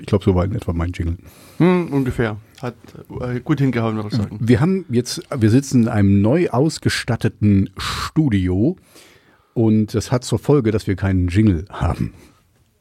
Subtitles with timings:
[0.00, 1.18] Ich glaube, so war in etwa mein Jingle.
[1.58, 2.36] Hm, ungefähr.
[2.60, 2.74] Hat
[3.20, 4.38] äh, gut hingehauen, würde ich sagen.
[4.40, 8.76] Wir haben jetzt, wir sitzen in einem neu ausgestatteten Studio
[9.52, 12.12] und das hat zur Folge, dass wir keinen Jingle haben.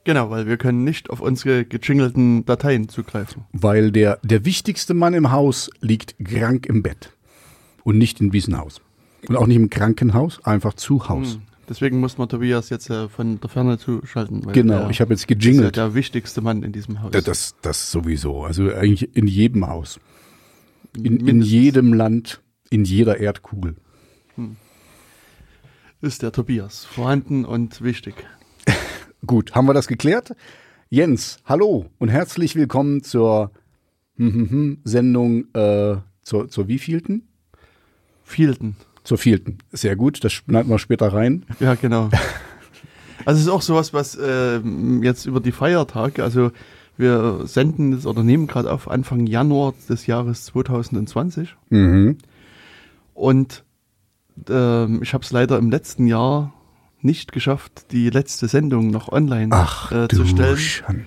[0.06, 3.44] Genau, weil wir können nicht auf unsere gejingelten Dateien zugreifen.
[3.54, 7.14] Weil der, der wichtigste Mann im Haus liegt krank im Bett.
[7.84, 8.82] Und nicht in Wiesenhaus.
[9.28, 11.36] Und auch nicht im Krankenhaus, einfach zu Haus.
[11.36, 11.42] Hm.
[11.70, 14.42] Deswegen muss man Tobias jetzt äh, von der Ferne zuschalten.
[14.52, 15.78] Genau, ich habe jetzt ist ja gejingelt.
[15.78, 17.11] der wichtigste Mann in diesem Haus.
[17.11, 18.44] Das, das, das sowieso.
[18.44, 20.00] Also eigentlich in jedem Haus.
[20.97, 23.75] In, in jedem Land, in jeder Erdkugel.
[26.02, 28.14] ist der Tobias vorhanden und wichtig.
[29.25, 30.36] Gut, haben wir das geklärt?
[30.89, 33.52] Jens, hallo und herzlich willkommen zur
[34.17, 37.28] hm, hm, hm, Sendung äh, zur, zur wievielten?
[38.23, 38.75] Vielten.
[39.03, 39.58] Zur vierten.
[39.72, 41.45] Sehr gut, das schneiden wir später rein.
[41.59, 42.09] Ja, genau.
[43.25, 46.52] Also es ist auch sowas, was ähm, jetzt über die Feiertage, also
[46.97, 52.17] wir senden es oder nehmen gerade auf Anfang Januar des Jahres 2020 Mhm.
[53.14, 53.64] und
[54.50, 56.53] ähm, ich habe es leider im letzten Jahr
[56.99, 60.58] nicht geschafft, die letzte Sendung noch online Ach äh, du zu stellen.
[60.58, 61.03] Schande.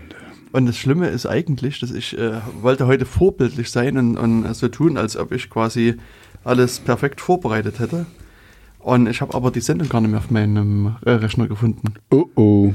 [0.52, 4.68] Und das Schlimme ist eigentlich, dass ich äh, wollte heute vorbildlich sein und, und so
[4.68, 5.96] tun, als ob ich quasi
[6.46, 8.06] alles perfekt vorbereitet hätte.
[8.78, 11.94] Und ich habe aber die Sendung gar nicht mehr auf meinem äh, Rechner gefunden.
[12.10, 12.72] Oh oh.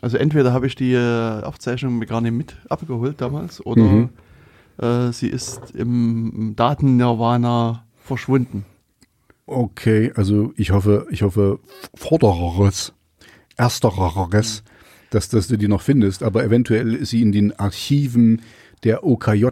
[0.00, 4.08] Also entweder habe ich die äh, Aufzeichnung mir gar nicht mit abgeholt damals oder Mhm.
[4.78, 8.64] äh, sie ist im, Daten-Nirvana verschwunden.
[9.46, 11.60] Okay, also ich hoffe, ich hoffe
[11.94, 12.94] vordereres,
[13.56, 14.62] erstereres,
[15.10, 18.40] dass, dass du die noch findest, aber eventuell ist sie in den Archiven
[18.82, 19.46] der OKJ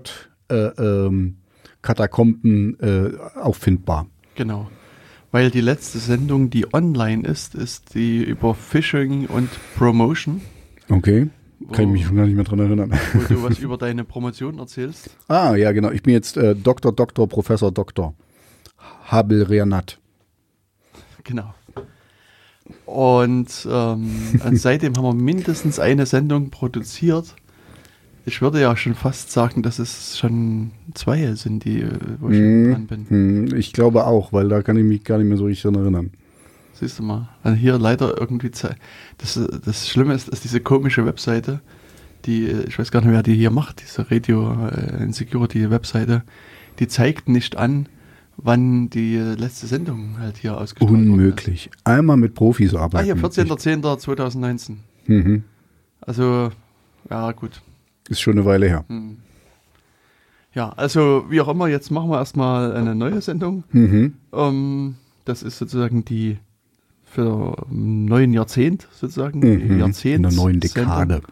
[0.48, 1.36] äh, ähm,
[1.82, 4.06] Katakomben äh, auffindbar.
[4.34, 4.70] Genau.
[5.30, 10.42] Weil die letzte Sendung, die online ist, ist die über Phishing und Promotion,
[10.88, 11.28] Okay,
[11.72, 12.92] kann ich mich gar nicht mehr dran erinnern.
[13.14, 15.10] wo du was über deine Promotion erzählst.
[15.28, 15.90] Ah, ja, genau.
[15.90, 18.14] Ich bin jetzt äh, Doktor, Doktor, Professor, Doktor.
[19.04, 19.98] Habel Reanat.
[21.24, 21.54] Genau.
[22.84, 24.10] Und, ähm,
[24.44, 27.34] und seitdem haben wir mindestens eine Sendung produziert.
[28.24, 31.90] Ich würde ja schon fast sagen, dass es schon zwei sind, die, äh,
[32.20, 32.70] wo ich Mhm.
[32.72, 33.06] dran bin.
[33.08, 35.74] Hm, ich glaube auch, weil da kann ich mich gar nicht mehr so richtig dran
[35.74, 36.10] erinnern.
[36.74, 37.28] Siehst du mal.
[37.42, 41.60] Also hier leider irgendwie das, das Schlimme ist, dass diese komische Webseite,
[42.24, 46.22] die, äh, ich weiß gar nicht, wer die hier macht, diese Radio äh, Insecurity Webseite,
[46.78, 47.86] die zeigt nicht an,
[48.36, 51.70] wann die letzte Sendung halt hier ausgestrahlt worden Unmöglich.
[51.84, 52.76] Einmal mit Profis Ist.
[52.78, 53.04] Ah, arbeiten.
[53.04, 54.76] hier 14.10.2019.
[55.06, 55.44] Mhm.
[56.00, 56.50] Also,
[57.10, 57.60] ja, gut.
[58.08, 58.84] Ist schon eine Weile her.
[58.88, 59.18] Hm.
[60.54, 63.64] Ja, also wie auch immer, jetzt machen wir erstmal eine neue Sendung.
[63.72, 64.14] Mhm.
[64.32, 66.38] Ähm, das ist sozusagen die
[67.04, 69.40] für im neuen Jahrzehnt sozusagen.
[69.40, 69.78] Mhm.
[69.78, 71.22] Jahrzehnt In der neuen Dekade.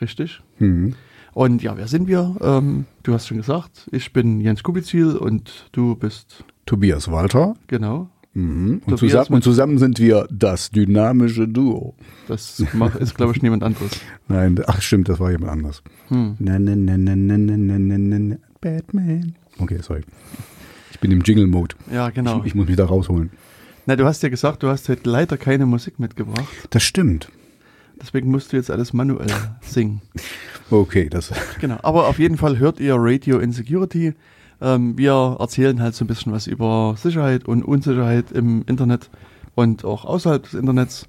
[0.00, 0.42] Richtig.
[0.58, 0.94] Mhm.
[1.32, 2.36] Und ja, wer sind wir?
[2.40, 7.54] Ähm, du hast schon gesagt, ich bin Jens Kubizil und du bist, Tobias Walter.
[7.66, 8.82] genau, Mhm.
[8.84, 11.94] Und, zusammen, und zusammen sind wir das dynamische Duo.
[12.28, 12.60] das
[13.00, 13.92] ist glaube ich niemand anderes.
[14.28, 15.82] Nein, ach stimmt, das war jemand anders.
[16.08, 16.36] Hm.
[16.38, 19.36] Na, na, na, na, na, na, na, na, na, na, Batman.
[19.58, 20.02] Okay, sorry.
[20.90, 21.76] Ich bin im Jingle-Mode.
[21.90, 22.40] Ja, genau.
[22.40, 23.30] Ich, ich muss mich da rausholen.
[23.86, 26.46] Na, du hast ja gesagt, du hast heute leider keine Musik mitgebracht.
[26.68, 27.30] Das stimmt.
[28.02, 29.28] Deswegen musst du jetzt alles manuell
[29.62, 30.02] singen.
[30.70, 31.32] Okay, das.
[31.58, 34.12] Genau, aber auf jeden Fall hört ihr Radio Insecurity.
[34.60, 39.10] Ähm, wir erzählen halt so ein bisschen was über Sicherheit und Unsicherheit im Internet
[39.54, 41.06] und auch außerhalb des Internets.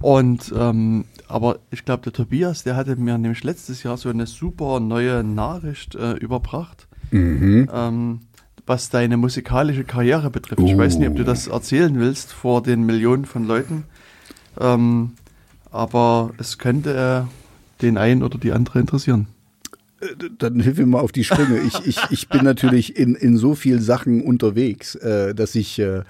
[0.00, 4.26] Und ähm, aber ich glaube, der Tobias, der hatte mir nämlich letztes Jahr so eine
[4.26, 7.68] super neue Nachricht äh, überbracht, Mhm.
[7.72, 8.20] ähm,
[8.66, 10.60] was deine musikalische Karriere betrifft.
[10.62, 11.26] Ich weiß nicht, ob du Oh.
[11.26, 13.84] das erzählen willst vor den Millionen von Leuten.
[14.58, 15.12] Ähm,
[15.70, 19.26] aber es könnte äh, den einen oder die andere interessieren.
[20.38, 21.58] Dann hilf mir mal auf die Sprünge.
[21.60, 26.02] Ich, ich, ich bin natürlich in, in so viel Sachen unterwegs, äh, dass ich, äh,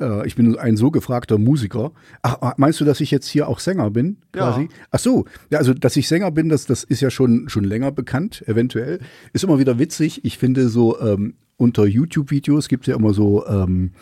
[0.00, 1.92] äh, ich bin ein so gefragter Musiker.
[2.22, 4.50] Ach, meinst du, dass ich jetzt hier auch Sänger bin, Ja.
[4.50, 4.68] quasi?
[4.90, 7.92] Ach so, ja, also, dass ich Sänger bin, das, das ist ja schon, schon länger
[7.92, 9.00] bekannt, eventuell.
[9.32, 10.24] Ist immer wieder witzig.
[10.24, 13.92] Ich finde so, ähm, unter YouTube-Videos gibt es ja immer so, ähm,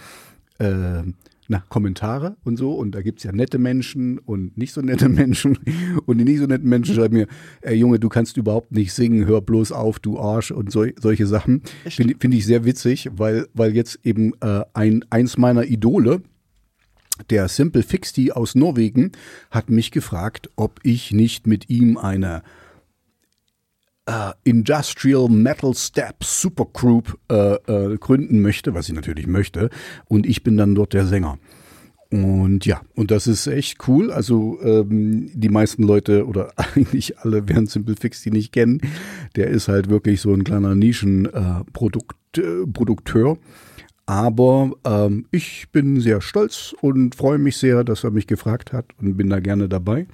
[0.59, 1.03] äh,
[1.49, 2.73] na, Kommentare und so.
[2.73, 5.59] Und da gibt's ja nette Menschen und nicht so nette Menschen.
[6.07, 7.27] Und die nicht so netten Menschen schreiben mir,
[7.63, 11.27] ey Junge, du kannst überhaupt nicht singen, hör bloß auf, du Arsch und so, solche
[11.27, 11.63] Sachen.
[11.89, 16.23] Finde find ich sehr witzig, weil, weil jetzt eben äh, ein, eins meiner Idole,
[17.31, 19.13] der Simple Fixty aus Norwegen,
[19.51, 22.43] hat mich gefragt, ob ich nicht mit ihm eine
[24.07, 29.71] äh, Industrial Metal Step Supergroup äh, äh, gründen möchte, was ich natürlich möchte.
[30.07, 31.39] Und ich bin dann dort der Sänger.
[32.11, 34.13] Und ja, und das ist echt cool.
[34.13, 38.81] Also ähm, die meisten Leute oder eigentlich alle werden Simple Fix, die nicht kennen,
[39.37, 43.35] der ist halt wirklich so ein kleiner Nischenprodukt, äh.
[44.07, 48.85] Aber ähm, ich bin sehr stolz und freue mich sehr, dass er mich gefragt hat
[49.01, 50.07] und bin da gerne dabei.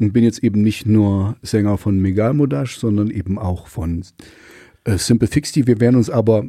[0.00, 4.02] Und bin jetzt eben nicht nur Sänger von Megal Modash, sondern eben auch von
[4.84, 5.66] äh, Simple Fixty.
[5.66, 6.46] Wir werden uns aber.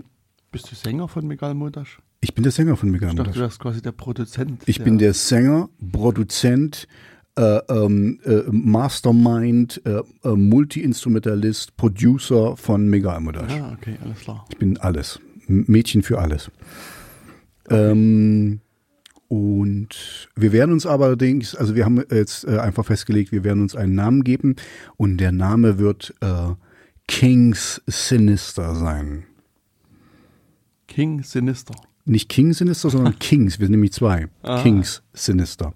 [0.52, 2.00] Bist du Sänger von Megal Modash?
[2.22, 3.36] Ich bin der Sänger von Megal Ich dachte, Modash.
[3.36, 4.64] du wärst quasi der Produzent.
[4.68, 6.88] Ich bin der Sänger, Produzent,
[7.36, 13.52] äh, ähm, äh, Mastermind, äh, äh, Multi-Instrumentalist, Producer von Mega Modash.
[13.52, 14.46] Ah, okay, alles klar.
[14.50, 15.20] Ich bin alles.
[15.48, 16.52] Mädchen für alles.
[17.70, 18.60] Ähm,
[19.32, 23.62] und wir werden uns aber allerdings, also wir haben jetzt äh, einfach festgelegt, wir werden
[23.62, 24.58] uns einen Namen geben
[24.98, 26.50] und der Name wird äh,
[27.08, 29.24] Kings Sinister sein.
[30.86, 31.74] King Sinister.
[32.04, 33.58] Nicht King Sinister, sondern Kings.
[33.58, 34.28] Wir sind nämlich zwei.
[34.42, 34.62] Ah.
[34.62, 35.76] Kings Sinister.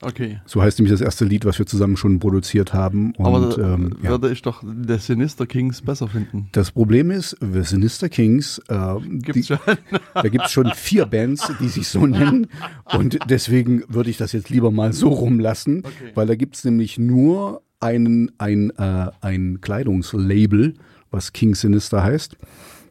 [0.00, 0.40] Okay.
[0.46, 3.12] So heißt nämlich das erste Lied, was wir zusammen schon produziert haben.
[3.16, 4.10] Und, Aber ähm, ja.
[4.10, 6.48] würde ich doch der Sinister Kings besser finden.
[6.52, 9.58] Das Problem ist, The Sinister Kings, äh, Gibt's die, schon.
[10.14, 12.46] da gibt es schon vier Bands, die sich so nennen.
[12.84, 16.12] Und deswegen würde ich das jetzt lieber mal so rumlassen, Okay.
[16.14, 20.74] weil da gibt es nämlich nur einen, ein, äh, ein Kleidungslabel,
[21.10, 22.36] was King Sinister heißt.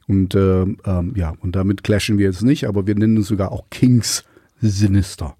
[0.07, 3.51] Und äh, ähm, ja, und damit clashen wir jetzt nicht, aber wir nennen uns sogar
[3.51, 4.23] auch Kings
[4.59, 5.36] Sinister.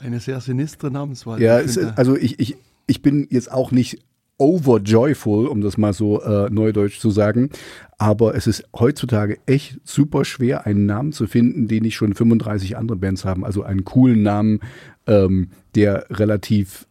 [0.00, 1.40] Eine sehr sinistre Namenswahl.
[1.40, 2.56] Ja, Ich es, finde, also ich, ich,
[2.86, 3.98] ich bin jetzt auch nicht
[4.38, 7.50] overjoyful, um das mal so äh, neudeutsch zu sagen,
[7.98, 12.76] aber es ist heutzutage echt super schwer, einen Namen zu finden, den nicht schon 35
[12.76, 13.44] andere Bands haben.
[13.44, 14.60] Also einen coolen Namen,
[15.08, 16.86] ähm, der relativ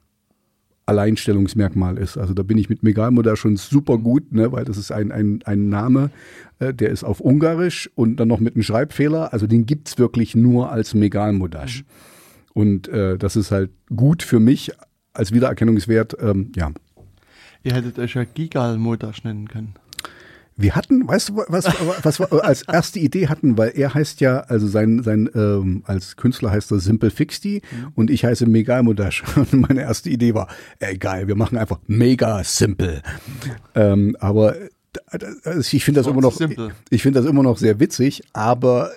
[0.85, 2.17] Alleinstellungsmerkmal ist.
[2.17, 5.39] Also da bin ich mit Megalmoda schon super gut, ne, weil das ist ein, ein,
[5.45, 6.11] ein Name,
[6.59, 9.33] äh, der ist auf Ungarisch und dann noch mit einem Schreibfehler.
[9.33, 11.83] Also den gibt's wirklich nur als Megalmodash.
[12.57, 14.71] Und äh, das ist halt gut für mich
[15.13, 16.17] als Wiedererkennungswert.
[16.19, 16.71] Ähm, ja,
[17.61, 19.75] ihr hättet euch ja Gigal Modash nennen können.
[20.55, 21.67] wir hatten, weißt du, was,
[22.01, 26.15] was wir als erste Idee hatten, weil er heißt ja, also sein, sein ähm, als
[26.15, 27.61] Künstler heißt er Simple Fixty
[27.93, 29.23] und ich heiße Mega Modash.
[29.35, 30.47] Und meine erste Idee war,
[30.79, 33.03] ey geil, wir machen einfach Mega Simple.
[33.75, 34.69] Ähm, aber äh,
[35.43, 36.71] also ich finde das immer noch, simple.
[36.89, 38.93] ich finde das immer noch sehr witzig, aber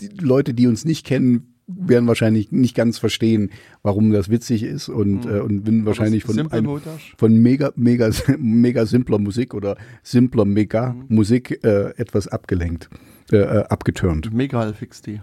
[0.00, 3.50] die Leute, die uns nicht kennen, werden wahrscheinlich nicht ganz verstehen,
[3.82, 6.80] warum das witzig ist und, äh, und bin wahrscheinlich von, ein,
[7.16, 11.04] von mega, mega, mega simpler Musik oder simpler mega Mhm.
[11.08, 12.90] Musik äh, etwas abgelenkt,
[13.32, 14.32] äh, äh, abgeturnt.
[14.34, 15.20] Megal Fixty.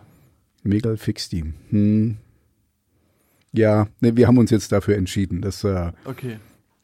[0.63, 1.53] Mega Fixty.
[1.69, 2.17] Hm.
[3.53, 5.41] Ja, ne, wir haben uns jetzt dafür entschieden.
[5.41, 6.37] Das äh, Okay.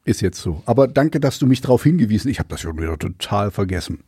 [0.06, 0.62] ist jetzt so.
[0.66, 4.00] Aber danke, dass du mich darauf hingewiesen Ich habe das schon wieder total vergessen.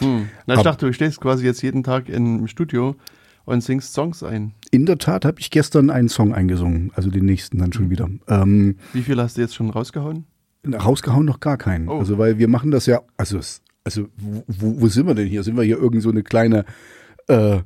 [0.00, 0.28] Hm.
[0.46, 2.96] Na, ich Aber- dachte, du stehst quasi jetzt jeden Tag im Studio
[3.44, 4.54] und singst Songs ein.
[4.70, 8.08] In der Tat habe ich gestern einen Song eingesungen, also den nächsten dann schon wieder.
[8.28, 10.24] Ähm, Wie viel hast du jetzt schon rausgehauen?
[10.66, 11.88] rausgehauen noch gar keinen.
[11.88, 11.98] Oh.
[11.98, 13.40] Also weil wir machen das ja, also
[13.84, 15.42] also wo, wo wo sind wir denn hier?
[15.42, 16.64] Sind wir hier irgend so eine kleine
[17.26, 17.60] äh,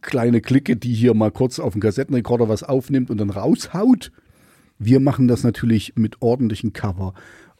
[0.00, 4.12] kleine Clique, die hier mal kurz auf dem Kassettenrekorder was aufnimmt und dann raushaut?
[4.78, 7.14] Wir machen das natürlich mit ordentlichen Cover,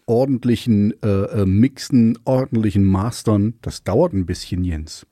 [0.06, 1.08] ordentlichen äh,
[1.42, 3.54] äh, Mixen, ordentlichen Mastern.
[3.62, 5.06] Das dauert ein bisschen, Jens.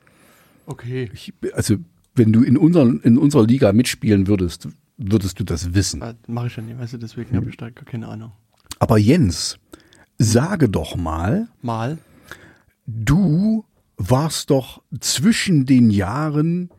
[0.67, 1.11] Okay.
[1.13, 1.77] Ich, also
[2.15, 6.03] wenn du in, unseren, in unserer Liga mitspielen würdest, würdest du das wissen.
[6.03, 8.33] Ah, Mache ich ja nicht, weißt du, deswegen habe ich da gar keine Ahnung.
[8.79, 9.59] Aber Jens,
[10.19, 11.99] sage doch mal, Mal.
[12.87, 13.65] Du
[13.97, 16.71] warst doch zwischen den Jahren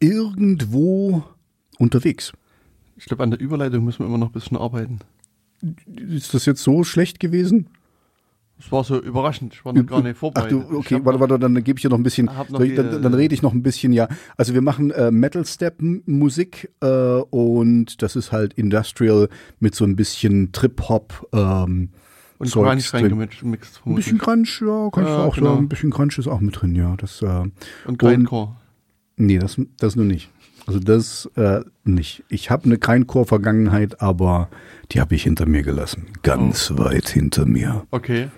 [0.00, 1.22] irgendwo
[1.78, 2.32] unterwegs.
[2.96, 4.98] Ich glaube, an der Überleitung müssen wir immer noch ein bisschen arbeiten.
[5.86, 7.68] Ist das jetzt so schlecht gewesen?
[8.58, 9.52] Es war so überraschend.
[9.52, 10.52] Ich war noch gar nicht Ach vorbereitet.
[10.52, 13.02] du, Ich okay, warte, warte, dann gebe ich dir noch ein bisschen, noch ich, dann,
[13.02, 14.08] dann äh, rede ich noch ein bisschen, ja.
[14.38, 19.28] Also wir machen äh, Metal Step M- Musik äh, und das ist halt Industrial
[19.60, 21.90] mit so ein bisschen Trip-Hop ähm,
[22.38, 23.00] Und Zeugs drin.
[23.12, 23.42] reingemixt.
[23.84, 25.50] Ein bisschen Crunch, ja, kannst Ja, du auch genau.
[25.50, 25.64] sagen.
[25.64, 26.94] Ein bisschen Crunch ist auch mit drin, ja.
[26.96, 27.44] Das, äh,
[27.84, 28.56] Und Grindcore.
[29.18, 30.30] Nee, das, das nur nicht.
[30.66, 32.24] Also das äh, nicht.
[32.28, 34.48] Ich habe eine Grindcore-Vergangenheit, aber
[34.92, 36.06] die habe ich hinter mir gelassen.
[36.22, 36.78] Ganz Oh.
[36.78, 37.86] weit hinter mir.
[37.90, 38.28] Okay.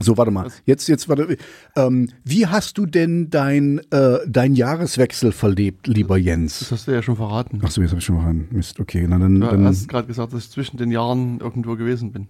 [0.00, 0.50] So, warte mal.
[0.64, 1.36] Jetzt, jetzt, warte.
[1.76, 6.70] Ähm, wie hast du denn dein, äh, dein Jahreswechsel verlebt, lieber Das Jens?
[6.70, 7.60] hast du ja schon verraten.
[7.62, 8.48] Achso, jetzt habe ich schon ran.
[8.50, 9.06] Mist, okay.
[9.08, 12.26] Na, dann, Du dann, hast gerade gesagt, dass ich zwischen den Jahren irgendwo gewesen bin.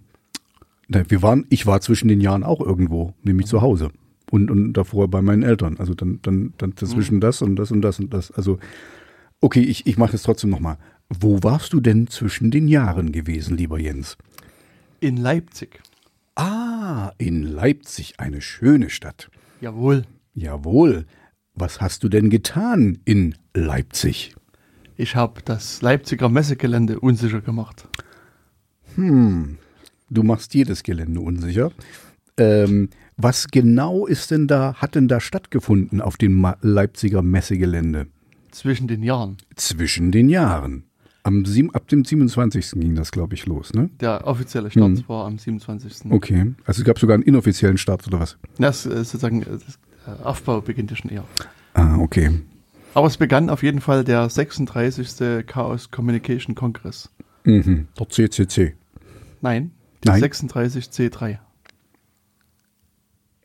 [0.88, 3.90] na, wir waren, ich war zwischen den Jahren auch irgendwo, nämlich zu Hause.
[4.30, 5.76] Und, und davor bei meinen Eltern.
[5.78, 8.32] Also dann, dann, dann dazwischen das und das und das und das.
[8.32, 8.58] Also,
[9.40, 10.78] okay, ich, ich mache es trotzdem nochmal.
[11.08, 14.16] Wo warst du denn zwischen den Jahren gewesen, lieber Jens?
[14.98, 15.80] In Leipzig.
[16.36, 19.30] Ah, in Leipzig, eine schöne Stadt.
[19.60, 20.04] Jawohl.
[20.34, 21.06] Jawohl.
[21.54, 24.34] was hast du denn getan in Leipzig?
[24.96, 27.88] Ich habe das Leipziger Messegelände unsicher gemacht.
[28.94, 29.58] Hm,
[30.10, 31.72] du machst jedes Gelände unsicher.
[32.36, 38.08] Ähm, was genau ist denn da, hat denn da stattgefunden auf dem Leipziger Messegelände?
[38.50, 39.38] Zwischen den Jahren.
[39.54, 40.84] Zwischen den Jahren.
[41.26, 42.70] Am sieben, ab dem 27.
[42.80, 43.90] ging das, glaube ich, los, ne?
[44.00, 45.04] Der offizielle Start Hm.
[45.08, 46.12] war am 27.
[46.12, 46.54] Okay.
[46.64, 48.38] Also es gab sogar einen inoffiziellen Start oder was?
[48.58, 51.24] Das ist sozusagen äh, das äh, Aufbau beginnt ja schon eher.
[51.74, 52.30] Ah, okay.
[52.94, 55.44] Aber es begann auf jeden Fall der 36.
[55.48, 57.10] Chaos Communication Kongress.
[57.42, 57.88] Mhm.
[57.98, 58.74] Der CCC.
[59.40, 59.72] Nein,
[60.04, 60.20] der Nein.
[60.20, 61.38] 36 C3.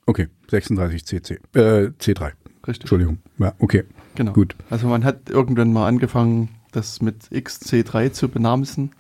[0.05, 1.39] Okay, 36 CC.
[1.55, 2.33] Äh, C3.
[2.67, 2.81] Richtig.
[2.81, 3.17] Entschuldigung.
[3.39, 3.85] Ja, okay.
[4.13, 4.33] Genau.
[4.33, 4.55] Gut.
[4.69, 8.91] Also man hat irgendwann mal angefangen, das mit XC3 zu benamsen.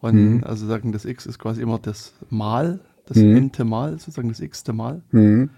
[0.00, 0.44] Und Mhm.
[0.44, 3.36] also sagen, das X ist quasi immer das Mal, das Mhm.
[3.36, 5.02] n-te Mal, sozusagen das x-te Mal.
[5.12, 5.50] Mhm.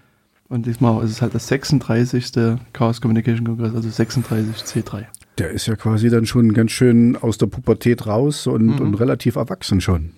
[0.47, 2.59] Und diesmal ist es halt das 36.
[2.73, 5.05] Chaos Communication Kongress, also 36 C3.
[5.39, 8.79] Der ist ja quasi dann schon ganz schön aus der Pubertät raus und, Mhm.
[8.79, 10.11] und relativ erwachsen schon.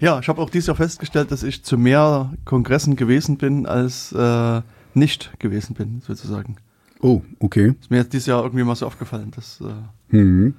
[0.00, 4.12] Ja, ich habe auch dieses Jahr festgestellt, dass ich zu mehr Kongressen gewesen bin, als
[4.12, 4.62] äh,
[4.94, 6.56] nicht gewesen bin, sozusagen.
[7.00, 7.74] Oh, okay.
[7.80, 10.54] Ist mir jetzt dieses Jahr irgendwie mal so aufgefallen, dass äh, Mhm.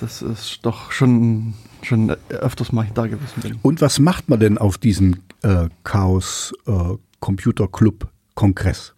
[0.00, 3.58] das ist doch schon, schon öfters mal da gewesen bin.
[3.62, 8.94] Und was macht man denn auf diesem äh, Chaos äh, Computer Club Kongress?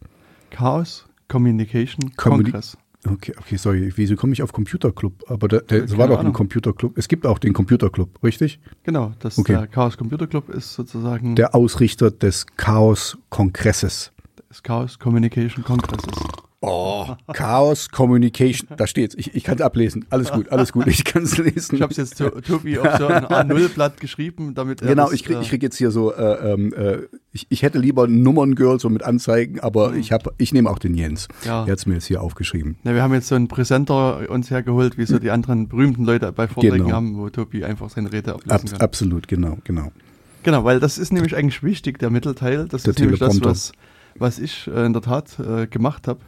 [0.51, 2.79] Chaos Communication Communi- Kongress.
[3.09, 3.93] Okay, okay, sorry.
[3.95, 5.23] Wieso komme ich auf Computer Club?
[5.29, 6.33] Aber der, der, es war doch ein Ahnung.
[6.33, 6.99] Computer Club.
[6.99, 8.59] Es gibt auch den Computer Club, richtig?
[8.83, 9.53] Genau, das Okay.
[9.53, 14.11] der Chaos Computer Club ist sozusagen Der Ausrichter des Chaos Kongresses.
[14.51, 16.13] Des Chaos Communication Kongresses.
[16.61, 18.69] Oh, Chaos Communication.
[18.77, 19.15] Da steht's.
[19.17, 20.07] Ich, ich kann es ablesen.
[20.11, 20.87] Alles gut, alles gut.
[20.87, 21.77] Ich kann es lesen.
[21.77, 25.13] Ich habe es jetzt to Tobi auf so ein A0-Blatt geschrieben, damit er Genau, das,
[25.13, 26.99] ich krieg, äh, ich krieg jetzt hier so, äh, ähm, äh,
[27.33, 30.95] ich, ich hätte lieber Nummerngirl so mit Anzeigen, aber ich habe, ich nehme auch den
[30.95, 31.29] Jens.
[31.43, 31.47] Mhm.
[31.47, 31.65] Ja.
[31.67, 32.77] Er hat's mir jetzt hier aufgeschrieben.
[32.85, 36.33] Ja, wir haben jetzt so einen Präsenter uns hergeholt, wie so die anderen berühmten Leute
[36.33, 36.97] bei Vorträgen Genau.
[36.97, 38.81] haben, wo Tobi einfach seine Rede ablesen Ab, kann.
[38.81, 39.93] absolut, genau, genau.
[40.43, 42.67] Genau, weil das ist nämlich eigentlich wichtig, der Mittelteil.
[42.69, 43.73] Das Der ist nämlich das, was,
[44.19, 46.21] was ich äh, in der Tat äh, gemacht habe.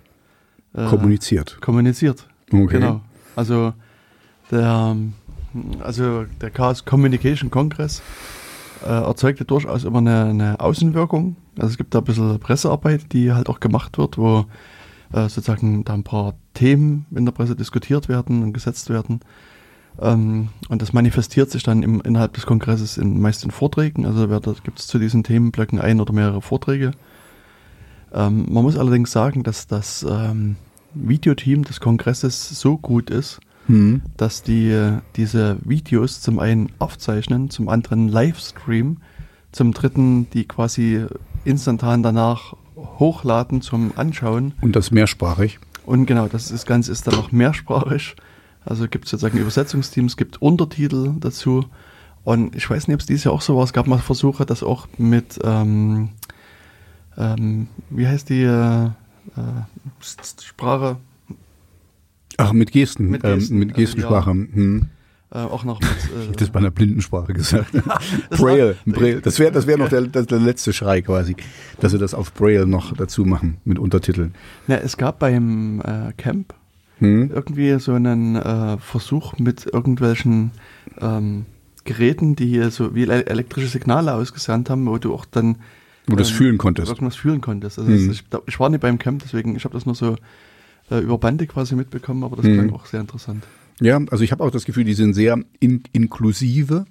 [0.75, 1.59] Äh, Kommuniziert.
[1.61, 2.27] kommuniziert.
[2.53, 2.79] Okay.
[2.79, 3.01] Genau.
[3.37, 3.73] Also
[4.51, 5.15] der, ähm,
[5.81, 8.03] also der Chaos Communication Kongress
[8.85, 11.37] äh, erzeugte durchaus immer eine, eine Außenwirkung.
[11.57, 14.47] Also es gibt da ein bisschen Pressearbeit, die halt auch gemacht wird, wo
[15.13, 19.21] äh, sozusagen da ein paar Themen in der Presse diskutiert werden und gesetzt werden.
[20.01, 24.07] Ähm, und das manifestiert sich dann im, innerhalb des Kongresses in meist in Vorträgen.
[24.07, 26.93] Also da gibt es zu diesen Themenblöcken ein oder mehrere Vorträge.
[28.13, 30.57] Ähm, man muss allerdings sagen, dass das ähm,
[30.95, 34.01] Videoteam des Kongresses so gut ist, Hm.
[34.17, 38.97] dass die äh, diese Videos zum einen aufzeichnen, zum anderen Livestream,
[39.53, 41.05] zum dritten die quasi
[41.45, 44.55] instantan danach hochladen zum Anschauen.
[44.63, 45.59] Und das mehrsprachig.
[45.85, 48.17] Und genau, das ist, Ganze ist dann auch mehrsprachig.
[48.65, 51.65] Also gibt es sozusagen Übersetzungsteams, gibt Untertitel dazu.
[52.25, 53.65] Und ich weiß nicht, ob es dieses Jahr auch so war.
[53.65, 56.11] Es gab mal Versuche, das auch mit, ähm,
[57.19, 58.91] ähm, wie heißt die äh, äh,
[60.43, 60.97] Sprache,
[62.37, 63.09] Ach, mit Gesten.
[63.11, 64.31] Mit Gesten, ähm, mit also, Gestensprache.
[64.31, 64.89] Hm.
[65.33, 65.89] äh, auch noch mit.
[66.31, 67.75] Äh, Das bei einer Blindensprache gesagt.
[68.31, 68.77] das Braille.
[68.87, 69.21] Braille.
[69.21, 71.35] Das wäre das wär noch der, der, der letzte Schrei quasi,
[71.81, 74.35] dass sie das auf Braille noch dazu machen mit Untertiteln.
[74.69, 76.55] Na, es gab beim äh, Camp
[77.01, 77.31] Hm?
[77.33, 80.51] irgendwie so einen äh, Versuch mit irgendwelchen
[81.01, 81.47] ähm,
[81.85, 85.57] Geräten, die so wie ele- elektrische Signale ausgesandt haben, wo du auch dann
[86.09, 86.89] Wo du es ähm, fühlen konntest.
[86.89, 87.79] irgendwas fühlen konntest.
[87.79, 88.11] Also Mhm.
[88.11, 90.17] es- ich, ich war nicht beim Camp, deswegen ich habe das nur so
[90.91, 92.55] äh, über Bande quasi mitbekommen, aber das Mhm.
[92.55, 93.45] klang auch sehr interessant.
[93.81, 96.87] Ja, also ich habe auch das Gefühl, die sind sehr in, inklusive.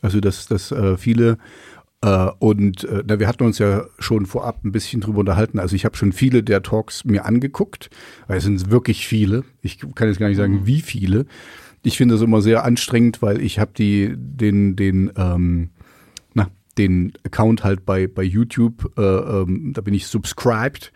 [0.00, 1.36] Also dass, dass äh, viele
[2.00, 5.58] äh, und äh, na, wir hatten uns ja schon vorab ein bisschen drüber unterhalten.
[5.58, 7.90] Also ich habe schon viele der Talks mir angeguckt,
[8.28, 9.44] weil es sind wirklich viele.
[9.60, 11.26] Ich kann jetzt gar nicht sagen, wie viele.
[11.82, 15.70] Ich finde das immer sehr anstrengend, weil ich habe die den den ähm,
[16.78, 18.92] den Account halt bei bei YouTube.
[18.96, 20.92] Äh, ähm, da bin ich subscribed.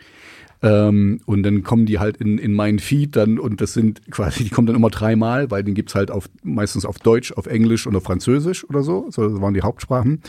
[0.62, 4.44] Ähm, und dann kommen die halt in, in meinen Feed dann und das sind quasi,
[4.44, 7.86] die kommen dann immer dreimal, weil den gibt's halt auf, meistens auf Deutsch, auf Englisch
[7.86, 9.06] und auf Französisch oder so.
[9.10, 10.22] So das waren die Hauptsprachen.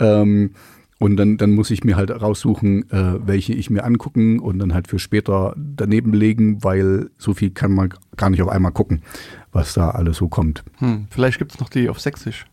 [0.00, 0.52] Ähm,
[0.98, 4.74] und dann, dann muss ich mir halt raussuchen, äh, welche ich mir angucken und dann
[4.74, 9.02] halt für später daneben legen, weil so viel kann man gar nicht auf einmal gucken,
[9.52, 10.64] was da alles so kommt.
[10.78, 12.46] Hm, vielleicht gibt es noch die auf Sächsisch.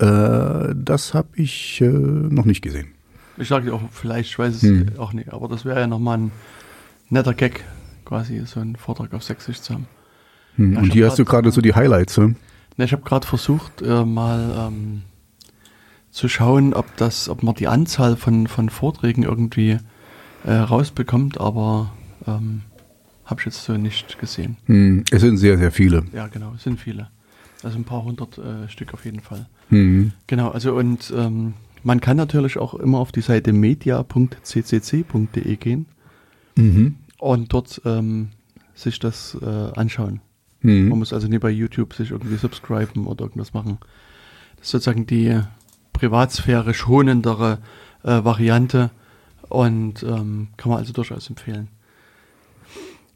[0.00, 2.88] Äh, das habe ich äh, noch nicht gesehen.
[3.36, 4.86] Ich sage auch vielleicht, ich weiß es Hm.
[4.98, 6.32] auch nicht, aber das wäre ja nochmal ein
[7.08, 7.64] netter Gag,
[8.04, 9.86] quasi so einen Vortrag auf Sächsisch zu haben.
[10.56, 10.72] Hm.
[10.74, 12.18] Ja, und hier hast du gerade so die Highlights.
[12.18, 12.34] Ne?
[12.76, 15.02] Ne, ich habe gerade versucht, äh, mal ähm,
[16.10, 19.78] zu schauen, ob das, ob man die Anzahl von, von Vorträgen irgendwie
[20.44, 21.92] äh, rausbekommt, aber
[22.26, 22.62] ähm,
[23.26, 24.56] habe ich jetzt so nicht gesehen.
[24.66, 26.04] Hm, es sind sehr, sehr viele.
[26.12, 27.08] Ja, genau, es sind viele.
[27.62, 29.46] Also ein paar hundert äh, Stück auf jeden Fall.
[29.70, 30.12] Hm.
[30.26, 33.52] Genau, also und ähm, man kann natürlich auch immer auf die Seite
[34.54, 35.86] media.ccc.de gehen
[36.56, 36.96] Mhm.
[37.18, 38.28] und dort ähm,
[38.74, 39.46] sich das äh,
[39.78, 40.20] anschauen.
[40.62, 40.88] Mhm.
[40.88, 43.78] Man muss also nie bei YouTube sich irgendwie subscriben oder irgendwas machen.
[44.56, 45.40] Das ist sozusagen die
[45.92, 47.58] Privatsphäre schonendere
[48.02, 48.90] äh, Variante
[49.48, 51.68] und ähm, kann man also durchaus empfehlen.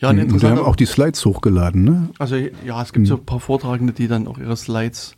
[0.01, 2.11] Ja, Und ein wir haben auch die Slides hochgeladen, ne?
[2.19, 5.17] also ja, es gibt so ein paar Vortragende, die dann auch ihre Slides,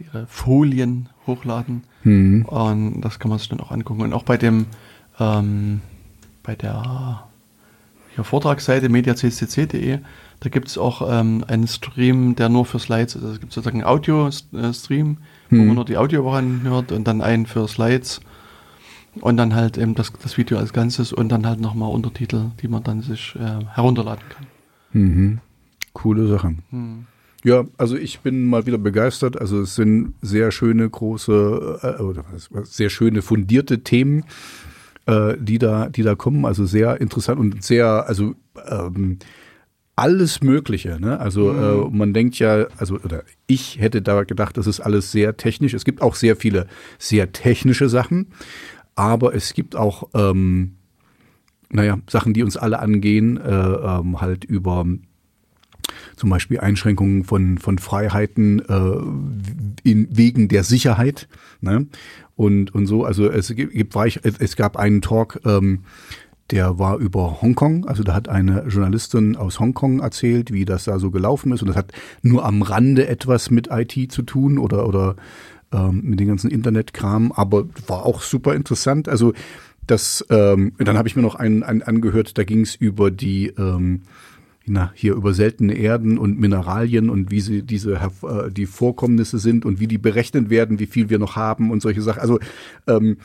[0.00, 1.82] ihre Folien hochladen.
[2.04, 2.44] Mhm.
[2.46, 4.02] Und das kann man sich dann auch angucken.
[4.02, 4.66] Und auch bei dem,
[5.18, 5.80] ähm,
[6.42, 7.24] bei der
[8.14, 9.98] hier, Vortragsseite mediaccc.de,
[10.40, 13.22] da gibt es auch ähm, einen Stream, der nur für Slides ist.
[13.22, 15.18] Also es gibt sozusagen einen Audio-Stream,
[15.50, 15.66] wo Hm.
[15.66, 18.20] man nur die Audio hört und dann einen für Slides
[19.20, 22.68] und dann halt eben das, das Video als Ganzes und dann halt nochmal Untertitel, die
[22.68, 24.46] man dann sich äh, herunterladen kann.
[24.92, 25.38] Mhm.
[25.92, 26.54] Coole Sache.
[26.70, 27.06] Hm.
[27.44, 29.40] Ja, also ich bin mal wieder begeistert.
[29.40, 32.24] Also es sind sehr schöne, große, äh, oder
[32.64, 34.24] sehr schöne, fundierte Themen,
[35.06, 36.44] äh, die da, die da kommen.
[36.44, 38.34] Also sehr interessant und sehr, also
[38.68, 39.18] ähm,
[39.96, 41.00] alles Mögliche.
[41.00, 41.18] Ne?
[41.18, 45.36] Also äh, man denkt ja, also oder ich hätte da gedacht, das ist alles sehr
[45.36, 45.74] technisch.
[45.74, 46.66] Es gibt auch sehr viele
[46.98, 48.28] sehr technische Sachen,
[48.94, 50.76] aber es gibt auch ähm,
[51.70, 54.84] naja, Sachen, die uns alle angehen, äh, ähm, halt über
[56.16, 61.28] zum Beispiel Einschränkungen von, von Freiheiten äh, in, wegen der Sicherheit.
[61.60, 61.86] Ne?
[62.36, 65.80] Und, und so, also es gibt, es gab einen Talk, ähm,
[66.50, 67.86] der war über Hongkong.
[67.86, 71.62] Also da hat eine Journalistin aus Hongkong erzählt, wie das da so gelaufen ist.
[71.62, 71.92] Und das hat
[72.22, 75.16] nur am Rande etwas mit IT zu tun oder, oder
[75.72, 79.08] ähm, mit dem ganzen Internetkram, aber war auch super interessant.
[79.08, 79.32] Also
[79.86, 83.48] das, ähm, dann habe ich mir noch einen, einen angehört, da ging es über die
[83.48, 84.02] ähm,
[84.70, 89.64] na, hier über seltene Erden und Mineralien und wie sie diese äh, die Vorkommnisse sind
[89.64, 92.20] und wie die berechnet werden, wie viel wir noch haben und solche Sachen.
[92.20, 92.38] Also
[92.86, 93.16] ähm,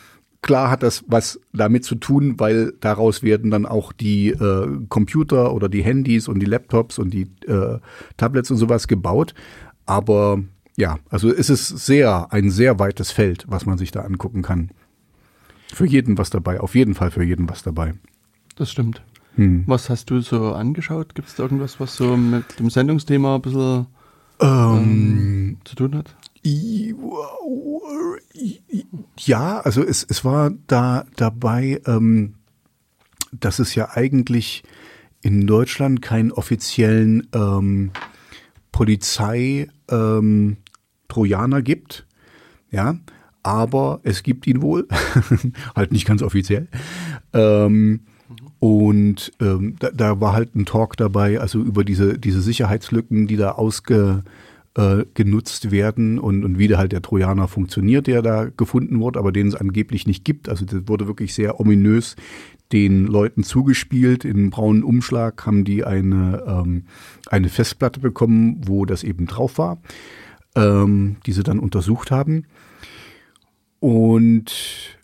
[0.41, 5.53] klar hat das was damit zu tun, weil daraus werden dann auch die äh, Computer
[5.53, 7.77] oder die Handys und die Laptops und die äh,
[8.17, 9.35] Tablets und sowas gebaut.
[9.85, 10.41] Aber
[10.77, 14.71] ja, also es ist sehr ein sehr weites Feld, was man sich da angucken kann.
[15.71, 17.93] Für jeden was dabei, auf jeden Fall für jeden was dabei.
[18.55, 19.03] Das stimmt.
[19.35, 19.63] Hm.
[19.67, 21.15] Was hast du so angeschaut?
[21.15, 23.87] Gibt es da irgendwas, was so mit dem Sendungsthema ein bisschen
[24.41, 26.15] Ähm, zu tun hat?
[29.17, 32.35] Ja, also es, es war da dabei, ähm,
[33.31, 34.63] dass es ja eigentlich
[35.21, 37.91] in Deutschland keinen offiziellen ähm,
[38.71, 40.57] Polizei ähm,
[41.07, 42.05] Trojaner gibt,
[42.69, 42.97] ja,
[43.41, 44.87] aber es gibt ihn wohl,
[45.75, 46.67] halt nicht ganz offiziell.
[47.33, 48.01] Ähm,
[48.59, 53.37] und ähm, da, da war halt ein Talk dabei, also über diese, diese Sicherheitslücken, die
[53.37, 54.23] da ausge,
[54.77, 55.05] äh,
[55.71, 59.47] werden und, und wie der halt der Trojaner funktioniert, der da gefunden wurde, aber den
[59.47, 60.49] es angeblich nicht gibt.
[60.49, 62.15] Also das wurde wirklich sehr ominös
[62.71, 64.25] den Leuten zugespielt.
[64.25, 66.83] In einem braunen Umschlag haben die eine, ähm,
[67.27, 69.77] eine Festplatte bekommen, wo das eben drauf war,
[70.55, 72.45] ähm, die sie dann untersucht haben.
[73.79, 74.51] Und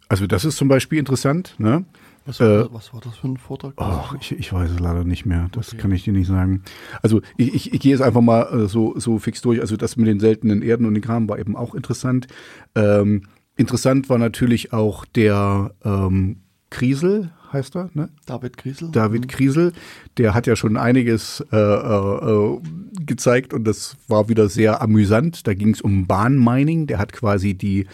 [0.09, 1.55] also das ist zum Beispiel interessant.
[1.59, 1.85] Ne?
[2.25, 3.73] Was war, Äh, das, was war das für ein Vortrag?
[3.77, 5.47] Ach, ich, ich weiß es leider nicht mehr.
[5.53, 5.77] Das Okay.
[5.77, 6.63] kann ich dir nicht sagen.
[7.01, 9.59] Also ich, ich, ich gehe jetzt einfach mal äh, so, so fix durch.
[9.61, 12.27] Also das mit den seltenen Erden und den Kram war eben auch interessant.
[12.75, 13.23] Ähm,
[13.57, 16.37] interessant war natürlich auch der ähm,
[16.69, 18.09] Kriesel, heißt er, ne?
[18.25, 18.91] David Griesel?
[18.91, 19.73] David Kriesel,
[20.17, 22.59] der hat ja schon einiges äh, äh, äh,
[23.05, 25.47] gezeigt und das war wieder sehr amüsant.
[25.47, 26.87] Da ging es um Bahnmining.
[26.87, 27.87] Der hat quasi die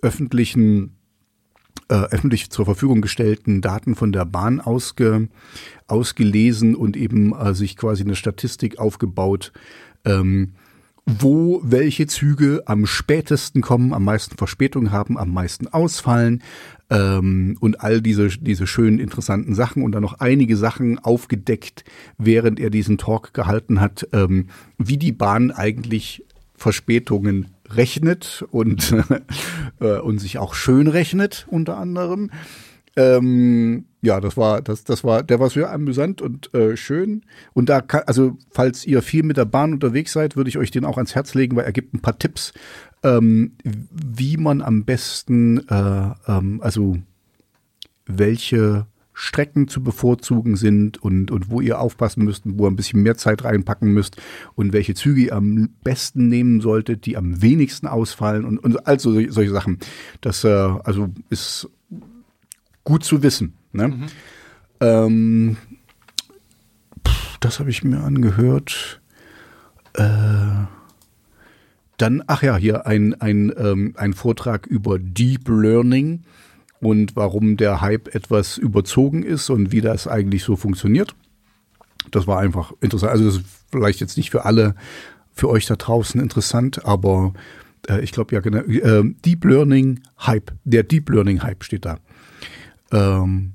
[0.00, 0.96] öffentlichen
[1.88, 5.28] äh, öffentlich zur Verfügung gestellten Daten von der Bahn ausge,
[5.86, 9.52] ausgelesen und eben äh, sich quasi eine Statistik aufgebaut,
[10.04, 10.52] ähm,
[11.04, 16.42] wo welche Züge am spätesten kommen, am meisten Verspätung haben, am meisten ausfallen
[16.90, 19.82] ähm, und all diese, diese schönen, interessanten Sachen.
[19.82, 21.84] Und dann noch einige Sachen aufgedeckt,
[22.18, 28.94] während er diesen Talk gehalten hat, ähm, wie die Bahn eigentlich Verspätungen rechnet und,
[29.80, 32.30] äh, und sich auch schön rechnet, unter anderem.
[32.96, 37.22] Ähm, ja, das war, das, das war, der war sehr amüsant und äh, schön.
[37.54, 40.70] Und da kann, also, falls ihr viel mit der Bahn unterwegs seid, würde ich euch
[40.70, 42.52] den auch ans Herz legen, weil er gibt ein paar Tipps,
[43.02, 46.98] ähm, wie man am besten, äh, ähm, also
[48.06, 53.02] welche Strecken zu bevorzugen sind und, und wo ihr aufpassen müsst, wo ihr ein bisschen
[53.02, 54.16] mehr Zeit reinpacken müsst
[54.54, 59.12] und welche Züge ihr am besten nehmen solltet, die am wenigsten ausfallen und, und also
[59.12, 59.78] solche, Sachen.
[60.20, 61.68] Das äh, also ist
[62.84, 63.54] gut zu wissen.
[63.72, 64.08] Ne?
[64.80, 65.56] Ähm,
[67.06, 69.00] pff, das habe ich mir angehört.
[69.94, 70.66] Äh,
[71.98, 76.24] dann, ach ja, hier ein, ein, ähm, ein Vortrag über Deep Learning
[76.82, 81.14] und warum der Hype etwas überzogen ist und wie das eigentlich so funktioniert.
[82.10, 83.12] Das war einfach interessant.
[83.12, 84.74] Also das ist vielleicht jetzt nicht für alle,
[85.32, 87.34] für euch da draußen interessant, aber
[87.88, 91.98] äh, ich glaube ja genau, äh, Deep Learning Hype, der Deep Learning Hype steht da.
[92.90, 93.52] Ähm,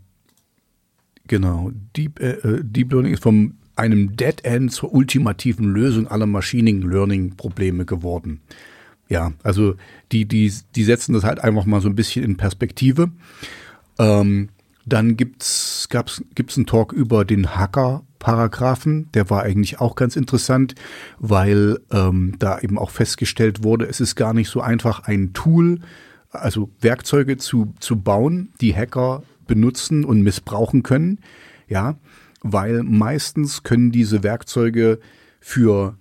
[1.28, 6.26] genau, Deep, äh, äh Deep Learning ist vom einem Dead End zur ultimativen Lösung aller
[6.26, 8.40] Machine Learning Probleme geworden.
[9.10, 9.76] Ja, also
[10.12, 13.12] die, die, die setzen das halt einfach mal so ein bisschen in Perspektive.
[13.98, 14.50] Ähm,
[14.86, 19.10] dann gab's, gibt's einen Talk über den Hacker-Paragraphen.
[19.14, 20.76] Der war eigentlich auch ganz interessant,
[21.20, 25.80] weil ähm, da eben auch festgestellt wurde, es ist gar nicht so einfach, ein Tool,
[26.30, 31.20] also Werkzeuge zu, zu bauen, die Hacker benutzen und missbrauchen können.
[31.68, 31.98] Ja,
[32.42, 35.00] weil meistens können diese Werkzeuge
[35.42, 35.98] für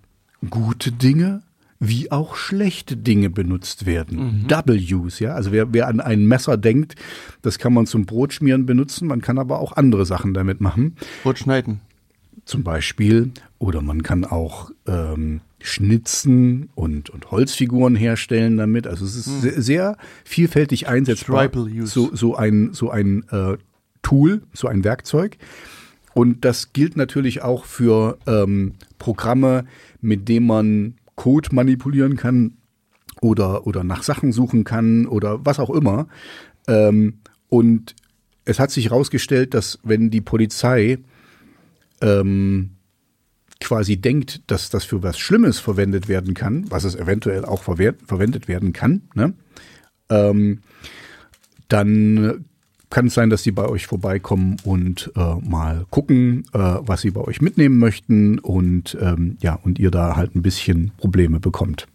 [0.48, 1.42] gute Dinge
[1.78, 4.42] wie auch schlechte Dinge benutzt werden.
[4.42, 4.48] Mhm.
[4.48, 5.34] Double Use, ja.
[5.34, 6.94] Also wer, wer an ein Messer denkt,
[7.42, 10.96] das kann man zum Brotschmieren benutzen, man kann aber auch andere Sachen damit machen.
[11.22, 11.80] Brot schneiden.
[12.44, 13.32] Zum Beispiel.
[13.58, 18.86] Oder man kann auch ähm, schnitzen und, und Holzfiguren herstellen damit.
[18.86, 19.40] Also es ist mhm.
[19.40, 21.50] sehr, sehr, vielfältig einsetzbar.
[21.54, 21.86] Use.
[21.86, 23.56] So, so ein, so ein äh,
[24.02, 25.38] Tool, so ein Werkzeug.
[26.14, 29.66] Und das gilt natürlich auch für ähm, Programme,
[30.00, 32.58] mit denen man Code manipulieren kann
[33.20, 36.06] oder, oder nach Sachen suchen kann oder was auch immer.
[36.68, 37.94] Ähm, und
[38.44, 40.98] es hat sich herausgestellt, dass wenn die Polizei
[42.00, 42.70] ähm,
[43.60, 48.48] quasi denkt, dass das für was Schlimmes verwendet werden kann, was es eventuell auch verwendet
[48.48, 49.32] werden kann, ne?
[50.10, 50.60] ähm,
[51.68, 52.44] dann
[52.96, 57.10] kann es sein, dass sie bei euch vorbeikommen und äh, mal gucken, äh, was sie
[57.10, 61.88] bei euch mitnehmen möchten und ähm, ja, und ihr da halt ein bisschen Probleme bekommt.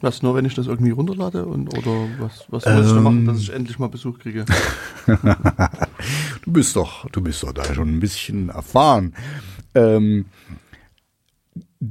[0.00, 3.00] Was nur, wenn ich das irgendwie runterlade und oder was, was muss ähm, ich da
[3.00, 4.44] machen, dass ich endlich mal Besuch kriege?
[5.06, 9.14] du bist doch, du bist doch da schon ein bisschen erfahren.
[9.76, 10.24] Ähm,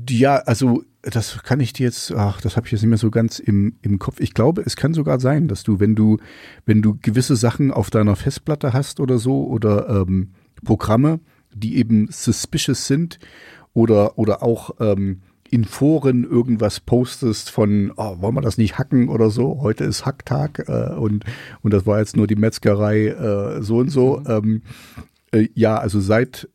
[0.10, 3.12] ja, also das kann ich dir jetzt, ach, das habe ich jetzt nicht mehr so
[3.12, 4.19] ganz im, im Kopf.
[4.19, 6.17] Ich glaube, es kann sogar sein, dass du, wenn du,
[6.65, 10.32] wenn du gewisse Sachen auf deiner Festplatte hast oder so oder ähm,
[10.63, 11.19] Programme,
[11.54, 13.19] die eben suspicious sind
[13.73, 19.10] oder, oder auch ähm, in Foren irgendwas postest von, oh, wollen wir das nicht hacken
[19.10, 19.60] oder so?
[19.62, 21.25] Heute ist Hacktag äh, und,
[21.62, 24.19] und das war jetzt nur die Metzgerei äh, so und so.
[24.19, 24.25] Mhm.
[24.27, 24.62] Ähm,
[25.32, 26.47] äh, ja, also seit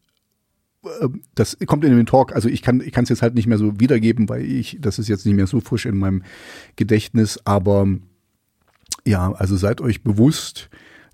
[1.35, 3.79] das kommt in den Talk, also ich kann ich es jetzt halt nicht mehr so
[3.81, 6.22] wiedergeben, weil ich, das ist jetzt nicht mehr so frisch in meinem
[6.77, 7.87] Gedächtnis, aber
[9.05, 10.68] ja, also seid euch bewusst,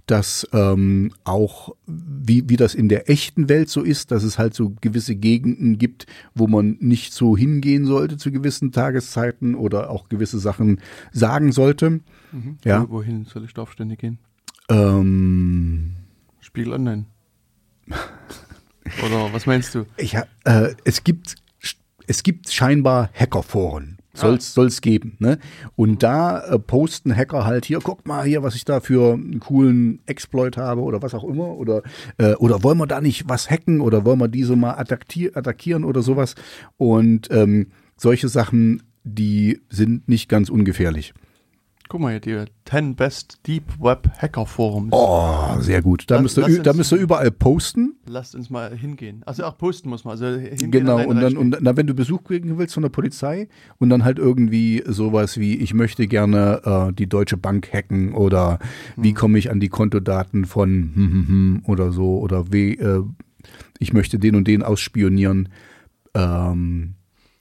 [0.06, 4.54] dass ähm, auch, wie, wie das in der echten Welt so ist, dass es halt
[4.54, 10.08] so gewisse Gegenden gibt, wo man nicht so hingehen sollte zu gewissen Tageszeiten oder auch
[10.08, 10.80] gewisse Sachen
[11.12, 12.00] sagen sollte.
[12.32, 12.58] Mhm.
[12.64, 12.88] Ja.
[12.90, 14.18] Wohin soll ich da aufständig gehen?
[14.68, 15.92] Ähm,
[16.40, 17.04] Spiegel Online.
[19.04, 19.86] Oder was meinst du?
[19.96, 21.36] Ich, äh, es gibt
[22.06, 23.98] es gibt scheinbar Hackerforen.
[24.14, 24.80] Soll es ah.
[24.82, 25.16] geben.
[25.20, 25.38] Ne?
[25.74, 29.40] Und da äh, posten Hacker halt hier, guck mal hier, was ich da für einen
[29.40, 31.56] coolen Exploit habe oder was auch immer.
[31.56, 31.82] Oder,
[32.18, 36.02] äh, oder wollen wir da nicht was hacken oder wollen wir diese mal attackieren oder
[36.02, 36.34] sowas.
[36.76, 41.14] Und ähm, solche Sachen, die sind nicht ganz ungefährlich.
[41.92, 44.88] Guck mal hier, die 10 Best Deep Web Hacker Forums.
[44.92, 46.05] Oh, sehr gut.
[46.07, 47.96] Da, müsst, ihr, da müsst ihr überall posten.
[48.07, 49.22] Lasst uns mal hingehen.
[49.26, 50.12] Also auch posten muss man.
[50.12, 53.46] Also hingehen genau, und dann, und dann, wenn du Besuch kriegen willst von der Polizei
[53.76, 58.59] und dann halt irgendwie sowas wie, ich möchte gerne äh, die Deutsche Bank hacken oder
[58.94, 59.05] hm.
[59.05, 63.02] wie komme ich an die Kontodaten von hm, hm, hm, oder so oder wie, äh,
[63.78, 65.50] ich möchte den und den ausspionieren.
[66.14, 66.94] Ähm,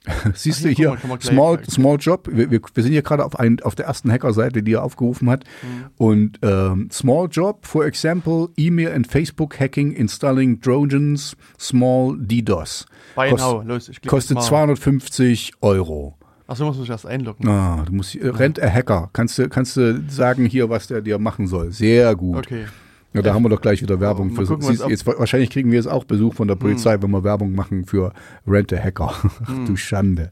[0.34, 3.74] Siehst du hier, mal, Small, Small Job, wir, wir, wir sind hier gerade auf, auf
[3.74, 5.44] der ersten Hacker-Seite, die er aufgerufen hat.
[5.62, 5.84] Mhm.
[5.96, 12.86] Und ähm, Small Job, for example, Email and Facebook Hacking, installing Trojans, Small DDoS.
[13.14, 16.16] Kost, Los, kostet 250 Euro.
[16.48, 17.48] Achso, musst du dich erst einloggen.
[17.48, 19.08] Ah, du musst, äh, rennt a Hacker.
[19.12, 21.70] Kannst du, kannst du sagen hier, was der dir machen soll.
[21.70, 22.38] Sehr gut.
[22.38, 22.66] Okay.
[23.14, 24.44] Ja, da haben wir doch gleich wieder Werbung für.
[24.44, 27.02] Gucken, Siehst, jetzt, wahrscheinlich kriegen wir jetzt auch Besuch von der Polizei, hm.
[27.02, 28.12] wenn wir Werbung machen für
[28.46, 29.14] Rente Hacker.
[29.46, 29.66] Hm.
[29.66, 30.30] du Schande.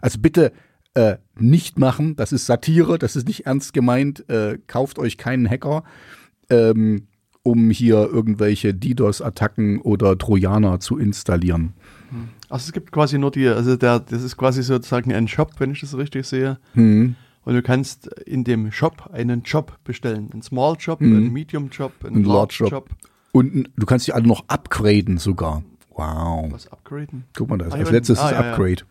[0.00, 0.52] Also bitte
[0.94, 2.16] äh, nicht machen.
[2.16, 2.98] Das ist Satire.
[2.98, 4.28] Das ist nicht ernst gemeint.
[4.28, 5.82] Äh, kauft euch keinen Hacker,
[6.50, 7.06] ähm,
[7.42, 11.74] um hier irgendwelche DDoS-Attacken oder Trojaner zu installieren.
[12.10, 12.28] Hm.
[12.48, 15.70] Also es gibt quasi nur die, also der, das ist quasi sozusagen ein Shop, wenn
[15.70, 16.58] ich das richtig sehe.
[16.74, 17.16] Hm.
[17.50, 20.30] Und du kannst in dem Shop einen Job bestellen.
[20.32, 21.16] Einen Small Job, mhm.
[21.16, 22.70] einen Medium Job, einen Ein Large Job.
[22.70, 22.90] Job.
[23.32, 25.64] Und du kannst die alle noch upgraden sogar.
[25.96, 26.52] Wow.
[26.52, 27.24] Was upgraden?
[27.36, 28.50] Guck mal, das Ah, als ja, letztes ah, ist ja, ja.
[28.52, 28.82] Upgrade.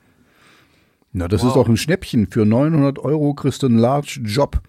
[1.14, 1.52] Na, das Wow.
[1.52, 2.28] ist auch ein Schnäppchen.
[2.28, 4.62] Für 900 Euro kriegst du einen Large Job.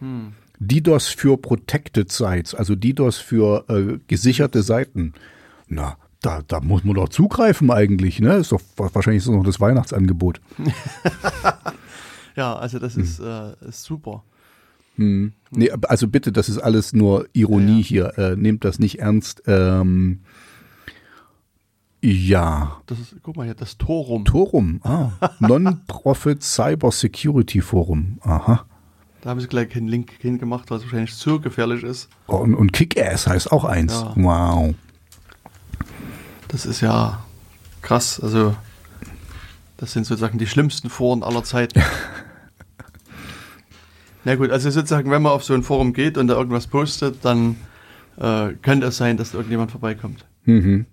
[0.00, 0.32] Hm.
[0.58, 5.14] DDoS für Protected Sites, also DDoS für äh, gesicherte Seiten.
[5.68, 8.34] Na, da, da muss man doch zugreifen eigentlich, ne?
[8.34, 10.42] Ist doch wahrscheinlich ist das noch das Weihnachtsangebot.
[12.38, 14.22] Ja, also das ist, äh, ist super.
[14.94, 15.32] Hm.
[15.50, 18.16] Nee, also bitte, das ist alles nur Ironie hier.
[18.16, 19.42] Äh, nehmt das nicht ernst.
[19.48, 20.20] Ähm,
[22.00, 22.80] ja.
[22.86, 24.24] Das ist, guck mal hier, das Torum.
[24.24, 25.10] Torum, ah.
[25.40, 28.18] Non-Profit Cyber Security Forum.
[28.20, 28.64] Aha.
[29.22, 32.08] Da haben sie gleich keinen Link hingemacht, was wahrscheinlich zu gefährlich ist.
[32.28, 33.94] Und, und Kick-Ass heißt auch eins.
[33.94, 34.12] Ja.
[34.14, 34.76] Wow.
[36.46, 37.24] Das ist ja
[37.82, 38.20] krass.
[38.20, 38.54] Also,
[39.76, 41.82] das sind sozusagen die schlimmsten Foren aller Zeiten.
[44.28, 47.24] Na gut, also sozusagen, wenn man auf so ein Forum geht und da irgendwas postet,
[47.24, 47.56] dann
[48.18, 50.26] äh, könnte es sein, dass irgendjemand vorbeikommt.
[50.44, 50.84] Mhm.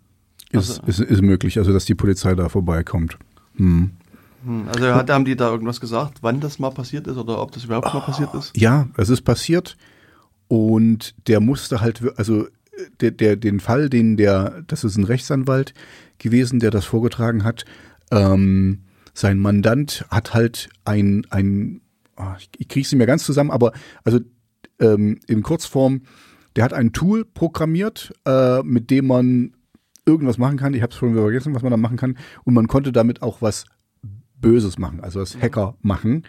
[0.51, 3.17] Ist, Also- ist, ist möglich, also dass die Polizei da vorbeikommt.
[3.57, 3.91] Hm.
[4.45, 7.51] Hm, Also hat, haben die da irgendwas gesagt, wann das mal passiert ist oder ob
[7.51, 8.55] das überhaupt mal passiert ist?
[8.55, 9.75] Ja, es ist passiert
[10.47, 12.47] und der musste halt, also
[13.01, 15.73] der, der, den Fall, den der, das ist ein Rechtsanwalt
[16.19, 17.65] gewesen, der das vorgetragen hat.
[18.11, 21.81] Ähm, sein Mandant hat halt ein, ein
[22.15, 23.73] ah, ich, ich kriege es nicht mehr ganz zusammen, aber
[24.03, 24.19] also
[24.79, 26.01] ähm, in Kurzform,
[26.55, 29.55] der hat ein Tool programmiert, äh, mit dem man
[30.05, 30.73] irgendwas machen kann.
[30.73, 32.17] Ich habe es schon vergessen, was man da machen kann.
[32.43, 33.65] Und man konnte damit auch was
[34.39, 36.23] Böses machen, also das Hacker machen.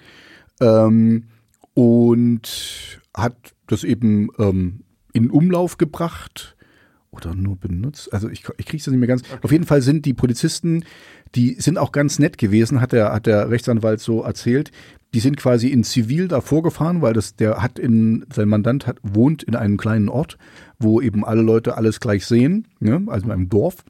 [0.60, 1.24] Ähm,
[1.74, 6.55] und hat das eben ähm, in Umlauf gebracht
[7.16, 8.12] oder nur benutzt.
[8.12, 9.22] Also ich, ich kriege es nicht mehr ganz.
[9.42, 10.84] Auf jeden Fall sind die Polizisten,
[11.34, 14.70] die sind auch ganz nett gewesen, hat der, hat der Rechtsanwalt so erzählt.
[15.14, 18.98] Die sind quasi in Zivil da vorgefahren, weil das, der hat in, sein Mandant hat,
[19.02, 20.36] wohnt in einem kleinen Ort,
[20.78, 23.02] wo eben alle Leute alles gleich sehen, ne?
[23.06, 23.84] also in einem Dorf.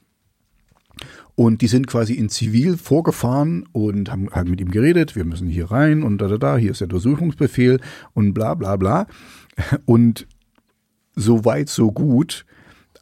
[1.34, 5.48] Und die sind quasi in Zivil vorgefahren und haben halt mit ihm geredet, wir müssen
[5.48, 7.78] hier rein und da, da, da, hier ist der Durchsuchungsbefehl
[8.14, 9.06] und bla, bla, bla.
[9.84, 10.26] Und
[11.14, 12.46] so weit, so gut.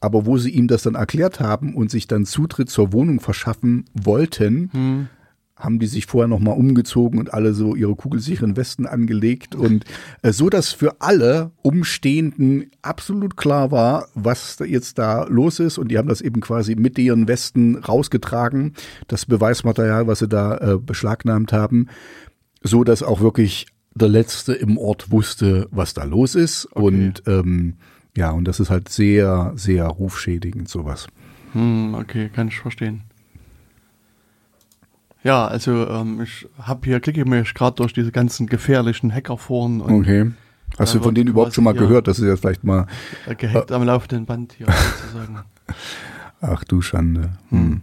[0.05, 3.87] Aber wo sie ihm das dann erklärt haben und sich dann Zutritt zur Wohnung verschaffen
[3.95, 5.09] wollten, Hm.
[5.57, 9.55] haben die sich vorher nochmal umgezogen und alle so ihre kugelsicheren Westen angelegt.
[9.55, 9.85] Und
[10.21, 15.79] äh, so, dass für alle Umstehenden absolut klar war, was da jetzt da los ist.
[15.79, 18.75] Und die haben das eben quasi mit ihren Westen rausgetragen,
[19.09, 21.87] das Beweismaterial, was sie da äh, beschlagnahmt haben,
[22.63, 26.67] so dass auch wirklich der Letzte im Ort wusste, was da los ist.
[26.67, 27.77] Und ähm,
[28.17, 31.07] ja, und das ist halt sehr, sehr rufschädigend sowas.
[31.53, 33.03] Hm, okay, kann ich verstehen.
[35.23, 40.01] Ja, also ähm, ich habe hier, klicke mich gerade durch diese ganzen gefährlichen Hackerforen und
[40.01, 40.33] Okay.
[40.79, 42.09] Hast du von denen überhaupt schon mal gehört?
[42.09, 42.87] Das ist jetzt vielleicht mal
[43.27, 45.45] äh, gehackt am laufenden Band hier sozusagen.
[46.41, 47.31] Ach du Schande.
[47.51, 47.83] Hm.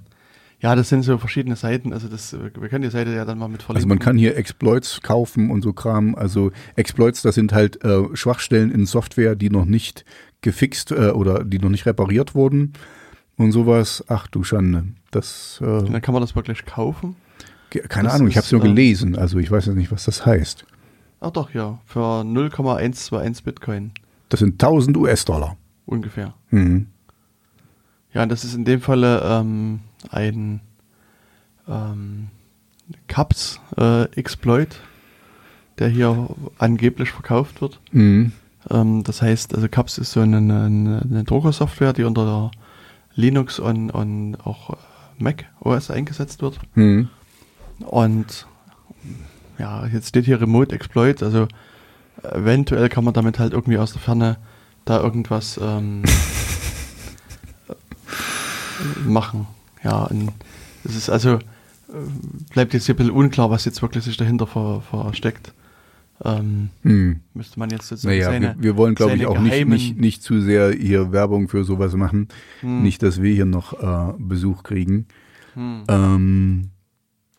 [0.62, 1.92] Ja, das sind so verschiedene Seiten.
[1.92, 3.90] Also das, äh, wir können die Seite ja dann mal mit Also verlinken.
[3.90, 6.14] man kann hier Exploits kaufen und so Kram.
[6.16, 10.06] Also Exploits, das sind halt äh, Schwachstellen in Software, die noch nicht
[10.42, 12.74] gefixt äh, oder die noch nicht repariert wurden
[13.38, 14.04] und sowas.
[14.08, 14.86] Ach du Schande.
[15.10, 17.16] Das, äh, Und dann kann man das wirklich kaufen.
[17.90, 19.18] keine das Ahnung, ich habe es nur äh, gelesen.
[19.18, 20.66] Also ich weiß jetzt nicht, was das heißt.
[21.22, 23.92] Ach doch, ja, für 0,121 Bitcoin
[24.30, 25.58] Das sind 1000 US-Dollar.
[25.86, 26.34] ungefähr.
[26.52, 26.88] Mhm.
[28.14, 30.62] Ja, das ist in dem Falle ähm, ein
[31.68, 32.28] ähm,
[33.08, 34.80] CAPS äh, Exploit,
[35.80, 37.80] der hier angeblich verkauft wird.
[37.92, 38.34] Mhm.
[38.70, 42.52] Ähm, das heißt, also CAPS ist so eine, eine, eine Druckersoftware, die unter
[43.16, 44.76] Linux und, und auch äh,
[45.20, 46.60] Mac OS eingesetzt wird.
[46.76, 47.10] Mhm.
[47.80, 48.48] Und
[49.58, 51.48] ja, jetzt steht hier Remote Exploit, also
[52.24, 54.38] eventuell kann man damit halt irgendwie aus der Ferne
[54.86, 56.04] da irgendwas ähm,
[57.68, 59.48] äh, machen.
[59.84, 60.32] Ja, und
[60.84, 61.40] es ist also, äh,
[62.54, 65.54] bleibt jetzt hier ein bisschen unklar, was jetzt wirklich sich dahinter ver, versteckt.
[66.24, 67.22] Ähm, Mhm.
[67.34, 70.22] müsste man jetzt sozusagen Naja, seine, wir, wir wollen, glaube ich, auch nicht, nicht, nicht
[70.24, 72.28] zu sehr hier Werbung für sowas machen.
[72.60, 75.08] Hm, Nicht, dass wir hier noch äh, Besuch kriegen.
[75.56, 75.84] hm.
[75.88, 76.70] Ähm,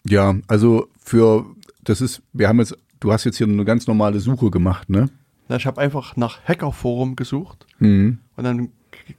[0.04, 1.46] ja, also für,
[1.84, 5.08] das ist, wir haben jetzt, du hast jetzt hier eine ganz normale Suche gemacht, ne?
[5.48, 8.18] Na, ich habe einfach nach Hackerforum gesucht Mhm.
[8.36, 8.68] und dann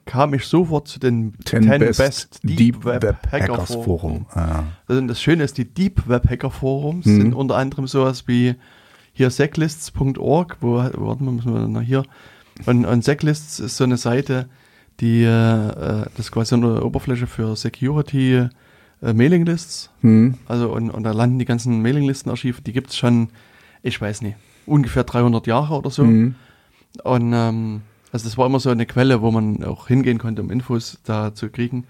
[0.06, 4.26] kam ich sofort zu den 10 Best, Deep, Web, Hackers Forum.
[4.34, 4.64] Ah.
[4.88, 7.22] Also das Schöne ist, die Deep Web Hacker Forums Mhm.
[7.22, 8.56] sind unter anderem sowas wie
[9.14, 12.04] hier seclists.org, wo, warte mal, müssen wir noch hier.
[12.66, 14.48] Und, und Seclists ist so eine Seite,
[15.00, 18.48] die, äh, das ist quasi eine Oberfläche für Security
[19.02, 19.90] äh, Mailinglists.
[20.02, 20.36] Mhm.
[20.48, 23.30] Also, und, und da landen die ganzen Mailinglistenarchive, die gibt es schon,
[23.82, 26.04] ich weiß nicht, ungefähr 300 Jahre oder so.
[26.06, 26.36] Mhm.
[27.04, 27.82] Und ähm,
[28.14, 31.34] Also das war immer so eine Quelle, wo man auch hingehen konnte, um Infos da
[31.36, 31.84] zu kriegen.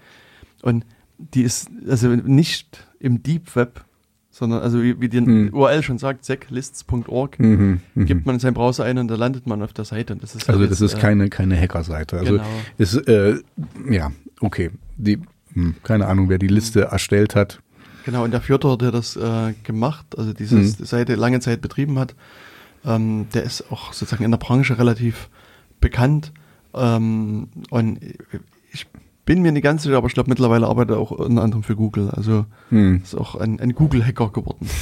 [0.62, 0.84] Und
[1.18, 3.84] die ist also nicht im Deep Web,
[4.30, 5.50] sondern also wie, wie die Hm.
[5.54, 8.06] URL schon sagt, seclists.org, Mhm, mhm.
[8.06, 10.12] gibt man in seinen Browser ein und da landet man auf der Seite.
[10.14, 12.18] Und das ist Also halt das ist äh, keine, keine Hackerseite.
[12.18, 12.44] Also Genau.
[12.78, 13.36] ist, äh,
[13.90, 14.10] ja,
[14.40, 14.70] okay.
[14.96, 15.20] Die,
[15.52, 17.60] hm, keine Ahnung, wer die Liste erstellt hat.
[18.06, 20.66] Genau, und der Fjodor, der das äh, gemacht, also diese Mhm.
[20.68, 22.14] Seite lange Zeit betrieben hat,
[22.84, 25.28] ähm, der ist auch sozusagen in der Branche relativ
[25.84, 26.32] bekannt.
[26.74, 27.98] Ähm, und
[28.72, 28.86] ich
[29.24, 31.76] bin mir nicht ganz sicher, aber ich glaube mittlerweile arbeitet er auch unter anderem für
[31.76, 32.10] Google.
[32.10, 33.00] Also Hm.
[33.02, 34.68] ist auch ein, ein Google-Hacker geworden.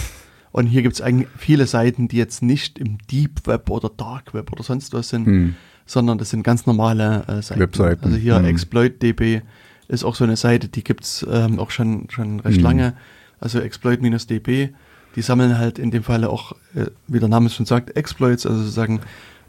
[0.53, 4.35] Und hier gibt es eigentlich viele Seiten, die jetzt nicht im Deep Web oder Dark
[4.35, 5.55] Web oder sonst was sind, Hm.
[5.87, 7.61] sondern das sind ganz normale äh, Seiten.
[7.61, 8.05] Webseiten.
[8.05, 8.45] Also hier Mhm.
[8.47, 9.41] ExploitDB
[9.89, 12.65] ist auch so eine Seite, die gibt's ähm, auch schon, schon recht Mhm.
[12.65, 12.95] lange.
[13.41, 14.69] Also Exploit-DB,
[15.17, 18.45] die sammeln halt in dem Falle auch, äh, wie der Name es schon sagt, Exploits,
[18.47, 19.01] also sozusagen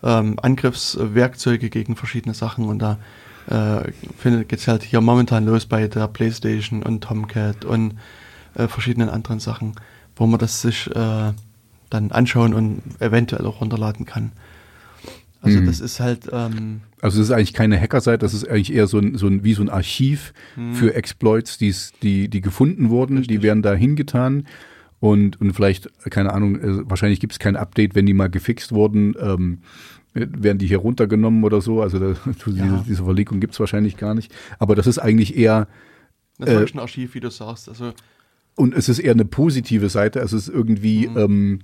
[0.03, 2.97] ähm, Angriffswerkzeuge gegen verschiedene Sachen und da
[3.49, 7.95] äh, findet geht's halt hier momentan los bei der Playstation und Tomcat und
[8.55, 9.73] äh, verschiedenen anderen Sachen,
[10.15, 11.33] wo man das sich äh,
[11.89, 14.31] dann anschauen und eventuell auch runterladen kann.
[15.41, 15.65] Also Mhm.
[15.65, 18.97] das ist halt ähm, Also es ist eigentlich keine Hackerseite, das ist eigentlich eher so
[18.97, 20.33] ein, so ein wie so ein Archiv
[20.71, 24.47] für Exploits, die's, die, die gefunden wurden, die werden da hingetan
[25.01, 28.71] und, und vielleicht, keine Ahnung, äh, wahrscheinlich gibt es kein Update, wenn die mal gefixt
[28.71, 29.57] wurden, ähm,
[30.13, 31.81] werden die hier runtergenommen oder so.
[31.81, 32.83] Also da, diese, Ja.
[32.87, 34.33] diese Verlegung gibt es wahrscheinlich gar nicht.
[34.59, 35.67] Aber das ist eigentlich eher,
[36.37, 37.69] das Äh, Archiv, wie du sagst.
[37.69, 37.93] Also
[38.55, 40.19] und es ist eher eine positive Seite.
[40.19, 41.59] Es ist irgendwie, ähm,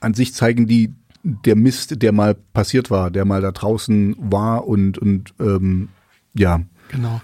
[0.00, 4.66] an sich zeigen die der Mist, der mal passiert war, der mal da draußen war
[4.66, 5.90] und, und ähm,
[6.32, 6.62] ja.
[6.88, 7.20] Genau.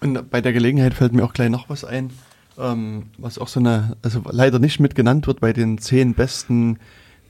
[0.00, 2.10] Und bei der Gelegenheit fällt mir auch gleich noch was ein,
[2.58, 6.78] ähm, was auch so eine, also leider nicht mit genannt wird bei den zehn besten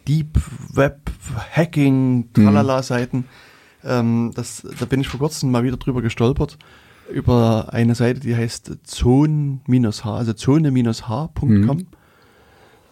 [0.07, 0.39] Deep
[0.73, 1.11] Web
[1.53, 3.25] Hacking Tralala Seiten.
[3.85, 6.59] Ähm, das, da bin ich vor kurzem mal wieder drüber gestolpert
[7.11, 11.87] über eine Seite, die heißt zone-h, also zone-h.com,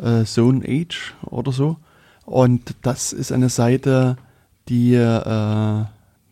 [0.01, 1.77] äh, Zone Age oder so.
[2.25, 4.17] Und das ist eine Seite,
[4.69, 5.85] die äh,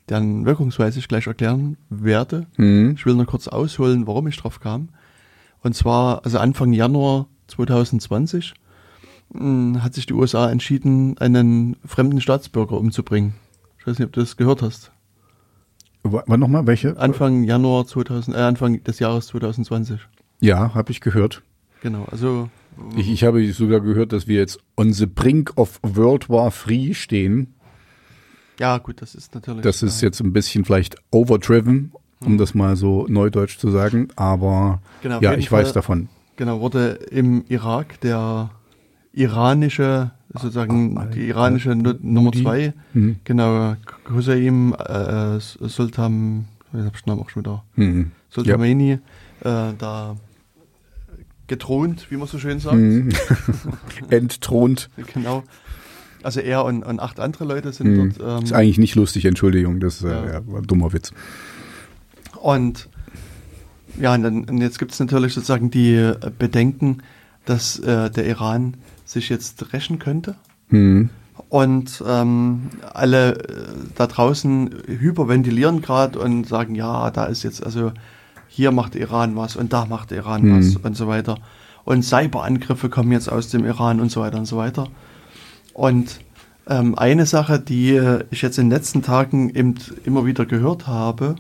[0.09, 2.47] deren Wirkungsweise ich gleich erklären werde.
[2.57, 2.93] Hm.
[2.97, 4.89] Ich will nur kurz ausholen, warum ich drauf kam.
[5.63, 8.57] Und zwar, also Anfang Januar 2020 mh,
[9.35, 13.35] hat sich die USA entschieden, einen fremden Staatsbürger umzubringen.
[13.79, 14.93] Ich weiß nicht, ob du das gehört hast.
[16.05, 16.67] W- Wann nochmal?
[16.67, 16.97] Welche?
[16.99, 20.01] Anfang Januar 2000, äh, Anfang des Jahres 2020.
[20.41, 21.43] Ja, habe ich gehört.
[21.83, 22.49] Genau, also
[22.97, 26.95] Ich, ich habe sogar gehört, dass wir jetzt on the brink of World War III
[26.95, 27.55] stehen.
[28.61, 29.63] ja gut, das ist natürlich.
[29.63, 31.93] Das ist jetzt ein bisschen vielleicht overdriven,
[32.25, 34.09] um das mal so neudeutsch zu sagen.
[34.17, 35.75] Aber Genau, ja, ich weiß Fall.
[35.75, 36.09] davon.
[36.37, 38.51] Genau, wurde im Irak der
[39.17, 43.17] iranische, sozusagen Ah, die iranische Nu- Nummer zwei, Mhm.
[43.25, 43.75] genau,
[44.09, 48.13] Hussein äh, Sultan, ich hab den Namen auch schon wieder, Mhm.
[48.31, 48.99] Sultamani, äh,
[49.79, 50.17] da
[51.47, 52.77] getront, wie man so schön sagt.
[52.77, 53.09] Mhm.
[54.11, 54.91] Entthront.
[55.15, 55.45] Genau.
[56.23, 58.13] Also er und, und acht andere Leute sind Mhm.
[58.19, 58.43] dort.
[58.43, 60.27] Ist Ähm, eigentlich nicht lustig, Entschuldigung, das äh, Ja.
[60.27, 61.13] ja, war ein dummer Witz.
[62.43, 62.89] und
[63.99, 66.99] ja, und, dann, und jetzt gibt es natürlich sozusagen die äh, Bedenken,
[67.47, 68.75] dass äh, der Iran
[69.07, 70.35] sich jetzt rächen könnte.
[70.69, 71.09] Mhm.
[71.49, 73.65] Und ähm, alle äh,
[73.95, 77.93] da draußen hyperventilieren gerade und sagen, ja, da ist jetzt, also
[78.49, 80.59] hier macht Iran was und da macht Iran Hm.
[80.59, 81.39] was und so weiter.
[81.85, 84.89] Und Cyberangriffe kommen jetzt aus dem Iran und so weiter und so weiter.
[85.73, 86.21] Und
[86.69, 90.89] ähm, eine Sache, die äh, ich jetzt in den letzten Tagen eben immer wieder gehört
[90.89, 91.37] habe,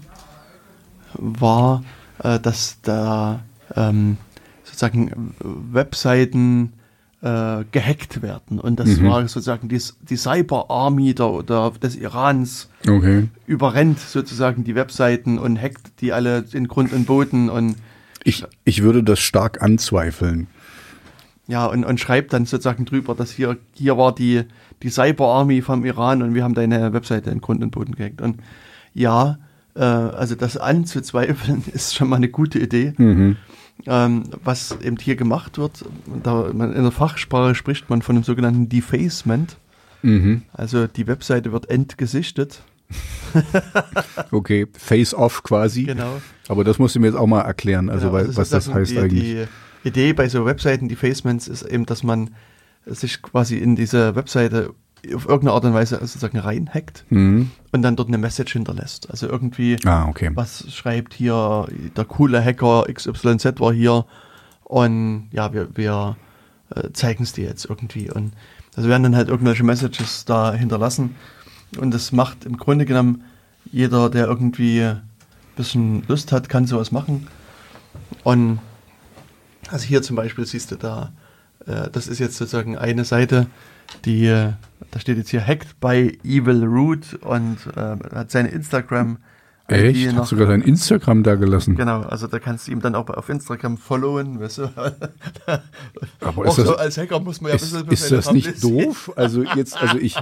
[1.15, 1.83] war,
[2.23, 3.41] äh, dass da
[3.75, 4.19] ähm,
[4.63, 6.75] sozusagen Webseiten
[7.23, 8.61] äh, gehackt werden.
[8.61, 9.07] Und das Mhm.
[9.09, 13.29] war sozusagen die, die Cyber Army der, der, des Irans Okay.
[13.47, 17.77] überrennt sozusagen die Webseiten und hackt die alle in Grund und Boden und
[18.25, 20.47] Ich, ich würde das stark anzweifeln.
[21.49, 24.43] ja und, und schreibt dann sozusagen drüber, dass hier, hier war die,
[24.83, 28.21] die Cyber Army vom Iran und wir haben deine Webseite in Grund und Boden gehackt.
[28.21, 28.41] Und
[28.95, 29.39] ja,
[29.75, 32.93] äh, also das anzuzweifeln ist schon mal eine gute Idee.
[32.99, 33.37] Mhm.
[33.87, 35.85] Ähm, was eben hier gemacht wird,
[36.23, 39.59] da man, in der Fachsprache spricht man von dem sogenannten Defacement.
[40.03, 40.43] Mhm.
[40.53, 42.63] Also die Webseite wird entgesichtet.
[44.31, 45.85] Okay, Face-Off quasi.
[45.85, 46.21] Genau.
[46.49, 48.81] Aber das musst du mir jetzt auch mal erklären, also Genau, weil, was das sozusagen
[48.81, 49.49] heißt die, eigentlich.
[49.85, 52.31] Die Idee bei so Webseiten, Defacements, ist eben, dass man
[52.87, 54.73] sich quasi in diese Webseite
[55.15, 57.51] auf irgendeine Art und Weise sozusagen reinhackt Mhm.
[57.73, 59.09] und dann dort eine Message hinterlässt.
[59.11, 60.31] Also irgendwie Ah, okay.
[60.35, 61.67] was schreibt hier,
[61.97, 64.05] der coole Hacker XYZ war hier
[64.65, 66.17] und ja, wir, wir
[66.75, 68.11] äh, zeigen es dir jetzt irgendwie.
[68.11, 68.33] Und
[68.75, 71.15] also werden dann halt irgendwelche Messages da hinterlassen
[71.79, 73.23] und das macht im Grunde genommen
[73.71, 75.03] jeder, der irgendwie ein
[75.57, 77.29] bisschen Lust hat, kann sowas machen.
[78.25, 78.59] Und
[79.71, 81.13] also hier zum Beispiel siehst du da,
[81.67, 83.47] äh, das ist jetzt sozusagen eine Seite,
[84.05, 84.53] die, äh,
[84.91, 89.19] da steht jetzt hier Hacked by Evil Root und äh, hat seine Instagram.
[89.69, 90.15] Echt?
[90.15, 91.75] Hat sogar sein Instagram da gelassen.
[91.75, 94.63] Genau, also da kannst du ihm dann auch auf Instagram followen, weißt du.
[96.21, 98.63] Aber ist das, so als Hacker muss man ja ist, ein bisschen Ist das nicht
[98.63, 99.13] doof?
[99.17, 100.17] Also jetzt, also ich,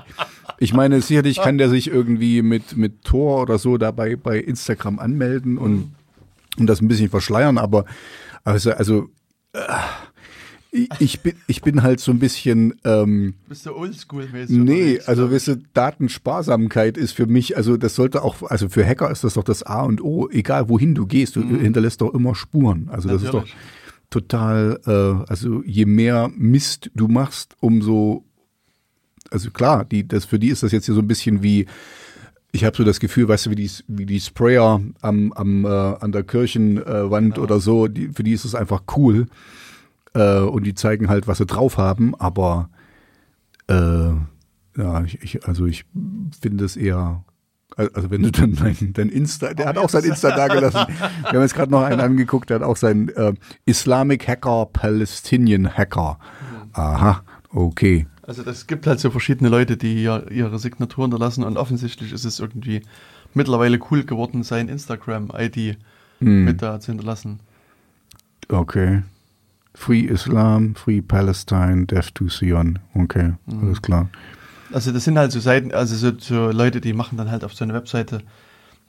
[0.58, 4.98] ich meine, sicherlich kann der sich irgendwie mit, mit Tor oder so dabei bei Instagram
[4.98, 5.92] anmelden und, mhm.
[6.58, 7.84] und das ein bisschen verschleiern, aber
[8.44, 9.10] also, also
[9.52, 9.60] äh,
[10.98, 12.74] ich bin, ich bin halt so ein bisschen.
[12.84, 14.50] Ähm, Bist du oldschool-mäßig?
[14.50, 19.10] Nee, also weißt du, Datensparsamkeit ist für mich, also das sollte auch, also für Hacker
[19.10, 21.60] ist das doch das A und O, egal wohin du gehst, du mhm.
[21.60, 22.88] hinterlässt doch immer Spuren.
[22.90, 23.44] Also das Natürlich.
[23.46, 28.24] ist doch total, äh, also je mehr Mist du machst, umso,
[29.30, 31.66] also klar, die, das, für die ist das jetzt hier so ein bisschen wie,
[32.50, 35.68] ich habe so das Gefühl, weißt du, wie die, wie die Sprayer am, am, äh,
[35.68, 37.44] an der Kirchenwand genau.
[37.44, 39.28] oder so, die, für die ist es einfach cool
[40.14, 42.70] äh, und die zeigen halt, was sie drauf haben, aber
[43.68, 44.12] äh,
[44.76, 45.84] ja, ich, ich, also ich
[46.40, 47.24] finde es eher,
[47.76, 50.86] also wenn du dann dein, dein Insta, der hat auch sein Insta da gelassen.
[51.22, 53.34] Wir haben jetzt gerade noch einen angeguckt, der hat auch sein äh,
[53.66, 56.18] Islamic Hacker, Palestinian Hacker.
[56.72, 58.06] Aha, okay.
[58.22, 62.24] Also das gibt halt so verschiedene Leute, die hier ihre Signatur hinterlassen und offensichtlich ist
[62.24, 62.82] es irgendwie
[63.34, 65.76] mittlerweile cool geworden, sein Instagram-ID
[66.20, 66.44] hm.
[66.44, 67.40] mit da zu hinterlassen.
[68.48, 69.02] Okay.
[69.74, 72.78] Free Islam, Free Palestine, Death to Sion.
[72.94, 73.64] Okay, mhm.
[73.64, 74.08] alles klar.
[74.72, 77.54] Also das sind halt so Seiten, also so, so Leute, die machen dann halt auf
[77.54, 78.22] so einer Webseite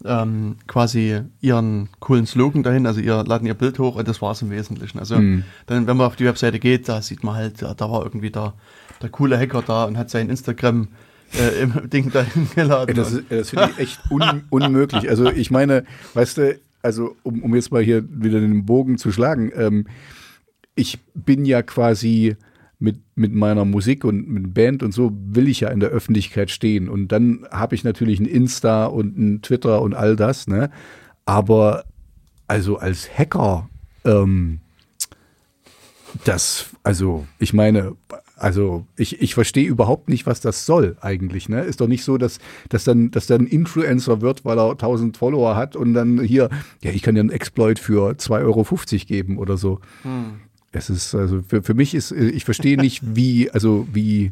[0.04, 4.32] ähm, quasi ihren coolen Slogan dahin, also ihr laden ihr Bild hoch und das war
[4.32, 5.00] es im Wesentlichen.
[5.00, 5.44] Also mhm.
[5.68, 8.54] dann, wenn man auf die Webseite geht, da sieht man halt, da war irgendwie der,
[9.02, 10.90] der coole Hacker da und hat sein Instagram
[11.34, 12.96] äh, im Ding dahin geladen.
[12.96, 15.10] Das, das finde ich echt un, unmöglich.
[15.10, 19.12] Also ich meine, weißt du, also um, um jetzt mal hier wieder den Bogen zu
[19.12, 19.88] schlagen, ähm,
[20.76, 22.36] ich bin ja quasi
[22.80, 26.51] mit, mit meiner Musik und mit Band und so will ich ja in der Öffentlichkeit
[26.51, 26.89] stehen.
[26.89, 30.69] Und dann habe ich natürlich ein Insta und ein Twitter und all das, ne?
[31.26, 31.86] Aber
[32.47, 33.69] also als Hacker,
[34.03, 34.59] ähm,
[36.23, 37.95] das, also ich meine,
[38.38, 41.49] also ich, ich verstehe überhaupt nicht, was das soll eigentlich.
[41.49, 41.61] Ne?
[41.61, 45.55] Ist doch nicht so, dass, dass, dann, dass dann Influencer wird, weil er 1000 Follower
[45.55, 46.49] hat und dann hier,
[46.84, 48.65] ja, ich kann dir einen Exploit für 2,50 Euro
[49.07, 49.80] geben oder so.
[50.03, 50.41] Hm.
[50.76, 54.32] Es ist, also für, für mich ist, ich verstehe nicht, wie, also wie,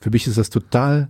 [0.00, 1.08] für mich ist das total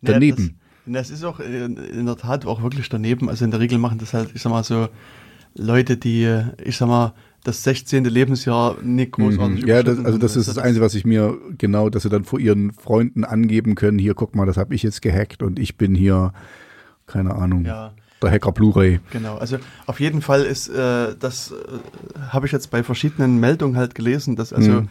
[0.00, 0.56] daneben.
[0.86, 3.28] Ja, das, das, ist auch in der Tat auch wirklich daneben.
[3.28, 4.88] Also in der Regel machen das halt, ich sag mal so,
[5.54, 7.14] Leute, die, ich sag mal,
[7.44, 8.04] das 16.
[8.06, 9.68] Lebensjahr nicht großartig mhm.
[9.68, 12.40] Ja, das, also das ist das Einzige, was ich mir genau, dass sie dann vor
[12.40, 15.94] ihren Freunden angeben können, hier, guck mal, das habe ich jetzt gehackt und ich bin
[15.94, 16.32] hier,
[17.06, 17.66] keine Ahnung.
[17.66, 17.94] Ja
[18.24, 19.00] der Hacker Blu-ray.
[19.10, 23.76] Genau, also auf jeden Fall ist äh, das äh, habe ich jetzt bei verschiedenen Meldungen
[23.76, 24.88] halt gelesen, dass also mhm.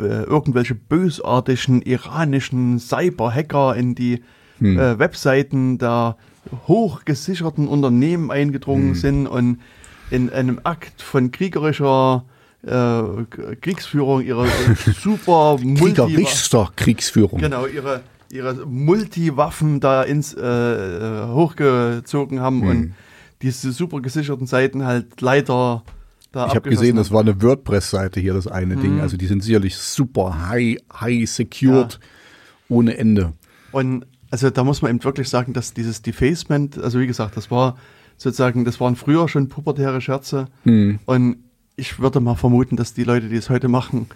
[0.00, 4.22] äh, irgendwelche bösartigen iranischen Cyber-Hacker in die
[4.60, 4.78] mhm.
[4.78, 6.16] äh, Webseiten der
[6.66, 8.94] hochgesicherten Unternehmen eingedrungen mhm.
[8.94, 9.60] sind und
[10.10, 12.24] in einem Akt von kriegerischer
[12.66, 13.02] äh,
[13.60, 14.46] Kriegsführung ihre
[15.00, 17.40] super Kriegerischster Kriegsführung.
[17.40, 22.68] Genau, ihre ihre Multiwaffen da ins äh, äh, hochgezogen haben mhm.
[22.68, 22.94] und
[23.42, 25.82] diese super gesicherten Seiten halt leider
[26.32, 28.80] da Ich habe gesehen, das war eine WordPress-Seite hier, das eine mhm.
[28.82, 29.00] Ding.
[29.00, 31.98] Also die sind sicherlich super high, high secured ja.
[32.68, 33.32] ohne Ende.
[33.72, 37.50] Und also da muss man eben wirklich sagen, dass dieses Defacement, also wie gesagt, das
[37.50, 37.78] war
[38.18, 40.46] sozusagen, das waren früher schon pubertäre Scherze.
[40.64, 40.98] Mhm.
[41.06, 41.36] Und
[41.76, 44.08] ich würde mal vermuten, dass die Leute, die es heute machen,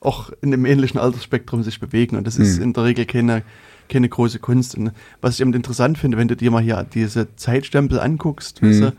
[0.00, 2.16] auch in einem ähnlichen Altersspektrum sich bewegen.
[2.16, 2.64] Und das ist mhm.
[2.64, 3.42] in der Regel keine,
[3.88, 4.76] keine große Kunst.
[4.76, 8.68] Und was ich eben interessant finde, wenn du dir mal hier diese Zeitstempel anguckst, mhm.
[8.68, 8.92] weißt du,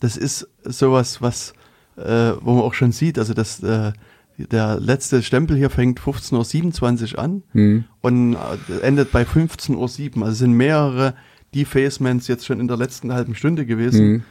[0.00, 1.54] das ist sowas, was,
[1.96, 3.92] äh, wo man auch schon sieht, also das, äh,
[4.36, 7.84] der letzte Stempel hier fängt 15.27 Uhr an mhm.
[8.00, 10.24] und äh, endet bei 15.07 Uhr.
[10.24, 11.14] Also sind mehrere
[11.54, 14.06] Defacements jetzt schon in der letzten halben Stunde gewesen.
[14.06, 14.22] Mhm.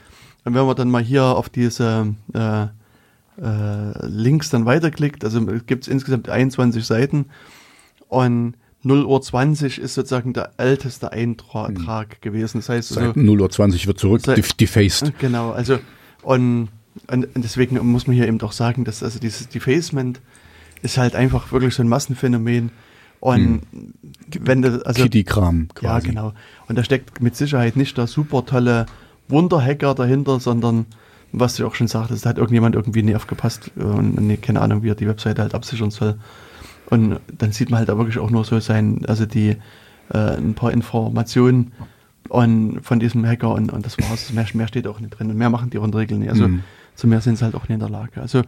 [0.43, 2.67] Und wenn man dann mal hier auf diese äh,
[3.41, 7.25] äh, links dann weiterklickt, also gibt es insgesamt 21 Seiten
[8.07, 12.17] und 0 Uhr 20 ist sozusagen der älteste Eintrag hm.
[12.21, 12.57] gewesen.
[12.59, 15.17] Das heißt, seit also, 0 Uhr 20 wird zurück seit, defaced.
[15.19, 15.79] Genau, also
[16.21, 16.69] und,
[17.09, 20.21] und, deswegen muss man hier eben doch sagen, dass also dieses Defacement
[20.81, 22.71] ist halt einfach wirklich so ein Massenphänomen.
[23.19, 23.93] Und hm.
[24.41, 25.03] wenn du, also.
[25.03, 26.07] Kitty-Kram quasi.
[26.07, 26.33] Ja, genau.
[26.67, 28.85] Und da steckt mit Sicherheit nicht der super tolle
[29.29, 30.85] Wunderhacker dahinter, sondern
[31.33, 34.83] was du auch schon sagtest, da hat irgendjemand irgendwie nie aufgepasst und nee, keine Ahnung,
[34.83, 36.15] wie er die Webseite halt absichern soll.
[36.89, 39.57] Und dann sieht man halt da wirklich auch nur so sein, also die
[40.09, 41.71] äh, ein paar Informationen,
[42.29, 44.31] und von diesem Hacker und, und das war's.
[44.31, 46.29] Mehr, mehr steht auch nicht drin und mehr machen die in Regeln nicht.
[46.29, 46.63] Also mhm.
[46.95, 48.21] zu mehr sind sie halt auch nicht in der Lage.
[48.21, 48.43] Also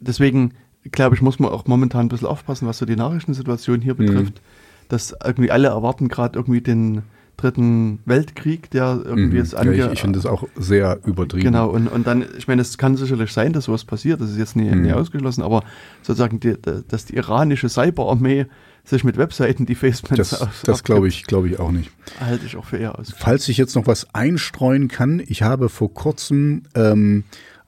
[0.00, 0.52] deswegen
[0.92, 3.98] glaube ich, muss man auch momentan ein bisschen aufpassen, was so die Nachrichtensituation hier mhm.
[3.98, 4.88] betrifft, mhm.
[4.88, 7.02] dass irgendwie alle erwarten gerade irgendwie den
[7.36, 9.36] dritten Weltkrieg, der irgendwie mhm.
[9.36, 9.76] jetzt ange...
[9.76, 11.44] Ja, ich, ich finde das auch sehr übertrieben.
[11.44, 14.38] Genau, und, und dann, ich meine, es kann sicherlich sein, dass sowas passiert, das ist
[14.38, 14.82] jetzt nie, mhm.
[14.82, 15.62] nie ausgeschlossen, aber
[16.02, 16.54] sozusagen, die,
[16.88, 18.46] dass die iranische Cyberarmee
[18.84, 21.90] sich mit Webseiten die Faceplants Das, das glaube ich, glaube ich auch nicht.
[22.20, 23.12] Halte ich auch für eher aus.
[23.16, 27.24] Falls ich jetzt noch was einstreuen kann, ich habe vor kurzem ähm,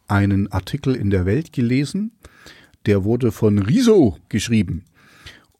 [0.06, 2.12] einen Artikel in der Welt gelesen,
[2.86, 4.84] der wurde von Riso geschrieben.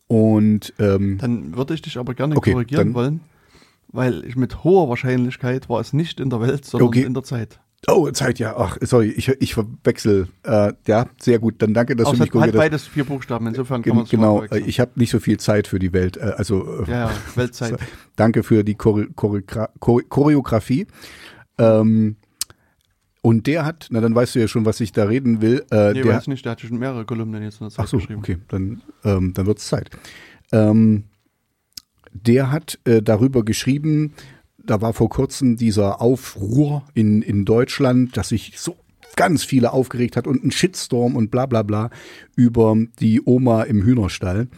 [0.06, 3.20] Und ähm, dann würde ich dich aber gerne okay, korrigieren wollen,
[3.88, 7.02] weil ich mit hoher Wahrscheinlichkeit war es nicht in der Welt, sondern okay.
[7.02, 7.60] in der Zeit.
[7.86, 8.56] Oh, Zeit, ja.
[8.56, 10.28] Ach, sorry, ich, ich verwechsel.
[10.42, 11.62] Äh, ja, sehr gut.
[11.62, 12.60] Dann danke, dass Auch du mich korrigiert hast.
[12.60, 15.78] beides vier Buchstaben, insofern kann man es Genau, ich habe nicht so viel Zeit für
[15.78, 16.16] die Welt.
[16.16, 17.78] Äh, also äh, ja, ja, Weltzeit.
[18.16, 19.42] danke für die Chore Chore
[19.78, 20.88] Choreografie.
[21.56, 22.16] Ähm,
[23.22, 25.64] und der hat, na dann weißt du ja schon, was ich da reden will.
[25.70, 27.88] Äh, nee, der weiß nicht, der hat schon mehrere Kolumnen jetzt in der Zeit Ach
[27.88, 28.20] so, geschrieben.
[28.20, 29.90] okay, dann, ähm, dann wird es Zeit.
[30.52, 31.04] Ähm,
[32.26, 34.14] der hat äh, darüber geschrieben,
[34.58, 38.76] da war vor kurzem dieser Aufruhr in, in Deutschland, dass sich so
[39.16, 41.90] ganz viele aufgeregt hat und ein Shitstorm und bla bla bla
[42.36, 44.48] über die Oma im Hühnerstall.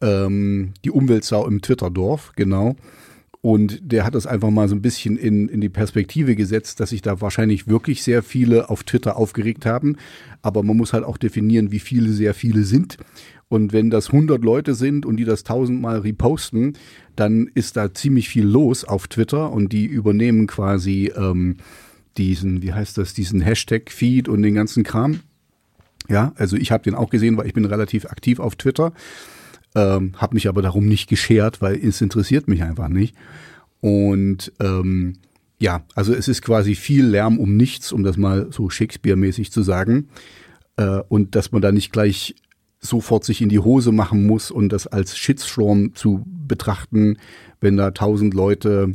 [0.00, 2.76] Ähm, die Umweltsau im Twitterdorf, genau.
[3.44, 6.90] Und der hat das einfach mal so ein bisschen in, in die Perspektive gesetzt, dass
[6.90, 9.96] sich da wahrscheinlich wirklich sehr viele auf Twitter aufgeregt haben.
[10.40, 12.96] Aber man muss halt auch definieren, wie viele sehr viele sind.
[13.54, 16.76] Und wenn das 100 Leute sind und die das tausendmal reposten,
[17.14, 21.58] dann ist da ziemlich viel los auf Twitter und die übernehmen quasi ähm,
[22.16, 25.20] diesen, wie heißt das, diesen Hashtag-Feed und den ganzen Kram.
[26.08, 28.92] Ja, also ich habe den auch gesehen, weil ich bin relativ aktiv auf Twitter.
[29.76, 33.14] Ähm, habe mich aber darum nicht geschert, weil es interessiert mich einfach nicht.
[33.80, 35.12] Und ähm,
[35.60, 39.62] ja, also es ist quasi viel Lärm um nichts, um das mal so Shakespeare-mäßig zu
[39.62, 40.08] sagen.
[40.76, 42.34] Äh, und dass man da nicht gleich
[42.84, 47.18] sofort sich in die Hose machen muss und das als Shitstorm zu betrachten,
[47.60, 48.92] wenn da tausend Leute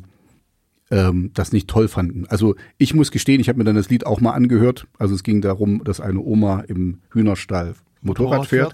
[0.91, 2.25] ähm, das nicht toll fanden.
[2.27, 4.87] Also ich muss gestehen, ich habe mir dann das Lied auch mal angehört.
[4.97, 8.73] Also es ging darum, dass eine Oma im Hühnerstall Motorrad fährt.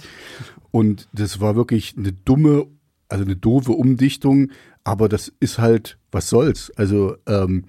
[0.71, 2.67] Und das war wirklich eine dumme,
[3.09, 4.51] also eine doofe Umdichtung,
[4.83, 6.71] aber das ist halt, was soll's?
[6.75, 7.65] Also, ähm,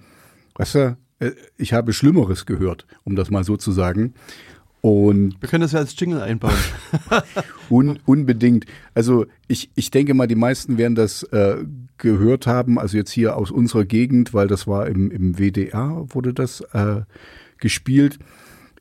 [0.55, 4.13] weißt du, äh, ich habe Schlimmeres gehört, um das mal so zu sagen.
[4.87, 6.53] Und Wir können das ja als Jingle einbauen.
[7.69, 8.65] un, unbedingt.
[8.93, 11.57] Also ich, ich denke mal, die meisten werden das äh,
[11.97, 16.33] gehört haben, also jetzt hier aus unserer Gegend, weil das war im, im WDR, wurde
[16.33, 17.01] das äh,
[17.57, 18.17] gespielt.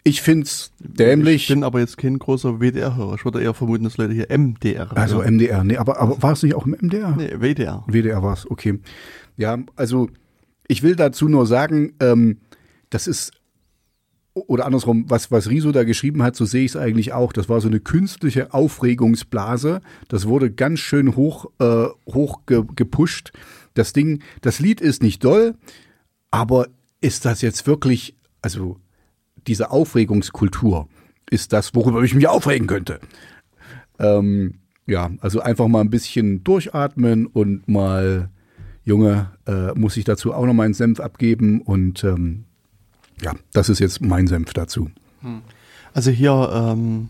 [0.04, 1.42] Ich find's dämlich.
[1.42, 3.16] Ich bin aber jetzt kein großer WDR-Hörer.
[3.16, 4.96] Ich würde eher vermuten, dass Leute hier MDR.
[4.96, 5.34] Also hören.
[5.34, 7.16] MDR, nee, aber, aber war es nicht auch im MDR?
[7.16, 7.82] Nee, WDR.
[7.88, 8.78] WDR war es, okay.
[9.36, 10.08] Ja, also
[10.68, 12.36] ich will dazu nur sagen, ähm,
[12.90, 13.32] das ist
[14.36, 17.32] oder andersrum, was, was Riso da geschrieben hat, so sehe ich es eigentlich auch.
[17.32, 19.80] Das war so eine künstliche Aufregungsblase.
[20.08, 23.32] Das wurde ganz schön hoch, äh, hoch ge, gepusht.
[23.74, 25.54] Das Ding, das Lied ist nicht doll,
[26.30, 26.68] aber
[27.00, 28.78] ist das jetzt wirklich, also
[29.46, 30.88] diese Aufregungskultur
[31.30, 33.00] ist das, worüber ich mich aufregen könnte.
[33.98, 38.30] Ähm, ja, also einfach mal ein bisschen durchatmen und mal,
[38.84, 42.44] Junge, äh, muss ich dazu auch noch meinen Senf abgeben und ähm,
[43.22, 44.90] ja, das ist jetzt mein Senf dazu.
[45.22, 45.42] Hm.
[45.94, 47.08] Also hier ähm,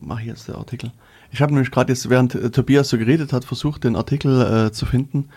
[0.00, 0.92] mache ich jetzt den Artikel.
[1.30, 4.72] Ich habe nämlich gerade jetzt, während äh, Tobias so geredet hat, versucht, den Artikel äh,
[4.72, 5.28] zu finden.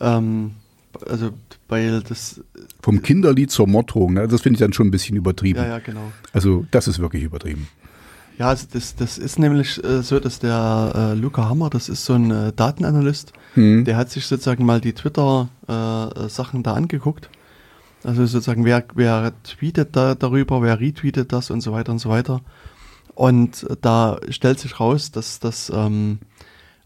[0.00, 0.52] Ähm,
[1.08, 1.30] also
[1.68, 2.42] weil das
[2.82, 4.26] vom Kinderlied zur Morddrohung, ne?
[4.26, 5.60] das finde ich dann schon ein bisschen übertrieben.
[5.60, 6.12] Ja, ja, genau.
[6.32, 7.68] Also das ist wirklich übertrieben.
[8.38, 12.04] Ja, also das, das ist nämlich äh, so, dass der äh, Luca Hammer, das ist
[12.04, 13.84] so ein äh, Datenanalyst, mhm.
[13.84, 17.28] der hat sich sozusagen mal die Twitter-Sachen äh, da angeguckt.
[18.02, 22.08] Also sozusagen, wer, wer tweetet da darüber, wer retweetet das und so weiter und so
[22.08, 22.40] weiter.
[23.14, 26.20] Und da stellt sich raus, dass das ähm,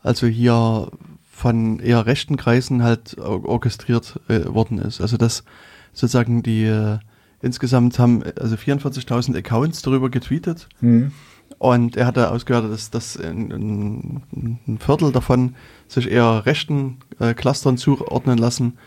[0.02, 0.90] also hier
[1.30, 5.00] von eher rechten Kreisen halt orchestriert äh, worden ist.
[5.00, 5.44] Also dass
[5.92, 6.98] sozusagen die äh,
[7.42, 10.68] insgesamt haben also 44.000 Accounts darüber getweetet.
[10.80, 11.12] Mhm.
[11.58, 15.54] Und er hatte ausgehört, dass, dass ein, ein, Viertel davon
[15.86, 18.78] sich eher rechten äh, Clustern zuordnen lassen.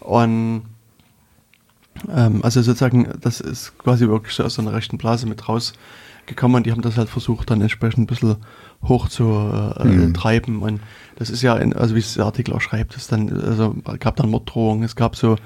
[0.00, 0.62] Und
[2.14, 6.66] ähm, also sozusagen, das ist quasi wirklich aus so einer rechten Blase mit rausgekommen und
[6.66, 8.36] die haben das halt versucht, dann entsprechend ein bisschen
[8.82, 10.14] hoch zu äh, mhm.
[10.14, 10.62] treiben.
[10.62, 10.80] Und
[11.16, 14.16] das ist ja, in, also wie es der Artikel auch schreibt, es dann, also gab
[14.16, 15.36] dann Morddrohungen, es gab so,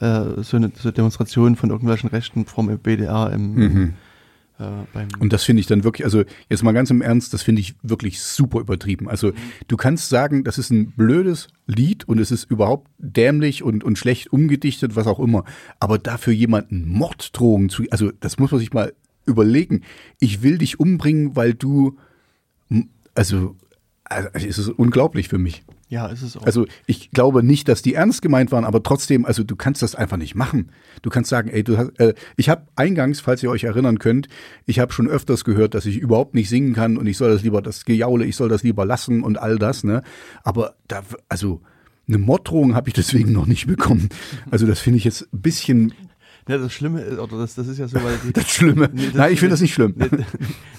[0.00, 3.94] äh, so eine so Demonstration von irgendwelchen Rechten vom BDR im, mhm.
[4.60, 7.60] Äh, Und das finde ich dann wirklich, also jetzt mal ganz im Ernst, das finde
[7.60, 9.08] ich wirklich super übertrieben.
[9.08, 9.32] Also
[9.68, 13.98] du kannst sagen, das ist ein blödes Lied und es ist überhaupt dämlich und, und
[13.98, 15.44] schlecht umgedichtet, was auch immer.
[15.78, 18.92] Aber dafür jemanden Morddrohungen zu, also das muss man sich mal
[19.26, 19.82] überlegen.
[20.18, 21.96] Ich will dich umbringen, weil du,
[23.14, 23.56] also,
[24.04, 25.62] also es ist unglaublich für mich.
[25.90, 26.44] Ja, ist es auch.
[26.44, 29.96] Also ich glaube nicht, dass die ernst gemeint waren, aber trotzdem, also du kannst das
[29.96, 30.70] einfach nicht machen.
[31.02, 34.28] Du kannst sagen, ey, du hast, äh, ich habe eingangs, falls ihr euch erinnern könnt,
[34.66, 37.42] ich habe schon öfters gehört, dass ich überhaupt nicht singen kann und ich soll das
[37.42, 40.02] lieber, das Gejaule, ich soll das lieber lassen und all das, ne?
[40.44, 41.60] Aber da, also
[42.06, 44.10] eine Morddrohung habe ich deswegen noch nicht bekommen.
[44.48, 45.92] Also das finde ich jetzt ein bisschen
[46.48, 48.88] ja, das Schlimme ist, oder das, das ist ja so, weil die, das Schlimme.
[48.92, 49.94] Nee, das- Nein, ich finde das nicht schlimm.
[49.96, 50.08] Nee,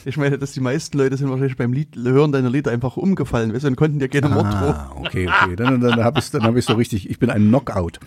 [0.05, 3.53] ich meine, dass die meisten Leute sind wahrscheinlich beim Lied, Hören deiner Lieder einfach umgefallen,
[3.53, 4.45] weißt du, und konnten dir keine Mord.
[4.47, 5.55] Ah, okay, okay.
[5.55, 7.09] Dann, dann habe ich es dann hab so richtig.
[7.09, 7.99] Ich bin ein Knockout.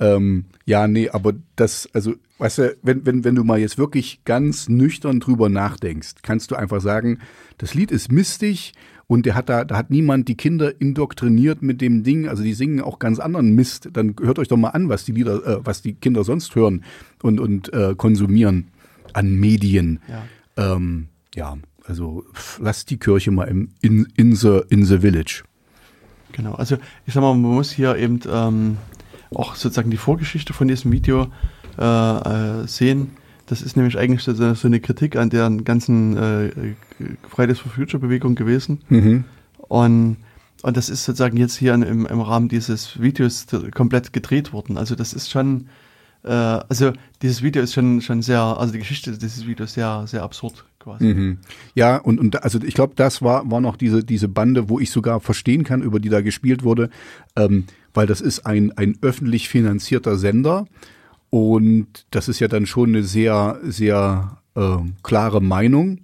[0.00, 4.20] Ähm, ja, nee, aber das, also, weißt du, wenn, wenn, wenn du mal jetzt wirklich
[4.24, 7.18] ganz nüchtern drüber nachdenkst, kannst du einfach sagen,
[7.58, 8.74] das Lied ist mistig
[9.08, 12.52] und der hat da, da hat niemand die Kinder indoktriniert mit dem Ding, also die
[12.52, 13.88] singen auch ganz anderen Mist.
[13.94, 16.84] Dann hört euch doch mal an, was die Lieder, äh, was die Kinder sonst hören
[17.22, 18.68] und, und äh, konsumieren
[19.14, 20.00] an Medien.
[20.08, 20.74] Ja.
[20.74, 21.56] Ähm, ja,
[21.86, 22.26] also
[22.60, 25.42] lasst die Kirche mal im, in, in, the, in the village.
[26.32, 28.76] Genau, also ich sag mal, man muss hier eben ähm,
[29.34, 31.28] auch sozusagen die Vorgeschichte von diesem Video
[31.78, 33.12] äh, äh, sehen.
[33.48, 36.50] Das ist nämlich eigentlich so, so eine Kritik an der ganzen äh,
[37.28, 38.82] Fridays for Future Bewegung gewesen.
[38.90, 39.24] Mhm.
[39.56, 40.18] Und,
[40.62, 44.76] und das ist sozusagen jetzt hier im, im Rahmen dieses Videos komplett gedreht worden.
[44.76, 45.68] Also das ist schon,
[46.24, 46.92] äh, also
[47.22, 51.04] dieses Video ist schon, schon sehr, also die Geschichte dieses Videos sehr, sehr absurd quasi.
[51.06, 51.38] Mhm.
[51.74, 54.90] Ja, und, und also ich glaube, das war, war noch diese, diese Bande, wo ich
[54.90, 56.90] sogar verstehen kann, über die da gespielt wurde,
[57.34, 60.66] ähm, weil das ist ein, ein öffentlich finanzierter Sender
[61.30, 66.00] und das ist ja dann schon eine sehr, sehr äh, klare Meinung,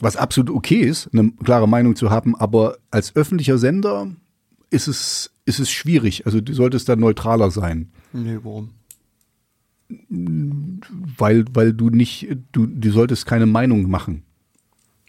[0.00, 4.08] was absolut okay ist, eine klare Meinung zu haben, aber als öffentlicher Sender
[4.70, 6.26] ist es, ist es schwierig.
[6.26, 7.90] Also du solltest da neutraler sein.
[8.12, 8.70] Nee, warum?
[10.08, 14.22] weil, weil du nicht, du, du solltest keine Meinung machen.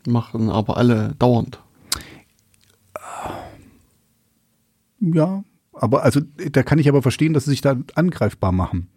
[0.07, 1.59] Machen aber alle dauernd.
[4.99, 6.21] Ja, aber also
[6.51, 8.87] da kann ich aber verstehen, dass sie sich da angreifbar machen.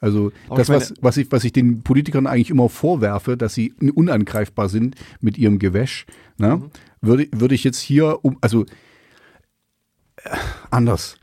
[0.00, 3.36] Also Aber das, ich meine- was, was, ich, was ich den Politikern eigentlich immer vorwerfe,
[3.36, 6.06] dass sie unangreifbar sind mit ihrem Gewäsch,
[6.38, 6.70] ne, Mhm.
[7.00, 8.64] würde, würde ich jetzt hier um, also
[10.16, 10.36] äh,
[10.70, 11.16] anders.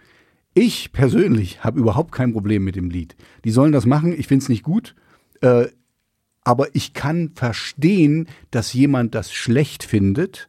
[0.53, 3.15] Ich persönlich habe überhaupt kein Problem mit dem Lied.
[3.43, 4.95] Die sollen das machen, ich finde es nicht gut.
[5.41, 5.67] Äh,
[6.43, 10.47] aber ich kann verstehen, dass jemand das schlecht findet,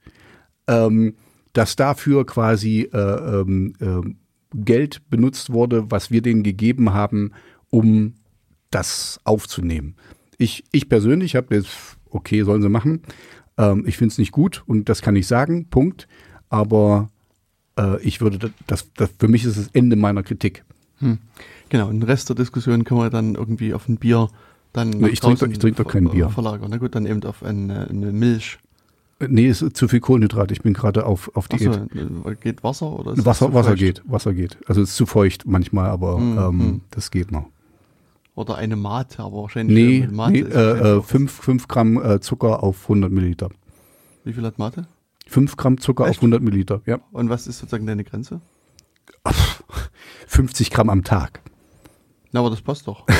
[0.69, 1.15] ähm,
[1.55, 4.17] dass dafür quasi äh, ähm, ähm,
[4.55, 7.33] Geld benutzt wurde, was wir denen gegeben haben,
[7.71, 8.15] um
[8.71, 9.95] das aufzunehmen.
[10.39, 11.71] Ich, ich persönlich habe jetzt,
[12.11, 13.03] okay, sollen sie machen.
[13.59, 16.09] Ähm, ich finde es nicht gut und das kann ich sagen, Punkt.
[16.49, 17.09] Aber
[17.79, 20.65] äh, ich würde, das, das, für mich ist das Ende meiner Kritik.
[20.99, 21.19] Hm.
[21.69, 24.29] Genau, und den Rest der Diskussion können wir dann irgendwie auf ein Bier
[24.73, 26.29] dann Nee, ich trink doch- trink doch kein ver- Bier.
[26.29, 26.69] verlagern.
[26.71, 28.59] Na gut, dann eben auf eine, eine Milch.
[29.21, 30.53] Äh, Nee, es ist zu viel Kohlenhydrat.
[30.53, 31.69] Ich bin gerade auf, auf Diät.
[31.69, 31.87] Achso,
[32.43, 34.59] geht Wasser oder Wasser, Wasser geht, Wasser geht.
[34.69, 36.81] Also es ist zu feucht manchmal, aber Mm, ähm, mm.
[36.91, 37.47] das geht noch.
[38.37, 40.45] Oder eine Mate, aber wahrscheinlich Nee, Mate nee äh,
[40.95, 43.49] äh, auch- fünf, fünf Gramm äh, Zucker auf 100 Milliliter.
[44.25, 44.87] Wie viel hat Mate?
[45.27, 46.19] Fünf Gramm Zucker auf Echt?
[46.21, 47.01] 100 Milliliter, ja.
[47.13, 48.41] Und was ist sozusagen deine Grenze?
[50.27, 51.41] 50 Gramm am Tag.
[52.33, 53.07] Na, aber das passt doch.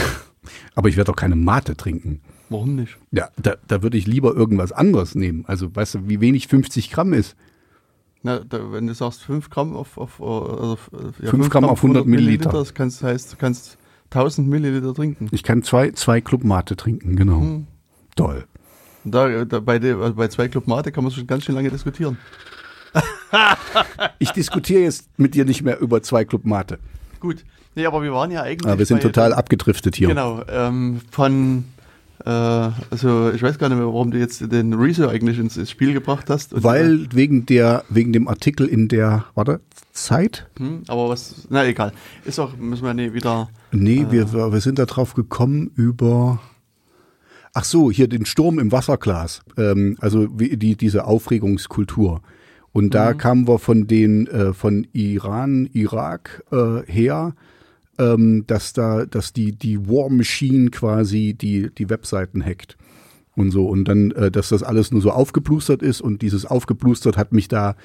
[0.77, 2.21] Aber ich werde doch keine Mate trinken.
[2.51, 2.99] Warum nicht?
[3.11, 5.45] Ja, da, da würde ich lieber irgendwas anderes nehmen.
[5.49, 7.35] Also, weißt du, wie wenig 50 Gramm ist?
[8.23, 11.51] Na, da, wenn du sagst 5 Gramm auf, auf, äh, also, äh, ja, Fünf fünf
[11.51, 12.51] Gramm auf 100 Milliliter.
[12.51, 13.77] Das kannst, heißt, du kannst
[14.11, 15.29] 1000 Milliliter trinken.
[15.33, 17.41] Ich kann zwei, zwei Club Mate trinken, genau.
[17.41, 17.67] Hm.
[18.15, 18.45] Toll.
[19.05, 21.71] Da, da, bei, der, also bei zwei Club Mate kann man schon ganz schön lange
[21.71, 22.19] diskutieren.
[24.19, 26.79] Ich diskutiere jetzt mit dir nicht mehr über zwei Club Mate.
[27.21, 27.45] Gut.
[27.75, 28.67] Nee, aber wir waren ja eigentlich.
[28.67, 30.09] Aber wir sind total abgedriftet hier.
[30.09, 30.43] Genau.
[30.49, 31.76] Ähm, von, äh,
[32.25, 36.31] also ich weiß gar nicht mehr, warum du jetzt den Rezo eigentlich ins, Spiel gebracht
[36.31, 36.63] hast.
[36.63, 39.61] Weil wegen der, wegen dem Artikel in der, warte,
[39.93, 40.47] Zeit?
[40.57, 41.93] äh, hm, aber was, na egal.
[42.25, 43.49] Ist auch, müssen wir nee, wieder.
[43.73, 46.41] Nee, wir, wir sind da drauf gekommen über.
[47.53, 49.41] Ach so, hier den Sturm im Wasserglas.
[49.57, 52.21] Ähm, also wie, die, diese Aufregungskultur.
[52.73, 57.35] Und da kamen wir von den äh, von Iran, Irak äh, her,
[57.99, 62.77] ähm, dass da, dass die die War Machine quasi die die Webseiten hackt
[63.35, 67.17] und so und dann, äh, dass das alles nur so aufgeplustert ist und dieses aufgeplustert
[67.17, 67.77] hat mich da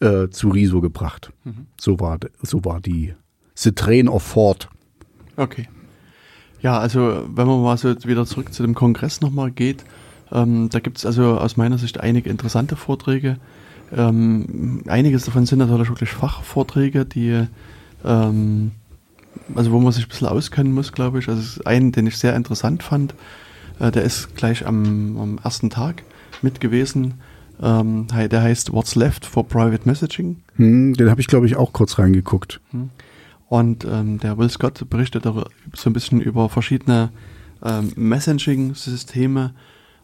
[0.00, 1.32] äh, zu Riso gebracht.
[1.80, 3.14] So war so war die
[3.54, 4.68] The Train of Ford.
[5.36, 5.68] Okay.
[6.60, 9.84] Ja, also wenn man mal so wieder zurück zu dem Kongress nochmal geht,
[10.30, 13.38] Ähm, da gibt es also aus meiner Sicht einige interessante Vorträge.
[13.90, 17.46] Ähm, einiges davon sind natürlich wirklich Fachvorträge, die
[18.04, 18.72] ähm,
[19.54, 21.28] also wo man sich ein bisschen auskennen muss, glaube ich.
[21.28, 23.14] Also einen, den ich sehr interessant fand,
[23.78, 26.02] äh, der ist gleich am, am, ersten Tag
[26.42, 27.14] mit gewesen.
[27.60, 30.42] Ähm, der heißt What's Left for Private Messaging.
[30.56, 32.60] Hm, den habe ich, glaube ich, auch kurz reingeguckt.
[32.70, 32.90] Hm.
[33.48, 37.10] Und ähm, der Will Scott berichtet so ein bisschen über verschiedene
[37.64, 39.54] ähm, Messaging-Systeme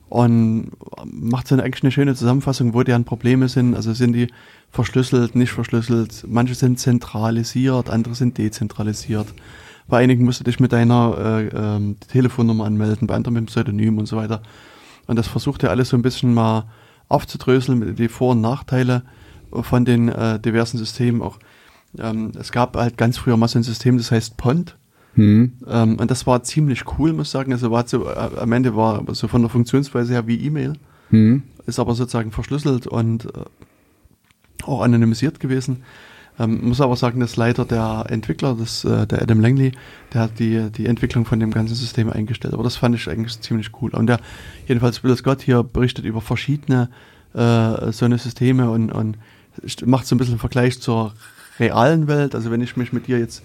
[0.09, 0.70] und
[1.05, 3.74] macht eine, eigentlich eine schöne Zusammenfassung, wo deren Probleme sind.
[3.74, 4.28] Also sind die
[4.70, 6.24] verschlüsselt, nicht verschlüsselt.
[6.28, 9.26] Manche sind zentralisiert, andere sind dezentralisiert.
[9.86, 13.46] Bei einigen musst du dich mit deiner äh, äh, Telefonnummer anmelden, bei anderen mit dem
[13.46, 14.42] Pseudonym und so weiter.
[15.07, 16.66] Und das versucht er alles so ein bisschen mal
[17.09, 19.02] aufzudröseln, die Vor- und Nachteile
[19.52, 21.22] von den äh, diversen Systemen.
[21.22, 21.38] Auch
[21.98, 24.76] ähm, es gab halt ganz früher mal so ein System, das heißt Pont.
[25.16, 25.52] Mhm.
[25.68, 27.52] Ähm, und das war ziemlich cool, muss ich sagen.
[27.52, 30.74] Also war so, äh, am Ende war so von der Funktionsweise her wie E-Mail.
[31.10, 31.42] Mhm.
[31.66, 33.30] Ist aber sozusagen verschlüsselt und äh,
[34.64, 35.82] auch anonymisiert gewesen.
[36.38, 39.72] Ähm, muss aber sagen, dass leider der Entwickler, das, äh, der Adam Langley,
[40.12, 42.54] der hat die, die Entwicklung von dem ganzen System eingestellt.
[42.54, 43.90] Aber das fand ich eigentlich ziemlich cool.
[43.94, 44.18] Und der,
[44.66, 46.88] jedenfalls Will Scott hier berichtet über verschiedene
[47.34, 49.16] äh, so eine Systeme und, und
[49.84, 51.14] macht so ein bisschen einen Vergleich zur
[51.60, 52.34] realen Welt.
[52.34, 53.42] Also wenn ich mich mit dir jetzt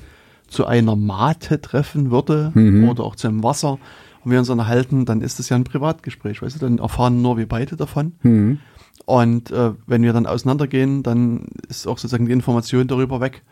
[0.50, 2.89] zu einer Mate treffen würde mhm.
[2.89, 3.80] oder auch zu einem Wasser
[4.24, 7.38] und wir uns unterhalten, dann ist das ja ein Privatgespräch, weißt du, dann erfahren nur
[7.38, 8.14] wir beide davon.
[8.24, 8.60] Mhm.
[9.06, 13.43] Und äh, wenn wir dann auseinandergehen, dann ist auch sozusagen die Information darüber weg.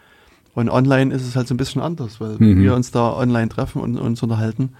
[0.54, 2.39] Und online ist es halt so ein bisschen anders, weil mhm.
[2.39, 4.72] wenn wir uns da online treffen und uns unterhalten,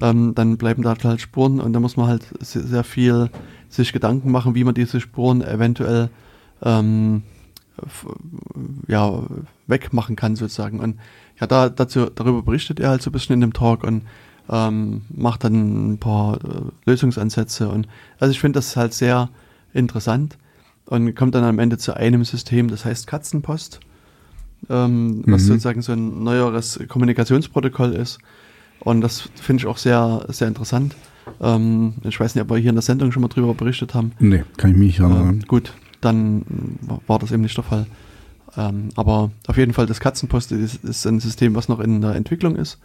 [0.00, 3.30] ähm, dann bleiben da halt Spuren und da muss man halt sehr, sehr, viel
[3.68, 6.10] sich Gedanken machen, wie man diese Spuren eventuell
[6.62, 7.22] ähm,
[8.86, 9.22] ja,
[9.66, 10.80] wegmachen kann sozusagen.
[10.80, 10.98] Und
[11.42, 14.02] ja, da, dazu, darüber berichtet er halt so ein bisschen in dem Talk und
[14.48, 16.38] ähm, macht dann ein paar äh,
[16.86, 17.68] Lösungsansätze.
[17.68, 17.88] Und
[18.20, 19.28] also ich finde das halt sehr
[19.74, 20.38] interessant
[20.86, 23.80] und kommt dann am Ende zu einem System, das heißt Katzenpost,
[24.70, 25.24] ähm, mhm.
[25.26, 28.18] was sozusagen so ein neueres Kommunikationsprotokoll ist.
[28.78, 30.94] Und das finde ich auch sehr, sehr interessant.
[31.40, 34.12] Ähm, ich weiß nicht, ob wir hier in der Sendung schon mal drüber berichtet haben.
[34.20, 35.40] Nee, kann ich mich nicht erinnern.
[35.40, 36.44] Äh, gut, dann
[37.08, 37.86] war das eben nicht der Fall.
[38.56, 42.14] Ähm, aber auf jeden Fall, das Katzenpost ist, ist, ein System, was noch in der
[42.14, 42.78] Entwicklung ist.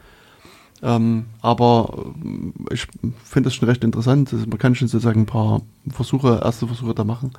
[0.82, 2.14] Ähm, aber
[2.70, 2.88] äh, ich
[3.24, 4.32] finde es schon recht interessant.
[4.32, 7.32] Also man kann schon sozusagen ein paar Versuche, erste Versuche da machen.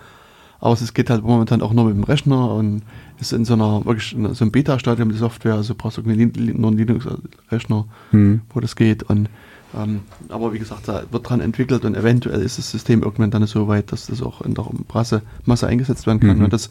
[0.61, 2.83] Aber es geht halt momentan auch nur mit dem Rechner und
[3.21, 6.13] ist in so einer wirklich in so einem Beta-Stadium die Software, also brauchst du nur
[6.13, 8.41] einen Linux-Rechner, mhm.
[8.53, 9.05] wo das geht.
[9.05, 9.29] Und
[9.77, 10.01] ähm,
[10.31, 13.69] aber wie gesagt, da wird dran entwickelt und eventuell ist das System irgendwann dann so
[13.69, 16.39] weit, dass das auch in der Masse, Masse eingesetzt werden kann.
[16.39, 16.45] Mhm.
[16.45, 16.71] Und das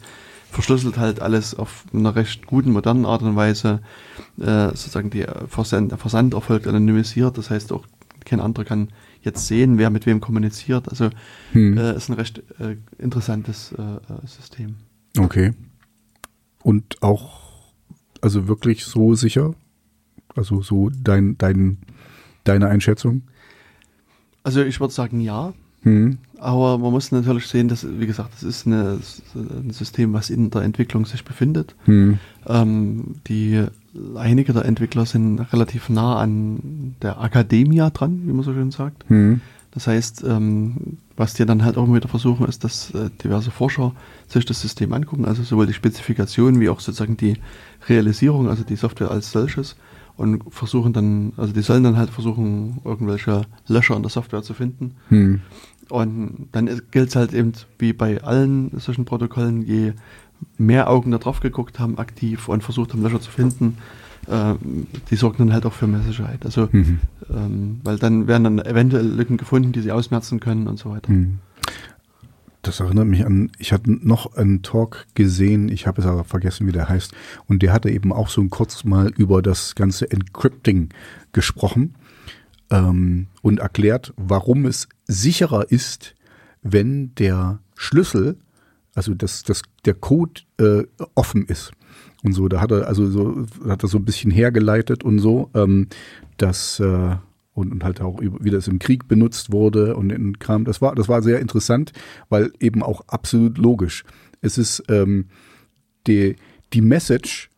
[0.50, 3.80] verschlüsselt halt alles auf einer recht guten, modernen Art und Weise.
[4.38, 7.86] Äh, sozusagen die Versand, der Versand erfolgt anonymisiert, das heißt auch
[8.24, 8.88] kein anderer kann
[9.22, 10.88] jetzt sehen, wer mit wem kommuniziert.
[10.88, 11.10] Also
[11.52, 11.76] hm.
[11.76, 14.76] äh, ist ein recht äh, interessantes äh, äh, System.
[15.18, 15.54] Okay.
[16.62, 17.72] Und auch,
[18.20, 19.54] also wirklich so sicher?
[20.34, 21.78] Also so dein, dein,
[22.44, 23.22] deine Einschätzung?
[24.42, 25.54] Also ich würde sagen ja.
[25.82, 26.18] Hm.
[26.38, 28.98] Aber man muss natürlich sehen, dass, wie gesagt, das ist eine,
[29.34, 31.74] ein System, was in der Entwicklung sich befindet.
[31.84, 32.18] Hm.
[32.46, 33.64] Ähm, die,
[34.14, 39.04] einige der Entwickler sind relativ nah an der Akademie dran, wie man so schön sagt.
[39.08, 39.40] Hm.
[39.72, 43.92] Das heißt, ähm, was die dann halt auch wieder versuchen, ist, dass äh, diverse Forscher
[44.26, 47.34] sich das System angucken, also sowohl die Spezifikation wie auch sozusagen die
[47.88, 49.76] Realisierung, also die Software als solches
[50.16, 54.52] und versuchen dann, also die sollen dann halt versuchen, irgendwelche Löcher in der Software zu
[54.52, 54.96] finden.
[55.10, 55.42] Hm.
[55.90, 59.92] Und dann gilt es halt eben wie bei allen solchen Protokollen, je
[60.56, 63.78] mehr Augen da drauf geguckt haben, aktiv und versucht haben, Löcher zu finden,
[64.28, 64.54] äh,
[65.10, 66.44] die sorgen dann halt auch für mehr Sicherheit.
[66.44, 67.00] Also, mhm.
[67.30, 71.10] ähm, weil dann werden dann eventuell Lücken gefunden, die sie ausmerzen können und so weiter.
[71.10, 71.38] Mhm.
[72.62, 76.66] Das erinnert mich an, ich hatte noch einen Talk gesehen, ich habe es aber vergessen,
[76.66, 77.14] wie der heißt,
[77.46, 80.90] und der hatte eben auch so kurz mal über das ganze Encrypting
[81.32, 81.94] gesprochen
[82.70, 86.14] ähm, und erklärt, warum es sicherer ist,
[86.62, 88.36] wenn der Schlüssel,
[88.94, 90.84] also das, das, der Code äh,
[91.14, 91.72] offen ist.
[92.22, 95.50] Und so, da hat er also so, hat er so ein bisschen hergeleitet und so,
[95.54, 95.88] ähm,
[96.36, 97.16] dass äh,
[97.54, 100.64] und, und halt auch wie das im Krieg benutzt wurde und in Kram.
[100.64, 101.92] Das war, das war sehr interessant,
[102.28, 104.04] weil eben auch absolut logisch.
[104.40, 105.26] Es ist ähm,
[106.06, 106.36] die,
[106.72, 107.50] die Message,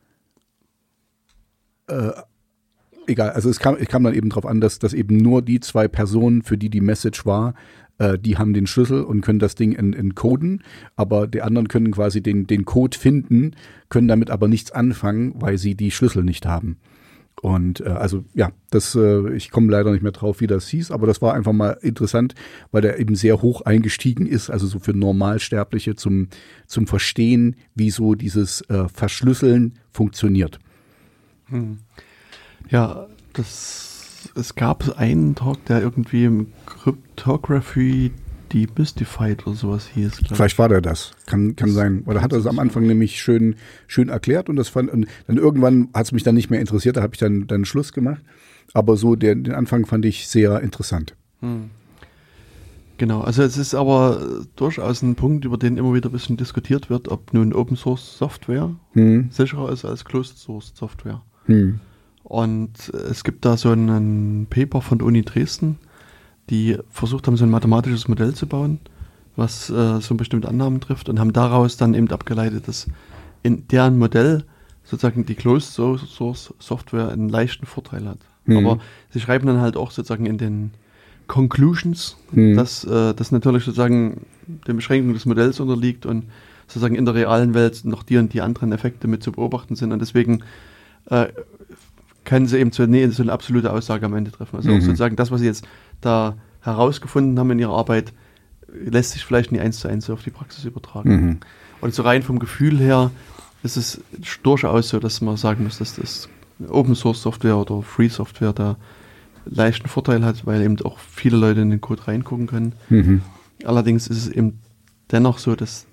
[1.88, 2.12] äh,
[3.10, 5.60] egal, also es kam, es kam dann eben darauf an, dass, dass eben nur die
[5.60, 7.54] zwei Personen, für die die Message war,
[7.98, 10.62] äh, die haben den Schlüssel und können das Ding encoden,
[10.96, 13.52] aber die anderen können quasi den, den Code finden,
[13.88, 16.78] können damit aber nichts anfangen, weil sie die Schlüssel nicht haben.
[17.42, 20.90] Und äh, also ja, das äh, ich komme leider nicht mehr drauf, wie das hieß,
[20.90, 22.34] aber das war einfach mal interessant,
[22.70, 26.28] weil der eben sehr hoch eingestiegen ist, also so für Normalsterbliche zum
[26.66, 30.58] zum Verstehen, wie so dieses äh, Verschlüsseln funktioniert.
[31.46, 31.78] Hm.
[32.68, 33.90] Ja, das
[34.34, 38.12] es gab einen Talk, der irgendwie im Cryptography
[38.52, 40.22] Demystified oder sowas hieß.
[40.32, 41.12] Vielleicht war der das.
[41.26, 42.02] Kann, kann das sein.
[42.04, 43.54] Weil er hat das am Anfang nämlich schön,
[43.86, 46.96] schön erklärt und das fand, und dann irgendwann hat es mich dann nicht mehr interessiert,
[46.96, 48.22] da habe ich dann, dann Schluss gemacht.
[48.72, 51.14] Aber so den, den Anfang fand ich sehr interessant.
[51.40, 51.70] Hm.
[52.98, 56.90] Genau, also es ist aber durchaus ein Punkt, über den immer wieder ein bisschen diskutiert
[56.90, 59.30] wird, ob nun Open Source Software hm.
[59.30, 61.22] sicherer ist als Closed Source Software.
[61.46, 61.80] Hm.
[62.30, 65.80] Und es gibt da so einen Paper von der Uni Dresden,
[66.48, 68.78] die versucht haben, so ein mathematisches Modell zu bauen,
[69.34, 72.86] was äh, so bestimmte Annahmen trifft und haben daraus dann eben abgeleitet, dass
[73.42, 74.44] in deren Modell
[74.84, 78.18] sozusagen die Closed Source Software einen leichten Vorteil hat.
[78.44, 78.58] Mhm.
[78.58, 78.78] Aber
[79.10, 80.70] sie schreiben dann halt auch sozusagen in den
[81.26, 82.54] Conclusions, mhm.
[82.54, 84.20] dass äh, das natürlich sozusagen
[84.68, 86.26] den Beschränkungen des Modells unterliegt und
[86.68, 89.90] sozusagen in der realen Welt noch die und die anderen Effekte mit zu beobachten sind
[89.90, 90.44] und deswegen
[91.06, 91.26] äh,
[92.30, 94.54] können sie eben so, nee, so eine absolute Aussage am Ende treffen.
[94.54, 94.80] Also mhm.
[94.80, 95.66] sozusagen das, was sie jetzt
[96.00, 98.12] da herausgefunden haben in ihrer Arbeit,
[98.72, 101.10] lässt sich vielleicht nicht eins zu eins auf die Praxis übertragen.
[101.10, 101.38] Mhm.
[101.80, 103.10] Und so rein vom Gefühl her
[103.64, 104.00] ist es
[104.44, 106.28] durchaus so, dass man sagen muss, dass das
[106.68, 108.76] Open Source Software oder Free Software da
[109.44, 112.74] leichten Vorteil hat, weil eben auch viele Leute in den Code reingucken können.
[112.90, 113.22] Mhm.
[113.64, 114.60] Allerdings ist es eben
[115.10, 115.86] dennoch so, dass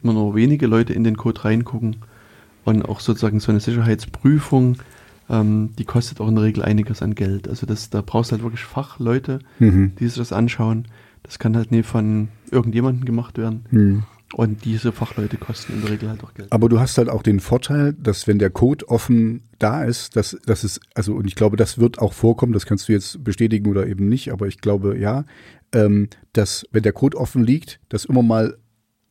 [0.00, 1.96] immer nur wenige Leute in den Code reingucken
[2.64, 4.76] und auch sozusagen so eine Sicherheitsprüfung
[5.32, 7.48] ähm, die kostet auch in der Regel einiges an Geld.
[7.48, 9.94] Also das, da brauchst du halt wirklich Fachleute, mhm.
[9.98, 10.86] die sich das anschauen.
[11.22, 13.64] Das kann halt nicht von irgendjemandem gemacht werden.
[13.70, 14.02] Mhm.
[14.34, 16.52] Und diese Fachleute kosten in der Regel halt auch Geld.
[16.52, 20.38] Aber du hast halt auch den Vorteil, dass wenn der Code offen da ist, dass,
[20.46, 23.70] dass es, also und ich glaube, das wird auch vorkommen, das kannst du jetzt bestätigen
[23.70, 25.24] oder eben nicht, aber ich glaube ja,
[25.72, 28.56] ähm, dass wenn der Code offen liegt, dass immer mal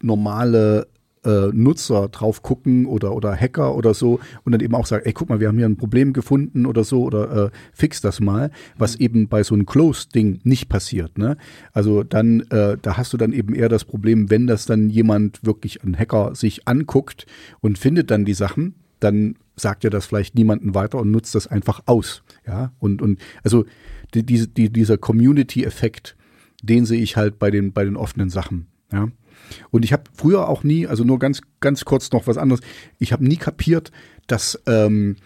[0.02, 0.88] normale
[1.26, 5.14] äh, Nutzer drauf gucken oder, oder Hacker oder so und dann eben auch sagen, ey,
[5.14, 8.52] guck mal, wir haben hier ein Problem gefunden oder so oder äh, fix das mal,
[8.78, 9.06] was mhm.
[9.06, 11.18] eben bei so einem Closed-Ding nicht passiert.
[11.18, 11.38] Ne?
[11.74, 15.46] Also dann, äh, da hast du dann eben eher das Problem, wenn das dann jemand
[15.46, 17.26] wirklich, ein Hacker, sich anguckt
[17.60, 21.48] und findet dann die Sachen, dann sagt er das vielleicht niemanden weiter und nutzt das
[21.48, 22.24] einfach aus.
[22.48, 23.66] Ja, und, und also
[24.14, 26.16] die, die, die, dieser Community-Effekt,
[26.64, 28.68] den sehe ich halt bei den, bei den offenen Sachen.
[28.92, 29.10] Ja.
[29.70, 32.62] Und ich habe früher auch nie, also nur ganz, ganz kurz noch was anderes,
[33.00, 33.92] ich habe nie kapiert,
[34.28, 35.18] dass ähm,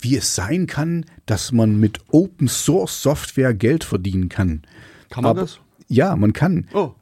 [0.00, 4.62] wie es sein kann, dass man mit Open Source Software Geld verdienen kann.
[5.10, 5.60] Kann man Aber, das?
[5.88, 6.68] Ja, man kann.
[6.72, 6.92] Oh.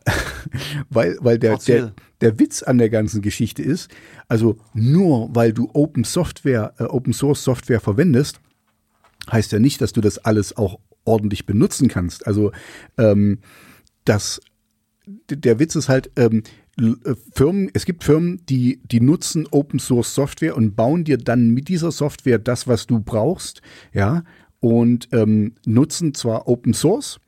[0.91, 3.91] weil weil der, der, der Witz an der ganzen Geschichte ist,
[4.29, 8.41] also nur weil du Open Software, äh, Open Source Software verwendest,
[9.31, 12.27] heißt ja nicht, dass du das alles auch ordentlich benutzen kannst.
[12.27, 12.53] Also
[12.97, 13.39] ähm,
[14.05, 14.41] das
[15.07, 16.43] der Witz ist halt, ähm,
[16.79, 21.51] äh, Firmen, es gibt Firmen, die, die nutzen Open Source Software und bauen dir dann
[21.51, 24.25] mit dieser Software das, was du brauchst, ja,
[24.61, 27.21] und ähm, nutzen zwar Open Source,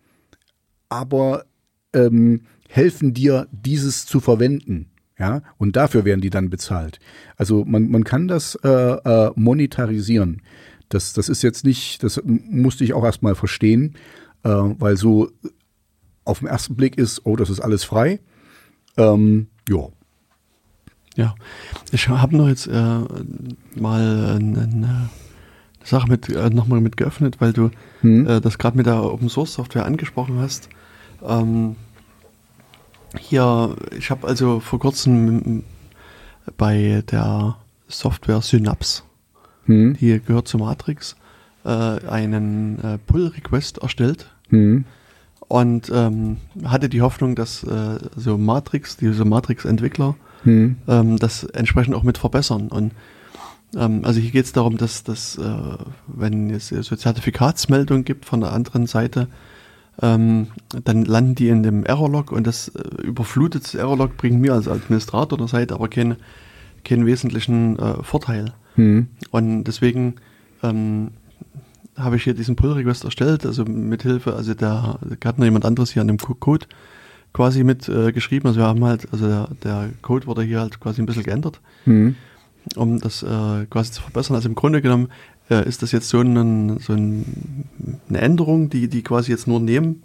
[0.88, 1.44] aber
[1.92, 4.90] ähm, helfen dir, dieses zu verwenden.
[5.18, 7.00] Ja, und dafür werden die dann bezahlt.
[7.36, 10.42] Also man, man kann das äh, äh, monetarisieren.
[10.90, 13.94] Das, das ist jetzt nicht, das musste ich auch erstmal verstehen,
[14.44, 15.28] äh, weil so
[16.28, 18.20] auf den ersten Blick ist, oh, das ist alles frei.
[18.96, 19.88] Ähm, ja.
[21.16, 21.34] Ja,
[21.90, 23.00] ich habe noch jetzt äh,
[23.74, 25.08] mal eine,
[25.82, 27.70] Sache mit äh, nochmal mit geöffnet, weil du
[28.02, 28.26] hm.
[28.26, 30.68] äh, das gerade mit der Open Source Software angesprochen hast.
[31.26, 31.76] Ähm,
[33.18, 35.64] hier, ich habe also vor kurzem
[36.58, 37.56] bei der
[37.88, 39.02] Software Synapse,
[39.64, 39.96] hm.
[39.98, 41.16] die gehört zu Matrix,
[41.64, 44.30] äh, einen äh, Pull Request erstellt.
[44.50, 44.84] Hm
[45.48, 50.76] und ähm, hatte die Hoffnung, dass äh, so Matrix, diese Matrix-Entwickler, hm.
[50.86, 52.68] ähm, das entsprechend auch mit verbessern.
[52.68, 52.92] Und
[53.74, 58.40] ähm, also hier geht es darum, dass, dass äh, wenn es so Zertifikatsmeldungen gibt von
[58.40, 59.28] der anderen Seite,
[60.00, 60.48] ähm,
[60.84, 65.36] dann landen die in dem Errorlog und das äh, überflutet Errorlog bringt mir als Administrator
[65.38, 66.16] der Seite aber keinen
[66.84, 68.52] keinen wesentlichen äh, Vorteil.
[68.76, 69.08] Hm.
[69.30, 70.14] Und deswegen
[70.62, 71.10] ähm,
[71.98, 75.92] habe ich hier diesen Pull-Request erstellt, also mit Hilfe, also da hat noch jemand anderes
[75.92, 76.66] hier an dem Code
[77.32, 78.48] quasi mit äh, geschrieben.
[78.48, 81.60] Also wir haben halt, also der, der, Code wurde hier halt quasi ein bisschen geändert,
[81.84, 82.16] mhm.
[82.76, 84.36] um das äh, quasi zu verbessern.
[84.36, 85.08] Also im Grunde genommen
[85.50, 87.64] äh, ist das jetzt so, ein, so ein,
[88.08, 90.02] eine Änderung, die die quasi jetzt nur nehmen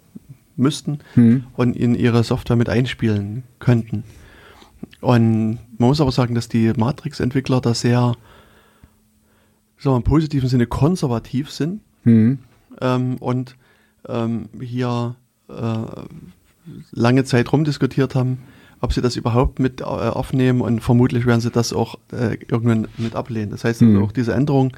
[0.56, 1.44] müssten mhm.
[1.54, 4.04] und in ihre Software mit einspielen könnten.
[5.00, 8.14] Und man muss aber sagen, dass die Matrix-Entwickler da sehr
[9.78, 12.38] sagen wir, im positiven Sinne konservativ sind Mhm.
[12.80, 13.56] ähm, und
[14.08, 15.16] ähm, hier
[15.48, 15.54] äh,
[16.92, 18.38] lange Zeit rumdiskutiert haben,
[18.80, 22.88] ob sie das überhaupt mit äh, aufnehmen und vermutlich werden sie das auch äh, irgendwann
[22.98, 23.50] mit ablehnen.
[23.50, 24.02] Das heißt also Mhm.
[24.04, 24.76] auch diese Änderung,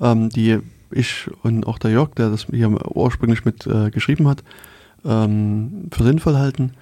[0.00, 0.58] ähm, die
[0.90, 4.42] ich und auch der Jörg, der das hier ursprünglich mit äh, geschrieben hat,
[5.04, 6.72] ähm, für sinnvoll halten,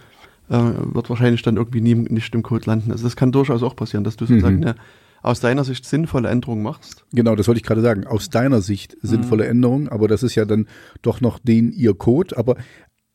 [0.50, 0.58] äh,
[0.92, 2.92] wird wahrscheinlich dann irgendwie nie, nicht im Code landen.
[2.92, 4.62] Also das kann durchaus auch passieren, dass du sozusagen Mhm.
[4.62, 4.74] eine
[5.22, 7.04] aus deiner Sicht sinnvolle Änderungen machst.
[7.12, 8.06] Genau, das wollte ich gerade sagen.
[8.06, 10.66] Aus deiner Sicht sinnvolle Änderungen, aber das ist ja dann
[11.02, 12.36] doch noch den ihr Code.
[12.36, 12.56] Aber,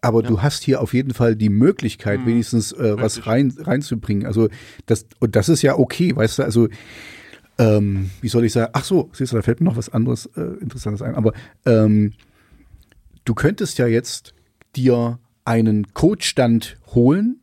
[0.02, 0.30] aber Ja.
[0.30, 2.26] du hast hier auf jeden Fall die Möglichkeit, Mhm.
[2.28, 4.26] wenigstens äh, was rein, reinzubringen.
[4.26, 4.48] Also
[4.86, 6.68] das, und das ist ja okay, weißt du, also
[7.60, 8.72] ähm, wie soll ich sagen?
[8.74, 11.16] Ach so, siehst du, da fällt mir noch was anderes äh, Interessantes ein.
[11.16, 11.34] Aber
[11.66, 12.14] ähm,
[13.26, 14.34] du könntest ja jetzt
[14.76, 17.42] dir einen Codestand holen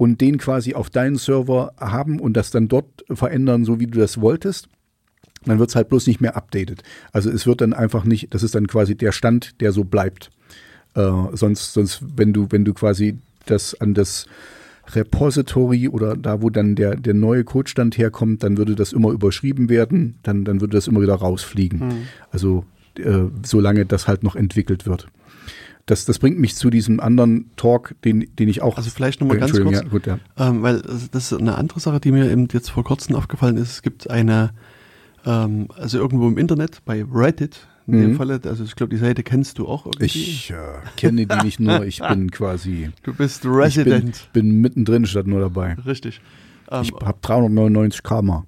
[0.00, 3.98] und den quasi auf deinen Server haben und das dann dort verändern, so wie du
[3.98, 4.70] das wolltest.
[5.44, 6.82] Dann wird es halt bloß nicht mehr updated.
[7.12, 10.30] Also es wird dann einfach nicht, das ist dann quasi der Stand, der so bleibt.
[10.94, 14.24] Äh, sonst, sonst, wenn du, wenn du quasi das an das
[14.88, 19.68] Repository oder da, wo dann der, der neue Codestand herkommt, dann würde das immer überschrieben
[19.68, 21.78] werden, dann, dann würde das immer wieder rausfliegen.
[21.78, 22.02] Mhm.
[22.30, 22.64] Also
[22.96, 25.08] äh, solange das halt noch entwickelt wird.
[25.90, 28.76] Das, das bringt mich zu diesem anderen Talk, den, den ich auch.
[28.76, 30.18] Also vielleicht nochmal ganz kurz, Ja, gut, ja.
[30.38, 33.70] ähm, weil das ist eine andere Sache, die mir eben jetzt vor kurzem aufgefallen ist.
[33.70, 34.50] Es gibt eine,
[35.26, 38.16] ähm, also irgendwo im Internet, bei Reddit, in dem Mhm.
[38.16, 40.04] Falle, also ich glaube, die Seite kennst du auch irgendwie.
[40.06, 40.54] Ich äh,
[40.96, 42.90] kenne die nicht nur, ich bin quasi.
[43.02, 44.28] du bist Ich Resident.
[44.32, 45.74] bin, bin mittendrin statt nur dabei.
[45.86, 46.20] Richtig.
[46.70, 48.44] Ähm, Ich habe 399 Karma.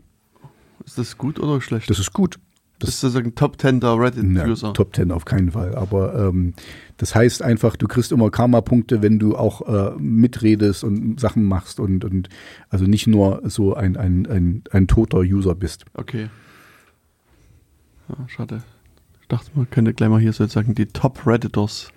[0.85, 1.91] ist das gut oder schlecht?
[1.91, 2.39] Das ist gut.
[2.83, 4.73] Das ist sozusagen Top 10 der Reddit-User.
[4.73, 5.75] Top 10 auf keinen Fall.
[5.77, 6.55] Aber ähm,
[6.97, 11.79] das heißt einfach, du kriegst immer Karma-Punkte, wenn du auch äh, mitredest und Sachen machst
[11.79, 12.29] und, und
[12.71, 15.85] also nicht nur so ein, ein, ein, ein toter User bist.
[15.95, 16.29] Okay.
[18.09, 18.63] Ja, schade.
[19.21, 21.93] Ich dachte, man könnte gleich mal hier sozusagen die Top Redditors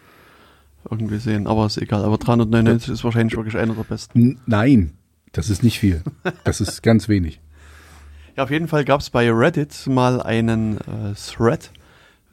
[0.89, 2.03] irgendwie sehen, aber ist egal.
[2.05, 4.39] Aber 399 ist wahrscheinlich wirklich einer der besten.
[4.45, 4.91] Nein,
[5.31, 6.03] das ist nicht viel.
[6.43, 7.41] Das ist ganz wenig.
[8.35, 11.71] Ja, auf jeden Fall gab es bei Reddit mal einen äh, Thread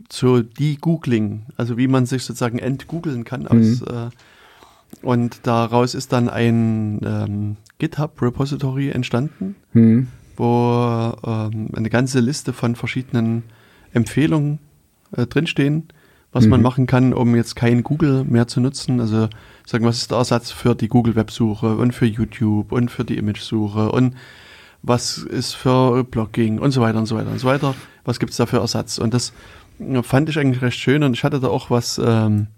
[0.08, 3.46] zu De-Googling, also wie man sich sozusagen entgoogeln kann.
[3.46, 3.86] Aus, Mhm.
[3.88, 10.08] äh, und daraus ist dann ein ähm, GitHub-Repository entstanden, Hm.
[10.36, 13.44] wo ähm, eine ganze Liste von verschiedenen
[13.92, 14.58] Empfehlungen
[15.16, 15.88] äh, drinstehen,
[16.32, 16.64] was man Mhm.
[16.64, 19.00] machen kann, um jetzt kein Google mehr zu nutzen.
[19.00, 19.28] Also
[19.66, 23.90] sagen, was ist der Ersatz für die Google-Websuche und für YouTube und für die Image-Suche
[23.92, 24.14] und
[24.82, 27.74] was ist für Blogging und so weiter und so weiter und so weiter.
[28.04, 28.98] Was gibt es da für Ersatz?
[28.98, 29.32] Und das
[29.78, 32.48] äh, fand ich eigentlich recht schön und ich hatte da auch was, ähm,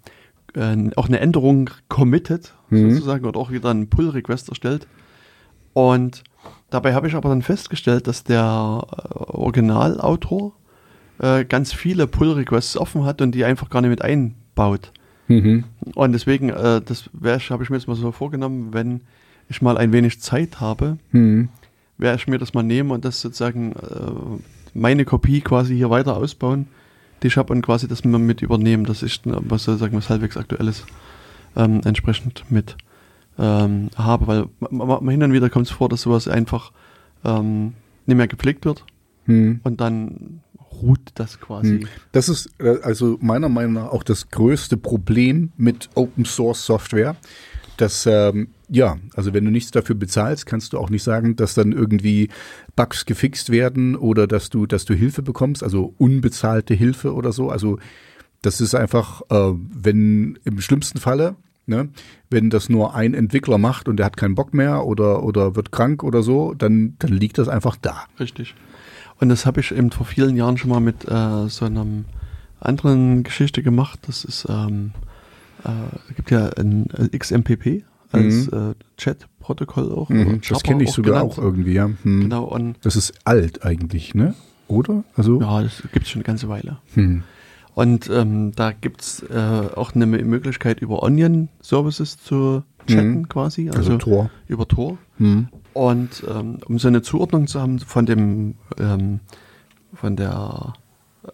[0.54, 2.92] äh, auch eine Änderung committed, Mhm.
[2.92, 4.86] sozusagen, oder auch wieder einen Pull-Request erstellt.
[5.74, 6.24] Und
[6.70, 10.52] dabei habe ich aber dann festgestellt, dass der äh, Originalautor
[11.20, 14.92] äh, ganz viele Pull-Requests offen hat und die einfach gar nicht mit einbaut.
[15.28, 15.64] Mhm.
[15.94, 17.10] Und deswegen, äh, das
[17.50, 19.02] habe ich mir jetzt mal so vorgenommen, wenn
[19.48, 21.48] ich mal ein wenig Zeit habe, Hm.
[21.98, 24.40] Werde ich mir das mal nehmen und das sozusagen äh,
[24.74, 26.66] meine Kopie quasi hier weiter ausbauen,
[27.22, 30.10] die ich habe und quasi das mal mit übernehmen, dass ich äh, was sozusagen was
[30.10, 30.84] halbwegs aktuelles
[31.56, 32.76] ähm, entsprechend mit
[33.38, 36.72] ähm, habe, weil ma- ma- ma- hin und wieder kommt es vor, dass sowas einfach
[37.24, 37.74] ähm,
[38.06, 38.84] nicht mehr gepflegt wird
[39.26, 39.60] Hm.
[39.64, 40.40] und dann
[40.82, 41.80] ruht das quasi.
[41.80, 41.88] Hm.
[42.12, 47.16] Das ist äh, also meiner Meinung nach auch das größte Problem mit Open Source Software.
[47.78, 51.54] Dass, ähm, ja, also wenn du nichts dafür bezahlst, kannst du auch nicht sagen, dass
[51.54, 52.28] dann irgendwie
[52.76, 57.50] Bugs gefixt werden oder dass du, dass du Hilfe bekommst, also unbezahlte Hilfe oder so.
[57.50, 57.78] Also
[58.42, 61.36] das ist einfach, äh, wenn im schlimmsten Falle,
[61.66, 61.88] ne,
[62.30, 65.72] wenn das nur ein Entwickler macht und der hat keinen Bock mehr oder, oder wird
[65.72, 68.04] krank oder so, dann, dann liegt das einfach da.
[68.18, 68.54] Richtig.
[69.20, 71.86] Und das habe ich eben vor vielen Jahren schon mal mit äh, so einer
[72.60, 74.00] anderen Geschichte gemacht.
[74.06, 74.92] Das ist, ähm,
[75.64, 75.70] äh,
[76.08, 77.84] es gibt ja ein äh, XMPP
[78.14, 80.08] als äh, Chat-Protokoll auch.
[80.08, 81.32] Mhm, das kenne ich sogar genannt.
[81.32, 81.90] auch irgendwie, ja.
[82.02, 82.20] Hm.
[82.22, 84.34] Genau, und Das ist alt eigentlich, ne?
[84.68, 85.04] Oder?
[85.16, 85.40] Also.
[85.40, 86.78] ja, das gibt es schon eine ganze Weile.
[86.94, 87.22] Hm.
[87.74, 93.28] Und ähm, da gibt es äh, auch eine Möglichkeit, über Onion-Services zu chatten Mhm.
[93.28, 94.30] quasi, Also, also, Tor.
[94.46, 94.96] über Tor.
[95.18, 95.48] Hm.
[95.72, 99.20] Und ähm, um so eine Zuordnung zu haben von dem ähm,
[99.94, 100.74] von der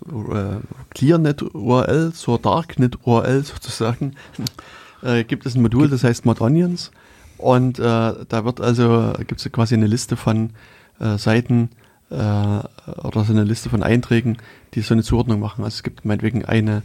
[0.07, 0.57] äh,
[0.95, 4.14] ClearNet-URL zur Darknet-URL sozusagen,
[5.03, 6.90] äh, gibt es ein Modul, das heißt ModOnions.
[7.38, 10.51] Und äh, da wird also, gibt es quasi eine Liste von
[10.98, 11.70] äh, Seiten
[12.11, 14.36] äh, oder so eine Liste von Einträgen,
[14.74, 15.64] die so eine Zuordnung machen.
[15.64, 16.82] Also es gibt meinetwegen eine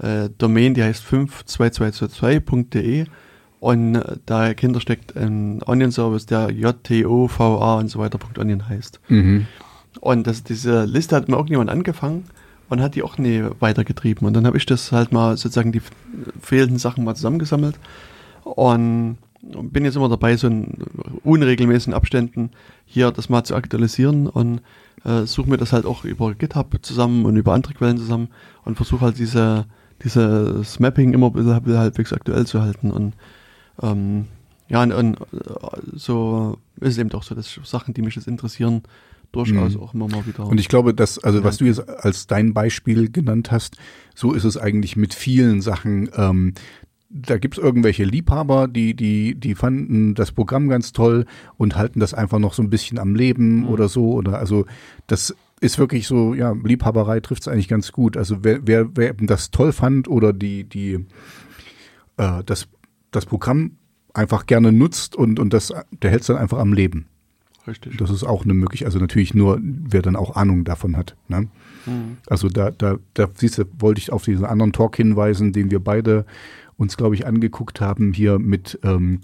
[0.00, 3.06] äh, Domain, die heißt 52222.de
[3.60, 9.00] und äh, dahinter steckt ein Onion-Service, der JTOVA und so weiter .onion heißt.
[9.08, 9.46] Mhm.
[10.00, 12.24] Und das, diese Liste hat mir irgendjemand angefangen
[12.68, 14.26] und hat die auch nie weitergetrieben.
[14.26, 15.82] Und dann habe ich das halt mal sozusagen die
[16.40, 17.78] fehlenden Sachen mal zusammengesammelt
[18.44, 20.78] und bin jetzt immer dabei, so in
[21.24, 22.50] unregelmäßigen Abständen
[22.86, 24.60] hier das mal zu aktualisieren und
[25.04, 28.28] äh, suche mir das halt auch über GitHub zusammen und über andere Quellen zusammen
[28.64, 29.66] und versuche halt diese,
[30.02, 32.90] dieses Mapping immer halbwegs aktuell zu halten.
[32.90, 33.14] Und
[33.80, 34.26] ähm,
[34.68, 35.18] ja, und, und,
[35.94, 38.82] so ist es eben doch so, dass Sachen, die mich jetzt interessieren,
[39.32, 39.80] durchaus mhm.
[39.80, 40.46] auch immer mal wieder.
[40.46, 43.76] Und ich glaube, dass, also was du jetzt als dein Beispiel genannt hast,
[44.14, 46.10] so ist es eigentlich mit vielen Sachen.
[46.14, 46.54] Ähm,
[47.10, 51.24] da gibt's irgendwelche Liebhaber, die, die, die fanden das Programm ganz toll
[51.56, 53.68] und halten das einfach noch so ein bisschen am Leben mhm.
[53.68, 54.12] oder so.
[54.12, 54.66] Oder also
[55.06, 58.16] das ist wirklich so, ja, Liebhaberei trifft's eigentlich ganz gut.
[58.16, 61.06] Also wer, wer, wer eben das toll fand oder die, die
[62.18, 62.68] äh, das,
[63.10, 63.72] das Programm
[64.12, 65.72] einfach gerne nutzt und, und das,
[66.02, 67.06] der hält's dann einfach am Leben.
[67.68, 67.98] Richtig.
[67.98, 71.16] Das ist auch eine Möglichkeit, also natürlich nur, wer dann auch Ahnung davon hat.
[71.28, 71.48] Ne?
[71.86, 72.16] Mhm.
[72.26, 75.80] Also da, da, da siehst du, wollte ich auf diesen anderen Talk hinweisen, den wir
[75.80, 76.24] beide
[76.78, 79.20] uns, glaube ich, angeguckt haben, hier mit ähm,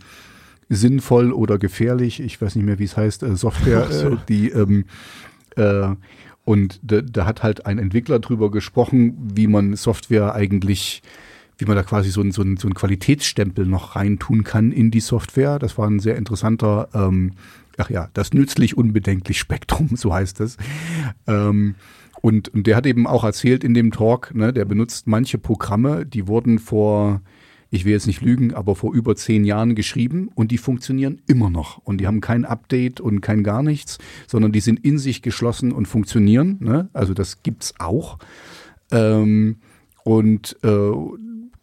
[0.69, 4.11] sinnvoll oder gefährlich, ich weiß nicht mehr, wie es heißt, äh, Software, so.
[4.11, 4.85] äh, die ähm,
[5.57, 5.95] äh,
[6.45, 11.03] und da, da hat halt ein Entwickler drüber gesprochen, wie man Software eigentlich
[11.59, 14.91] wie man da quasi so ein, so ein, so ein Qualitätsstempel noch reintun kann in
[14.91, 15.59] die Software.
[15.59, 17.33] Das war ein sehr interessanter, ähm,
[17.79, 20.57] ach ja, das nützlich unbedenklich Spektrum, so heißt es.
[21.27, 21.75] Ähm,
[22.21, 26.07] und, und der hat eben auch erzählt in dem Talk, ne, der benutzt manche Programme,
[26.07, 27.21] die wurden vor
[27.75, 31.51] ich will jetzt nicht lügen, aber vor über zehn Jahren geschrieben und die funktionieren immer
[31.51, 31.79] noch.
[31.79, 33.99] Und die haben kein Update und kein gar nichts,
[34.29, 36.59] sondern die sind in sich geschlossen und funktionieren.
[36.61, 36.89] Ne?
[36.93, 38.19] Also das gibt's auch.
[38.93, 39.57] Ähm,
[40.05, 40.93] und äh,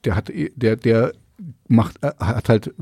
[0.03, 1.13] der hat, der, der
[1.69, 2.73] macht, äh, hat halt,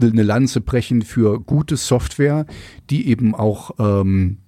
[0.00, 2.46] eine Lanze brechen für gute Software,
[2.90, 4.38] die eben auch ähm,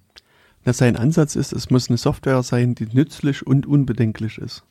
[0.65, 4.63] Na, sein Ansatz ist, es muss eine Software sein, die nützlich und unbedenklich ist.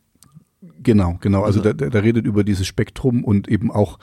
[0.82, 1.42] Genau, genau.
[1.42, 3.98] Also, also da, da redet über dieses Spektrum und eben auch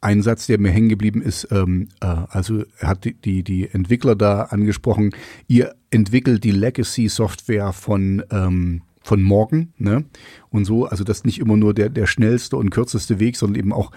[0.00, 3.68] ein Satz, der mir hängen geblieben ist, ähm, äh, also er hat die, die, die
[3.68, 5.10] Entwickler da angesprochen,
[5.46, 10.04] ihr entwickelt die Legacy-Software von ähm, von morgen, ne?
[10.50, 13.72] Und so, also das nicht immer nur der, der schnellste und kürzeste Weg, sondern eben
[13.72, 13.90] auch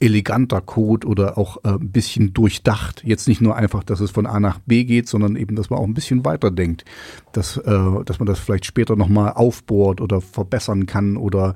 [0.00, 3.02] eleganter Code oder auch äh, ein bisschen durchdacht.
[3.04, 5.78] Jetzt nicht nur einfach, dass es von A nach B geht, sondern eben, dass man
[5.78, 6.84] auch ein bisschen weiter denkt.
[7.32, 11.54] Dass, äh, dass man das vielleicht später nochmal aufbohrt oder verbessern kann oder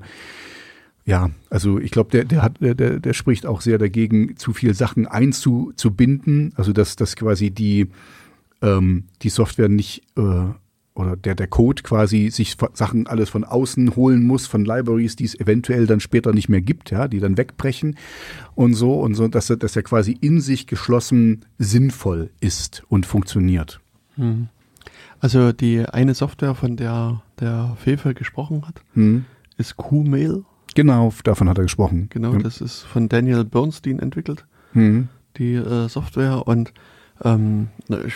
[1.05, 4.73] ja, also ich glaube, der, der hat, der, der spricht auch sehr dagegen, zu viel
[4.73, 6.53] Sachen einzubinden.
[6.55, 7.89] Also dass, dass quasi die,
[8.61, 10.45] ähm, die Software nicht äh,
[10.95, 15.25] oder der, der Code quasi sich Sachen alles von außen holen muss, von Libraries, die
[15.25, 17.97] es eventuell dann später nicht mehr gibt, ja, die dann wegbrechen
[18.55, 23.05] und so und so, dass er, dass er quasi in sich geschlossen sinnvoll ist und
[23.05, 23.79] funktioniert.
[24.15, 24.49] Hm.
[25.19, 29.25] Also die eine Software, von der der Fefe gesprochen hat, hm.
[29.57, 30.43] ist Q-Mail.
[30.75, 32.07] Genau, davon hat er gesprochen.
[32.09, 35.07] Genau, das ist von Daniel Bernstein entwickelt, hm.
[35.37, 36.73] die äh, Software und
[37.23, 37.69] ähm,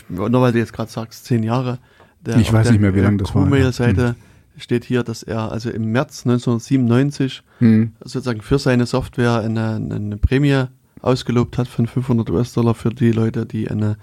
[0.09, 1.79] nur weil du jetzt gerade sagst, zehn Jahre,
[2.27, 3.43] der, ich weiß nicht mehr, wie lange das war.
[3.43, 4.15] Auf der Seite hm.
[4.57, 7.93] steht hier, dass er also im März 1997 hm.
[8.01, 10.65] sozusagen für seine Software eine, eine Prämie
[11.01, 13.97] ausgelobt hat von 500 US-Dollar für die Leute, die eine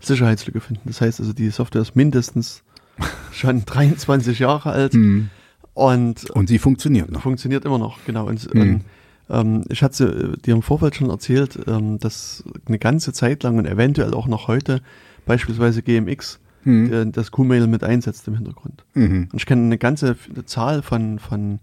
[0.00, 0.82] Sicherheitslücke finden.
[0.84, 2.62] Das heißt also, die Software ist mindestens
[3.32, 4.94] schon 23 Jahre alt.
[4.94, 5.30] Hm.
[5.72, 7.22] Und, und sie funktioniert noch.
[7.22, 8.28] Funktioniert immer noch, genau.
[8.28, 8.60] Und, hm.
[8.60, 8.84] und
[9.28, 13.66] ähm, ich hatte dir im Vorfeld schon erzählt, ähm, dass eine ganze Zeit lang und
[13.66, 14.82] eventuell auch noch heute
[15.26, 17.12] beispielsweise GMX mhm.
[17.12, 18.84] das Q-Mail mit einsetzt im Hintergrund.
[18.94, 19.28] Mhm.
[19.32, 20.16] Und ich kenne eine ganze
[20.46, 21.60] Zahl von, von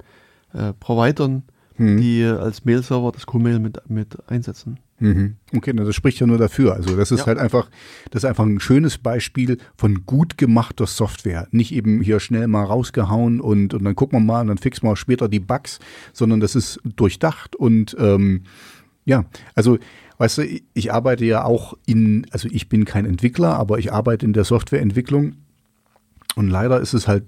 [0.53, 1.43] äh, Providern,
[1.77, 1.97] mhm.
[1.97, 4.79] die als Mail-Server das Q-Mail mit, mit einsetzen.
[4.99, 5.35] Mhm.
[5.55, 6.75] Okay, das spricht ja nur dafür.
[6.75, 7.25] Also das ist ja.
[7.25, 7.69] halt einfach,
[8.11, 11.47] das ist einfach ein schönes Beispiel von gut gemachter Software.
[11.51, 14.87] Nicht eben hier schnell mal rausgehauen und, und dann gucken wir mal und dann fixen
[14.87, 15.79] wir später die Bugs,
[16.13, 18.43] sondern das ist durchdacht und ähm,
[19.05, 19.25] ja,
[19.55, 19.79] also
[20.21, 20.43] Weißt du,
[20.75, 24.43] ich arbeite ja auch in, also ich bin kein Entwickler, aber ich arbeite in der
[24.43, 25.37] Softwareentwicklung.
[26.35, 27.23] Und leider ist es halt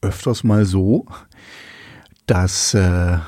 [0.00, 1.06] öfters mal so,
[2.26, 3.18] dass, äh, äh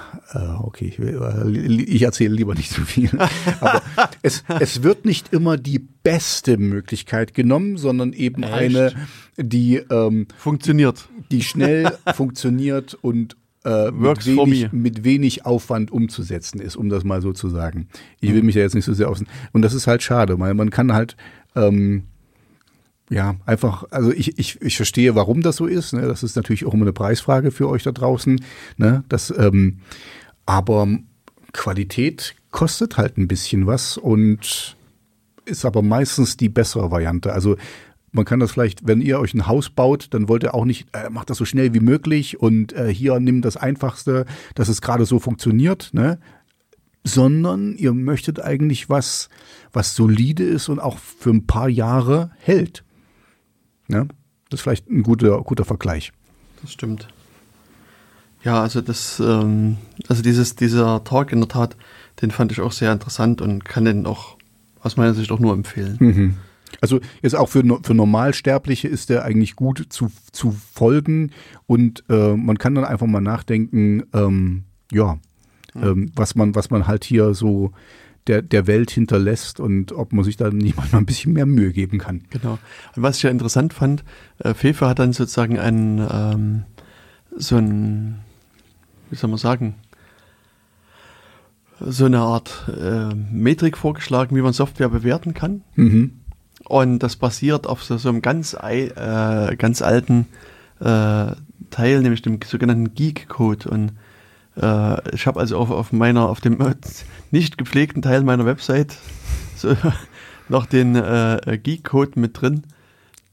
[0.58, 3.10] okay, ich, ich erzähle lieber nicht zu viel,
[3.60, 3.80] aber
[4.22, 8.52] es, es wird nicht immer die beste Möglichkeit genommen, sondern eben Echt?
[8.52, 8.92] eine,
[9.36, 16.76] die ähm, funktioniert, die schnell funktioniert und äh, mit, wenig, mit wenig Aufwand umzusetzen ist,
[16.76, 17.88] um das mal so zu sagen.
[18.20, 19.26] Ich will mich ja jetzt nicht so sehr außen.
[19.52, 21.16] Und das ist halt schade, weil man kann halt
[21.54, 22.04] ähm,
[23.10, 25.92] ja einfach, also ich, ich, ich verstehe, warum das so ist.
[25.92, 26.02] Ne?
[26.02, 28.42] Das ist natürlich auch immer eine Preisfrage für euch da draußen.
[28.78, 29.04] Ne?
[29.08, 29.80] Das, ähm,
[30.46, 30.88] aber
[31.52, 34.76] Qualität kostet halt ein bisschen was und
[35.44, 37.32] ist aber meistens die bessere Variante.
[37.32, 37.56] Also
[38.12, 40.88] man kann das vielleicht, wenn ihr euch ein Haus baut, dann wollt ihr auch nicht,
[40.92, 44.80] äh, macht das so schnell wie möglich und äh, hier nimm das Einfachste, dass es
[44.80, 46.18] gerade so funktioniert, ne?
[47.02, 49.30] Sondern ihr möchtet eigentlich was,
[49.72, 52.84] was solide ist und auch für ein paar Jahre hält.
[53.88, 54.06] Ne?
[54.50, 56.12] Das ist vielleicht ein guter, guter Vergleich.
[56.60, 57.08] Das stimmt.
[58.42, 59.78] Ja, also das, ähm,
[60.08, 61.76] also dieses, dieser Talk in der Tat,
[62.20, 64.36] den fand ich auch sehr interessant und kann den auch
[64.82, 65.96] aus meiner Sicht auch nur empfehlen.
[66.00, 66.36] Mhm.
[66.80, 71.32] Also jetzt auch für, für Normalsterbliche ist der eigentlich gut zu, zu folgen
[71.66, 75.18] und äh, man kann dann einfach mal nachdenken, ähm, ja,
[75.74, 75.82] mhm.
[75.82, 77.72] ähm, was man, was man halt hier so
[78.26, 81.72] der, der Welt hinterlässt und ob man sich da nicht mal ein bisschen mehr Mühe
[81.72, 82.22] geben kann.
[82.30, 82.58] Genau.
[82.94, 84.04] Und was ich ja interessant fand,
[84.38, 86.62] äh, Fefe hat dann sozusagen ein, ähm,
[87.36, 88.20] so ein,
[89.10, 89.74] wie soll man sagen,
[91.80, 95.62] so eine Art äh, Metrik vorgeschlagen, wie man Software bewerten kann.
[95.74, 96.20] Mhm.
[96.70, 100.26] Und das basiert auf so, so einem ganz, äh, ganz alten
[100.78, 101.32] äh,
[101.70, 103.68] Teil, nämlich dem sogenannten Geek-Code.
[103.68, 103.92] Und
[104.56, 106.58] äh, ich habe also auf, auf meiner, auf dem
[107.32, 108.96] nicht gepflegten Teil meiner Website
[109.56, 109.76] so,
[110.48, 112.62] noch den äh, Geek-Code mit drin,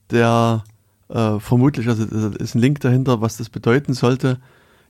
[0.10, 0.64] der
[1.10, 4.40] äh, vermutlich, also ist ein Link dahinter, was das bedeuten sollte.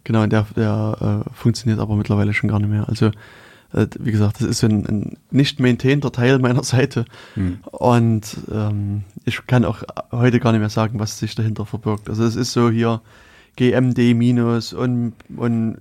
[0.05, 2.87] Genau, der, der äh, funktioniert aber mittlerweile schon gar nicht mehr.
[2.87, 3.11] Also
[3.71, 7.05] wie gesagt, das ist ein, ein nicht maintainter Teil meiner Seite.
[7.35, 7.59] Hm.
[7.71, 12.09] Und ähm, ich kann auch heute gar nicht mehr sagen, was sich dahinter verbirgt.
[12.09, 13.01] Also es ist so hier
[13.55, 15.77] GMD minus und, und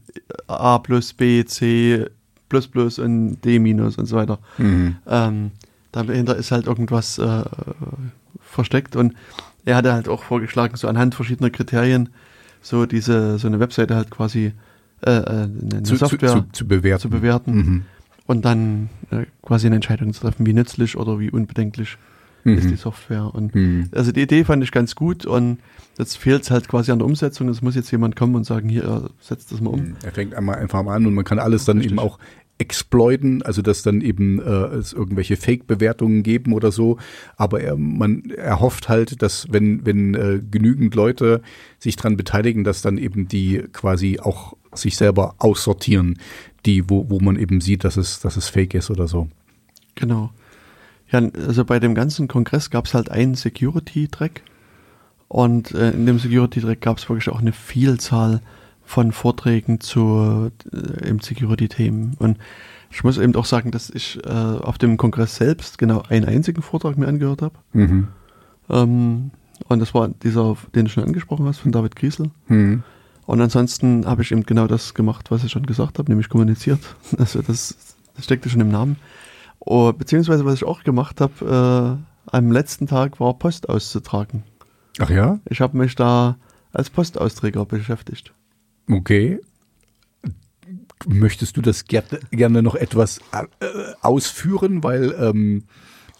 [0.46, 2.06] A plus B, C
[2.48, 4.38] plus plus und D minus und so weiter.
[4.58, 4.96] Mhm.
[5.06, 5.50] Ähm,
[5.92, 7.42] dahinter ist halt irgendwas äh,
[8.40, 9.14] versteckt und
[9.64, 12.10] er hatte halt auch vorgeschlagen, so anhand verschiedener Kriterien
[12.62, 14.52] so diese so eine Webseite halt quasi
[15.02, 17.82] äh, äh, eine zu, Software zu, zu, zu, bewerten, zu bewerten mhm.
[18.26, 21.98] und dann äh, quasi eine Entscheidung zu treffen, wie nützlich oder wie unbedenklich
[22.44, 22.58] mhm.
[22.58, 23.34] ist die Software.
[23.34, 23.90] Und mhm.
[23.92, 25.58] also die Idee fand ich ganz gut und
[25.98, 27.48] jetzt fehlt es halt quasi an der Umsetzung.
[27.48, 29.80] Es muss jetzt jemand kommen und sagen, hier, setzt das mal um.
[29.80, 29.96] Mhm.
[30.02, 31.92] Er fängt einmal einfach mal an und man kann alles dann Richtig.
[31.92, 32.18] eben auch
[32.58, 36.98] exploiten, also dass dann eben äh, es irgendwelche Fake-Bewertungen geben oder so.
[37.36, 41.42] Aber er, man erhofft halt, dass wenn, wenn äh, genügend Leute
[41.78, 46.18] sich dran beteiligen, dass dann eben die quasi auch sich selber aussortieren,
[46.64, 49.28] die, wo, wo man eben sieht, dass es, dass es fake ist oder so.
[49.94, 50.30] Genau.
[51.10, 54.42] Ja, also bei dem ganzen Kongress gab es halt einen Security-Track
[55.28, 58.40] und äh, in dem Security-Track gab es wirklich auch eine Vielzahl
[58.86, 62.14] von Vorträgen zu äh, im Security-Themen.
[62.18, 62.38] Und
[62.90, 66.62] ich muss eben auch sagen, dass ich äh, auf dem Kongress selbst genau einen einzigen
[66.62, 67.56] Vortrag mir angehört habe.
[67.72, 68.08] Mhm.
[68.70, 69.30] Ähm,
[69.68, 72.30] und das war dieser, den du schon angesprochen hast, von David Griesel.
[72.46, 72.84] Mhm.
[73.26, 76.80] Und ansonsten habe ich eben genau das gemacht, was ich schon gesagt habe, nämlich kommuniziert.
[77.18, 78.96] Also das, das steckte schon im Namen.
[79.58, 81.98] Oh, beziehungsweise was ich auch gemacht habe,
[82.30, 84.44] äh, am letzten Tag war Post auszutragen.
[85.00, 85.40] Ach ja?
[85.48, 86.36] Ich habe mich da
[86.72, 88.32] als Postausträger beschäftigt.
[88.90, 89.40] Okay.
[91.06, 93.66] Möchtest du das gerne, noch etwas äh,
[94.00, 94.82] ausführen?
[94.82, 95.64] Weil, ähm,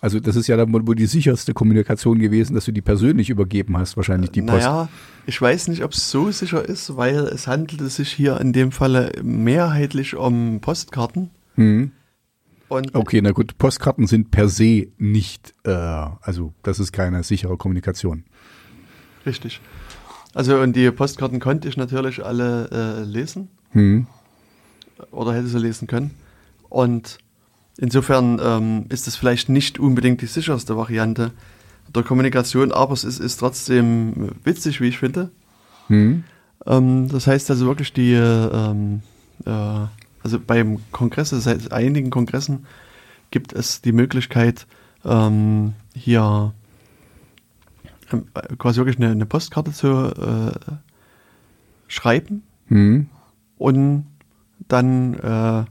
[0.00, 3.76] also das ist ja dann wohl die sicherste Kommunikation gewesen, dass du die persönlich übergeben
[3.76, 4.64] hast, wahrscheinlich die Post.
[4.64, 4.88] Naja,
[5.24, 8.70] ich weiß nicht, ob es so sicher ist, weil es handelte sich hier in dem
[8.70, 11.30] Falle mehrheitlich um Postkarten.
[11.54, 11.92] Hm.
[12.68, 17.56] Und okay, na gut, Postkarten sind per se nicht, äh, also das ist keine sichere
[17.56, 18.24] Kommunikation.
[19.24, 19.60] Richtig.
[20.36, 23.48] Also und die Postkarten konnte ich natürlich alle äh, lesen.
[23.70, 24.06] Hm.
[25.10, 26.10] Oder hätte sie lesen können.
[26.68, 27.16] Und
[27.78, 31.32] insofern ähm, ist es vielleicht nicht unbedingt die sicherste Variante
[31.94, 35.30] der Kommunikation, aber es ist, ist trotzdem witzig, wie ich finde.
[35.86, 36.24] Hm.
[36.66, 39.00] Ähm, das heißt also wirklich die, ähm,
[39.46, 39.86] äh,
[40.22, 42.66] also beim Kongress, seit einigen Kongressen
[43.30, 44.66] gibt es die Möglichkeit,
[45.02, 46.52] ähm, hier
[48.58, 50.52] quasi wirklich eine, eine Postkarte zu äh,
[51.88, 52.42] schreiben.
[52.68, 53.08] Mhm.
[53.58, 54.06] Und
[54.68, 55.64] dann äh,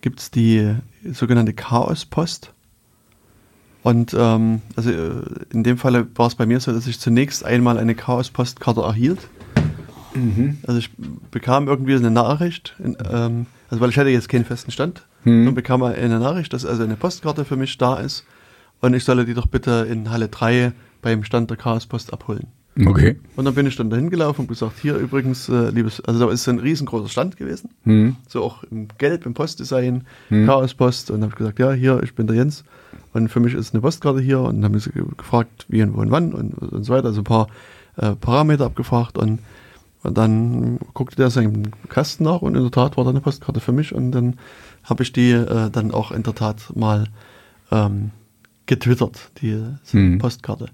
[0.00, 0.74] gibt es die
[1.12, 2.52] sogenannte Chaospost.
[3.82, 5.22] Und ähm, also äh,
[5.52, 9.28] in dem Fall war es bei mir so, dass ich zunächst einmal eine Chaos-Postkarte erhielt.
[10.14, 10.58] Mhm.
[10.66, 10.90] Also ich
[11.30, 15.48] bekam irgendwie eine Nachricht, in, ähm, also weil ich hatte jetzt keinen festen Stand, mhm.
[15.48, 18.24] und bekam eine Nachricht, dass also eine Postkarte für mich da ist
[18.80, 22.48] und ich solle die doch bitte in Halle 3 beim Stand der Chaospost abholen.
[22.84, 23.16] Okay.
[23.36, 26.32] Und dann bin ich dann dahin gelaufen und gesagt, hier übrigens, äh, liebes, also da
[26.32, 28.16] ist ein riesengroßer Stand gewesen, mhm.
[28.28, 30.46] so auch im Gelb, im Postdesign, mhm.
[30.46, 32.64] Chaospost und habe ich gesagt, ja, hier, ich bin der Jens
[33.14, 36.00] und für mich ist eine Postkarte hier und dann haben sie gefragt, wie und wo
[36.00, 37.48] und wann und, und so weiter, also ein paar
[37.96, 39.38] äh, Parameter abgefragt und,
[40.02, 43.60] und dann guckte der seinen Kasten nach und in der Tat war da eine Postkarte
[43.60, 44.36] für mich und dann
[44.84, 47.06] habe ich die äh, dann auch in der Tat mal
[47.70, 48.10] ähm,
[48.66, 49.64] getwittert, die
[49.94, 50.18] mhm.
[50.18, 50.68] Postkarte.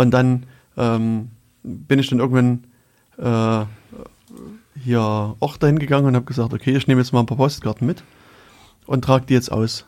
[0.00, 0.46] Und dann
[0.78, 1.28] ähm,
[1.62, 2.64] bin ich dann irgendwann
[3.18, 3.66] äh,
[4.82, 7.86] hier auch dahin gegangen und habe gesagt, okay, ich nehme jetzt mal ein paar Postkarten
[7.86, 8.02] mit
[8.86, 9.84] und trage die jetzt aus.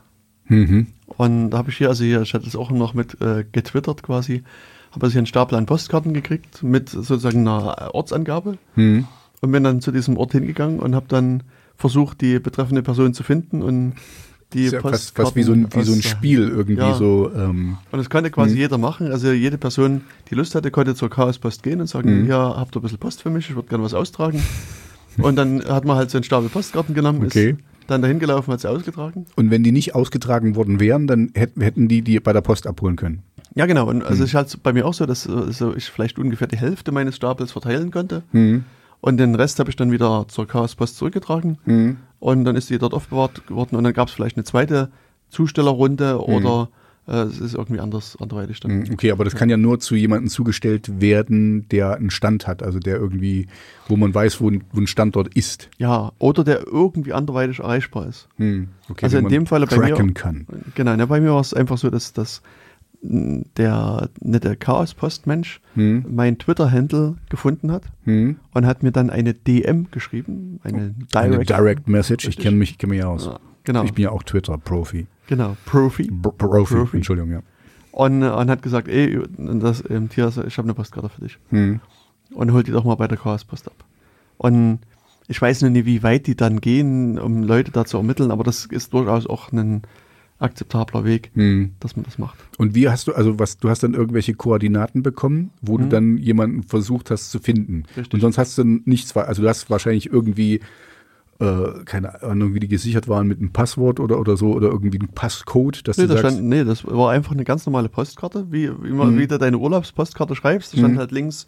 [0.48, 0.88] Mhm.
[1.06, 4.02] Und da habe ich hier, also hier, ich hatte es auch noch mit äh, getwittert
[4.02, 4.42] quasi,
[4.90, 9.06] habe also hier einen Stapel an Postkarten gekriegt mit sozusagen einer Ortsangabe Mhm.
[9.40, 11.42] und bin dann zu diesem Ort hingegangen und habe dann
[11.76, 13.94] versucht, die betreffende Person zu finden und
[14.54, 16.94] die Ist ja fast, fast wie so ein, wie so ein Spiel irgendwie Ja.
[16.94, 17.30] so.
[17.34, 18.60] Ähm, Und das konnte quasi Mhm.
[18.60, 19.10] jeder machen.
[19.10, 22.28] Also jede Person, die Lust hatte, konnte zur Chaospost gehen und sagen, Mhm.
[22.28, 24.42] ja, habt ihr ein bisschen Post für mich, ich würde gerne was austragen.
[25.18, 27.50] und dann hat man halt so einen Stapel Postkarten genommen, Okay.
[27.50, 27.58] ist
[27.88, 29.26] dann dahin gelaufen, hat sie ausgetragen.
[29.36, 32.96] und wenn die nicht ausgetragen worden wären, dann hätten, die die bei der Post abholen
[32.96, 33.22] können.
[33.54, 33.88] Ja, genau.
[33.90, 34.02] Und Mhm.
[34.06, 36.90] also ich hatte bei mir auch so, dass äh, so ich vielleicht ungefähr die Hälfte
[36.92, 38.22] meines Stapels verteilen konnte.
[38.32, 38.64] Mhm.
[39.02, 41.58] Und den Rest habe ich dann wieder zur Chaospost zurückgetragen.
[41.66, 41.96] Mhm.
[42.20, 43.76] Und dann ist die dort aufbewahrt worden.
[43.76, 44.90] Und dann gab es vielleicht eine zweite
[45.28, 46.20] Zustellerrunde Mhm.
[46.34, 46.68] oder
[47.08, 48.78] äh, es ist irgendwie anders, anderweitig dann.
[48.78, 52.62] Mhm, Okay, aber das kann ja nur zu jemandem zugestellt werden, der einen Stand hat,
[52.62, 53.48] also der irgendwie,
[53.88, 55.68] wo man weiß, wo ein, wo ein Standort ist.
[55.78, 58.28] Ja, oder der irgendwie anderweitig erreichbar ist.
[58.38, 58.68] Mhm.
[58.88, 60.46] Okay, Also in dem Falle bei mir- kann.
[60.76, 62.46] Genau, ne, bei mir war es einfach so, dass, dass mh,
[63.02, 66.04] der, ne, der Chaos-Postmensch Mhm.
[66.08, 68.36] mein Twitter-Handle gefunden hat Mhm.
[68.54, 71.16] und hat mir dann eine DM geschrieben, eine Direct.
[71.16, 73.26] Eine Direct Message, ich kenne mich, kenn mich ja aus.
[73.26, 75.06] Ja, genau, Ich bin ja auch Twitter-Profi.
[75.26, 76.04] genau, Profi.
[76.22, 76.96] Pro- Profi, Profi.
[76.98, 77.40] Entschuldigung, ja.
[77.90, 81.38] Und, äh, und hat gesagt, ey, das, ähm, Tias, ich habe eine Postkarte für dich.
[81.50, 81.80] Mhm.
[82.34, 83.84] Und hol die doch mal bei der Chaos-Post ab.
[84.38, 84.78] Und
[85.28, 88.44] ich weiß noch nicht, wie weit die dann gehen, um Leute da zu ermitteln, aber
[88.44, 89.82] das ist durchaus auch ein
[90.42, 91.72] akzeptabler Weg, Mhm.
[91.80, 92.38] dass man das macht.
[92.58, 95.90] Und wie hast du, also was, du hast dann irgendwelche Koordinaten bekommen, wo du Mhm.
[95.90, 97.84] dann jemanden versucht hast zu finden.
[97.96, 98.14] Richtig.
[98.14, 100.60] Und sonst hast du nichts, also du hast wahrscheinlich irgendwie,
[101.40, 104.98] äh, keine Ahnung, wie die gesichert waren mit einem Passwort oder, oder so, oder irgendwie
[104.98, 107.88] ein Passcode, dass Nee du das, sagst, stand, nee, das war einfach eine ganz normale
[107.88, 109.18] Postkarte, wie, wie, man, Mhm.
[109.18, 110.72] wie du deine Urlaubspostkarte schreibst.
[110.74, 110.98] Da stand Mhm.
[110.98, 111.46] halt links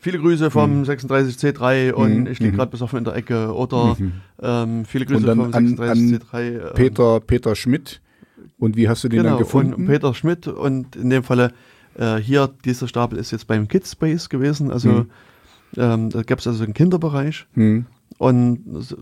[0.00, 2.26] viele Grüße vom 36C3 und Mhm.
[2.26, 2.56] ich liege Mhm.
[2.56, 4.12] gerade besoffen in der Ecke oder Mhm.
[4.42, 6.42] ähm, viele Grüße vom an- 36C3.
[6.42, 8.00] ähm, Peter, Peter Schmidt.
[8.58, 9.74] Und wie hast du den genau, dann gefunden?
[9.74, 11.52] Und Peter Schmidt und in dem Falle
[11.94, 14.70] äh, hier, dieser Stapel ist jetzt beim Kidspace gewesen.
[14.70, 15.10] Also Mhm.
[15.76, 17.86] ähm, da gab es also einen Kinderbereich Hm.
[18.18, 18.96] und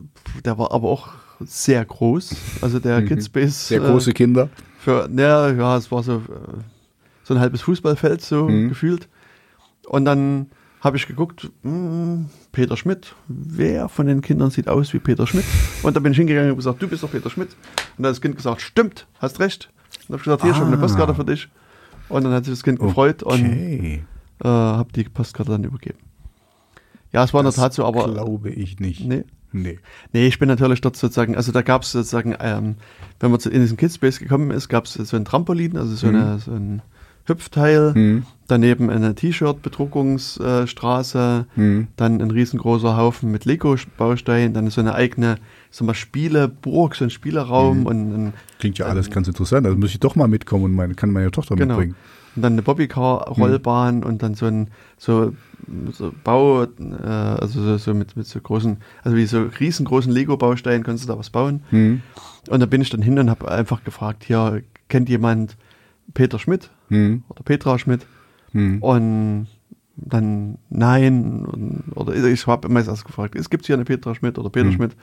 [0.44, 1.08] der war aber auch
[1.40, 2.34] sehr groß.
[2.62, 3.06] Also der Mhm.
[3.06, 3.68] Kidspace.
[3.68, 4.48] Sehr äh, große Kinder.
[4.78, 6.20] Für, ja, ja, es war so, äh,
[7.22, 8.68] so ein halbes Fußballfeld so Mhm.
[8.68, 9.08] gefühlt.
[9.86, 10.46] Und dann
[10.80, 12.24] habe ich geguckt, mh,
[12.54, 15.44] Peter Schmidt, wer von den Kindern sieht aus wie Peter Schmidt?
[15.82, 17.50] Und dann bin ich hingegangen und habe gesagt, du bist doch Peter Schmidt.
[17.50, 19.70] Und dann hat das Kind gesagt, stimmt, hast recht.
[20.08, 20.80] Und dann habe ich gesagt, hier, ich habe eine Ah.
[20.80, 21.48] Postkarte für dich.
[22.08, 24.04] Und dann hat sich das Kind gefreut und Okay.
[24.42, 25.98] äh, habe die Postkarte dann übergeben.
[27.12, 29.04] Ja, es war in der Tat so, aber Glaube ich nicht.
[29.06, 29.24] nee.
[29.56, 29.78] Nee.
[30.12, 32.74] Nee, ich bin natürlich dort sozusagen, also da gab es sozusagen, ähm,
[33.20, 36.08] wenn man zu, in diesen Kidspace gekommen ist, gab es so ein Trampolin, also so,
[36.08, 36.14] Mhm.
[36.16, 36.82] eine, so ein
[37.26, 38.26] Hüpfteil, Hm.
[38.48, 41.88] daneben eine T-Shirt-Bedruckungsstraße, Hm.
[41.96, 45.36] dann ein riesengroßer Haufen mit Lego-Bausteinen, dann so eine eigene,
[45.70, 47.86] sag mal, Spieleburg, so ein Spieleraum Mhm.
[47.86, 49.66] und, ein, Klingt ja alles ganz interessant.
[49.66, 51.74] Also muss ich doch mal mitkommen und meine, kann meine Tochter Genau.
[51.76, 51.96] mitbringen.
[52.36, 54.66] und dann eine Bobbycar-Rollbahn und dann so ein
[54.98, 55.34] so,
[55.92, 56.66] so Bau, äh,
[57.06, 61.16] also so, so mit, mit so großen, also wie so riesengroßen Lego-Bausteinen kannst du da
[61.16, 61.62] was bauen.
[61.70, 62.02] Hm.
[62.50, 65.56] Und da bin ich dann hin und habe einfach gefragt, hier, kennt jemand
[66.12, 67.22] Peter Schmidt Hm.
[67.28, 68.06] oder Petra Schmidt?
[68.52, 68.82] Hm.
[68.82, 69.46] Und
[69.96, 71.44] dann nein.
[71.46, 74.66] Und, oder ich habe immer erst gefragt, es gibt hier eine Petra Schmidt oder Peter
[74.66, 74.72] Mhm.
[74.72, 74.96] Schmidt?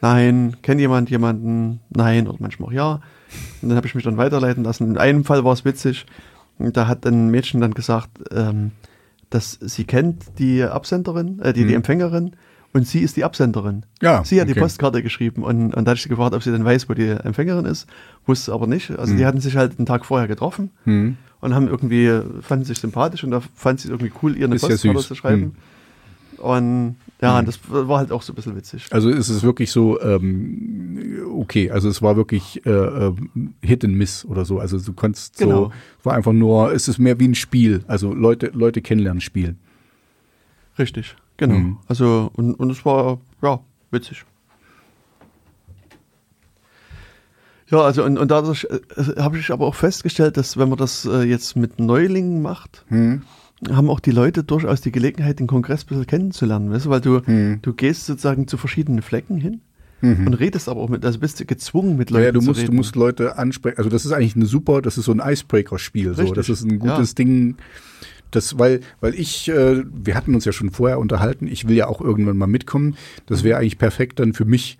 [0.00, 0.56] Nein.
[0.62, 1.80] Kennt jemand jemanden?
[1.90, 2.28] Nein.
[2.28, 2.92] Oder manchmal auch ja.
[3.62, 4.88] Und dann habe ich mich dann weiterleiten lassen.
[4.90, 6.06] In einem Fall war es witzig.
[6.58, 8.70] Da hat ein Mädchen dann gesagt, ähm,
[9.30, 11.76] dass sie kennt die Absenderin, äh, die, die Mhm.
[11.76, 12.36] Empfängerin
[12.74, 13.86] und sie ist die Absenderin.
[14.02, 14.60] Ja, Sie hat die okay.
[14.60, 17.08] Postkarte geschrieben und, und da hatte ich sie gefragt, ob sie denn weiß, wo die
[17.08, 17.86] Empfängerin ist.
[18.26, 18.90] Wusste aber nicht.
[18.90, 19.16] Also Mhm.
[19.18, 21.16] die hatten sich halt einen Tag vorher getroffen Hm.
[21.40, 24.56] und haben irgendwie, fanden sich sympathisch und da fand sie es irgendwie cool, ihr eine
[24.56, 25.06] Ist ja Postkarte süß.
[25.08, 25.54] zu schreiben.
[26.38, 27.46] Und ja, Mhm.
[27.46, 28.86] das war halt auch so ein bisschen witzig.
[28.90, 33.94] Also ist es wirklich so, ähm, okay, also es war wirklich äh, ähm, Hit and
[33.94, 34.58] Miss oder so.
[34.58, 35.72] Also du konntest so, Genau.
[36.00, 37.84] es war einfach nur, es ist mehr wie ein Spiel.
[37.86, 39.54] Also Leute, Leute kennenlernen Spiel.
[40.78, 41.54] Richtig, genau.
[41.54, 41.76] Mhm.
[41.88, 44.24] Also, und, und es war, ja, witzig.
[47.70, 51.06] Ja, also und, und dadurch äh, habe ich aber auch festgestellt, dass wenn man das
[51.06, 53.22] äh, jetzt mit Neulingen macht, Hm.
[53.70, 57.00] haben auch die Leute durchaus die Gelegenheit, den Kongress ein bisschen kennenzulernen, weißt du, weil
[57.00, 57.60] du, Hm.
[57.62, 59.60] du gehst sozusagen zu verschiedenen Flecken hin
[60.02, 60.26] Mhm.
[60.26, 62.46] und redest aber auch mit, also bist du gezwungen mit Leuten Ja, ja, du zu
[62.46, 62.72] musst, reden.
[62.72, 63.78] du musst Leute ansprechen.
[63.78, 66.12] Also das ist eigentlich eine super, das ist so ein Icebreaker-Spiel.
[66.14, 66.34] So.
[66.34, 67.56] Das ist ein gutes Ding.
[68.34, 71.86] Das, weil, weil ich, äh, wir hatten uns ja schon vorher unterhalten, ich will ja
[71.86, 72.96] auch irgendwann mal mitkommen.
[73.26, 74.78] Das wäre eigentlich perfekt dann für mich,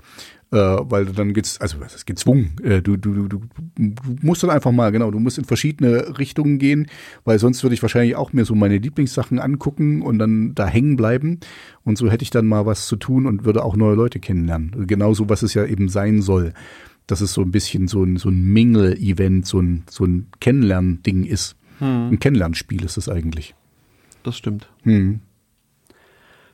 [0.51, 2.57] äh, weil dann geht's, also was ist gezwungen?
[2.65, 3.41] Äh, du, du, du,
[3.77, 6.89] du musst dann einfach mal, genau, du musst in verschiedene Richtungen gehen,
[7.25, 10.97] weil sonst würde ich wahrscheinlich auch mir so meine Lieblingssachen angucken und dann da hängen
[10.97, 11.39] bleiben.
[11.85, 14.87] Und so hätte ich dann mal was zu tun und würde auch neue Leute kennenlernen.
[14.89, 16.55] Genauso, was es ja eben sein soll.
[17.07, 21.25] Dass es so ein bisschen so ein, so ein Mingle-Event, so ein, so ein Kennenlernding
[21.25, 21.57] ist.
[21.79, 22.11] Hm.
[22.13, 23.55] Ein Kennenlernspiel ist es eigentlich.
[24.23, 24.69] Das stimmt.
[24.83, 25.21] Hm.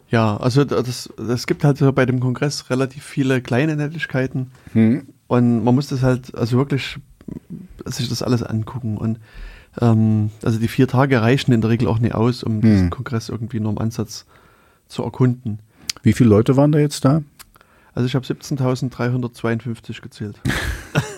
[0.08, 5.06] Ja, also das, das gibt halt so bei dem Kongress relativ viele kleine Nettigkeiten Hm.
[5.28, 6.98] und man muss das halt also wirklich
[7.84, 9.20] sich das alles angucken und
[9.80, 13.28] ähm, also die vier Tage reichen in der Regel auch nicht aus, um diesen Kongress
[13.28, 14.26] irgendwie nur im Ansatz
[14.88, 15.60] zu erkunden.
[16.02, 17.22] Wie viele Leute waren da jetzt da?
[17.94, 20.40] Also ich habe 17.352 gezählt.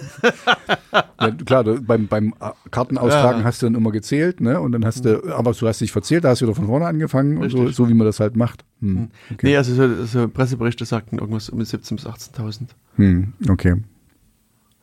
[1.20, 2.34] Ja, klar, du, beim, beim
[2.70, 3.44] Kartenaustragen Ja.
[3.44, 4.60] hast du dann immer gezählt, ne?
[4.60, 6.86] Und dann hast du, aber du hast dich verzählt, da hast du wieder von vorne
[6.86, 7.76] angefangen und so, Richtig.
[7.76, 8.64] so wie man das halt macht.
[8.80, 9.08] Hm.
[9.32, 9.46] Okay.
[9.46, 12.60] Nee, also so, so Presseberichte sagten irgendwas um 17.000 bis 18.000.
[12.96, 13.32] Hm.
[13.48, 13.76] okay.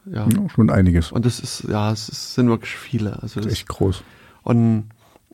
[0.05, 0.27] Ja.
[0.27, 1.11] Ja, schon einiges.
[1.11, 3.21] Und das ist, ja, es ist, sind wirklich viele.
[3.21, 4.03] Also das, Echt groß.
[4.43, 4.85] Und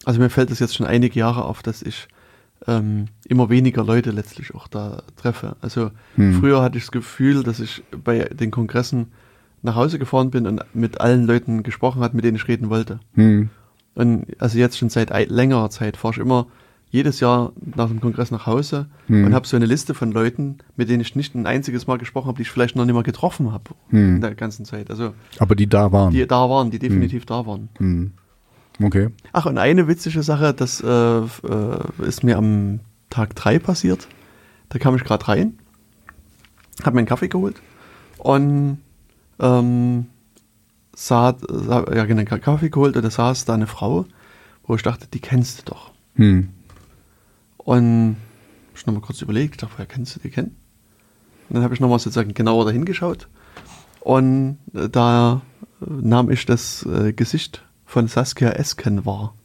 [0.03, 2.07] also mir fällt es jetzt schon einige Jahre auf, dass ich
[2.67, 5.55] ähm, immer weniger Leute letztlich auch da treffe.
[5.61, 6.33] Also Hm.
[6.39, 9.11] früher hatte ich das Gefühl, dass ich bei den Kongressen
[9.65, 12.99] nach Hause gefahren bin und mit allen Leuten gesprochen hat, mit denen ich reden wollte.
[13.15, 13.49] Hm.
[13.95, 16.47] Und also jetzt schon seit ei- längerer Zeit fahre ich immer
[16.91, 19.25] jedes Jahr nach dem Kongress nach Hause Hm.
[19.25, 22.27] und habe so eine Liste von Leuten, mit denen ich nicht ein einziges Mal gesprochen
[22.27, 24.15] habe, die ich vielleicht noch nicht mal getroffen habe Hm.
[24.15, 24.89] in der ganzen Zeit.
[24.89, 26.13] Also Aber die da waren.
[26.13, 27.69] die da waren, die definitiv da waren.
[27.77, 28.11] Hm.
[28.83, 29.09] Okay.
[29.33, 31.23] Ach, und eine witzige Sache, das äh, äh,
[32.05, 34.07] ist mir am Tag 3 passiert.
[34.69, 35.57] Da kam ich gerade rein,
[36.83, 37.55] habe mir einen Kaffee geholt
[38.17, 38.79] und
[39.39, 40.07] ähm,
[40.95, 44.05] sah, sah, ja, genau, Kaffee geholt und da saß da eine Frau,
[44.63, 45.91] wo ich dachte, die kennst du doch.
[46.15, 46.49] Hm.
[47.57, 48.17] Und
[48.73, 50.55] ich nochmal kurz überlegt, ich dachte, woher kennst du die kennen?
[51.49, 53.27] Und dann habe ich nochmal sozusagen genauer dahin geschaut
[54.05, 55.41] und äh, da
[55.81, 59.35] äh, nahm ich das äh, Gesicht von Saskia Esken wahr.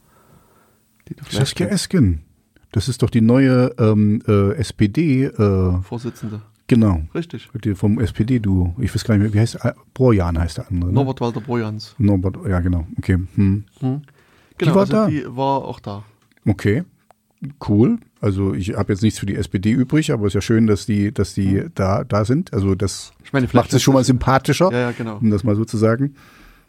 [1.28, 1.66] Saskia.
[1.66, 2.22] Esken.
[2.70, 6.42] Das ist doch die neue ähm, äh, SPD, äh, Vorsitzende.
[6.70, 7.02] Genau.
[7.14, 7.48] Richtig.
[7.64, 8.74] Die vom SPD-Duo.
[8.78, 9.74] Ich weiß gar nicht mehr, wie heißt der?
[9.92, 10.90] Borjan heißt der andere.
[10.90, 10.94] Ne?
[10.94, 11.94] Norbert Walter Brojans.
[11.98, 12.86] Norbert, ja genau.
[12.96, 13.18] Okay.
[13.34, 13.64] Hm.
[13.80, 14.02] Hm.
[14.56, 15.06] Genau, war also da?
[15.08, 16.04] die war auch da.
[16.46, 16.84] Okay,
[17.68, 17.98] cool.
[18.20, 20.86] Also ich habe jetzt nichts für die SPD übrig, aber es ist ja schön, dass
[20.86, 22.52] die, dass die da, da sind.
[22.52, 25.18] Also das Ich meine, macht es schon mal sympathischer, Ja, ja, genau.
[25.18, 26.14] um das mal so zu sagen.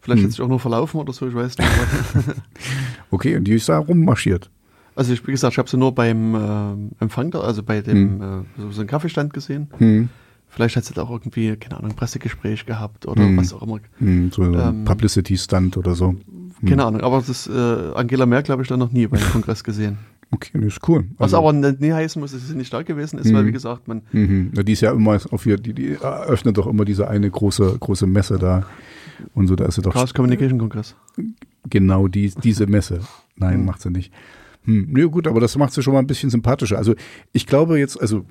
[0.01, 0.25] Vielleicht Hm.
[0.25, 1.69] hat sich auch nur verlaufen oder so, ich weiß nicht.
[3.11, 4.49] Okay, und die ist da rummarschiert.
[4.95, 8.21] Also ich, wie gesagt, ich habe sie nur beim ähm, Empfang, da, also bei dem
[8.21, 8.25] äh,
[8.57, 9.67] so, so einem Kaffeestand gesehen.
[9.77, 10.09] Hm.
[10.49, 13.37] Vielleicht hat sie da auch irgendwie, keine Ahnung, ein Pressegespräch gehabt oder Hm.
[13.37, 13.79] was auch immer.
[13.99, 16.09] Hm, so ein Ähm, Publicity-Stunt oder so.
[16.09, 16.69] Hm.
[16.69, 19.97] Keine Ahnung, aber das äh, Angela Merkel habe ich da noch nie beim Kongress gesehen.
[20.33, 21.05] Okay, das ist cool.
[21.17, 23.47] Was Also- aber nie heißen muss, dass sie nicht da gewesen ist, weil Mhm.
[23.47, 24.51] wie gesagt, man Mhm.
[24.55, 27.77] Ja, die ist ja immer auf ihr, die, die eröffnet doch immer diese eine große,
[27.79, 28.63] große Messe da.
[29.33, 30.95] Und so, da ist sie doch Chaos Communication Kongress.
[31.69, 33.01] genau die, diese Messe.
[33.35, 33.65] Nein, Hm.
[33.65, 34.11] macht sie nicht.
[34.63, 36.77] Hm, nö, gut, aber das macht sie schon mal ein bisschen sympathischer.
[36.77, 36.95] Also
[37.31, 38.25] ich glaube jetzt, also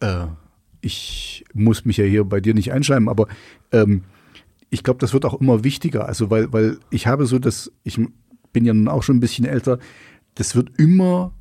[0.00, 0.26] äh,
[0.80, 3.28] ich muss mich ja hier bei dir nicht einschreiben, aber
[3.72, 4.02] ähm,
[4.70, 6.06] ich glaube, das wird auch immer wichtiger.
[6.06, 7.98] Also weil, weil ich habe so das, ich
[8.52, 9.78] bin ja nun auch schon ein bisschen älter,
[10.34, 11.32] das wird immer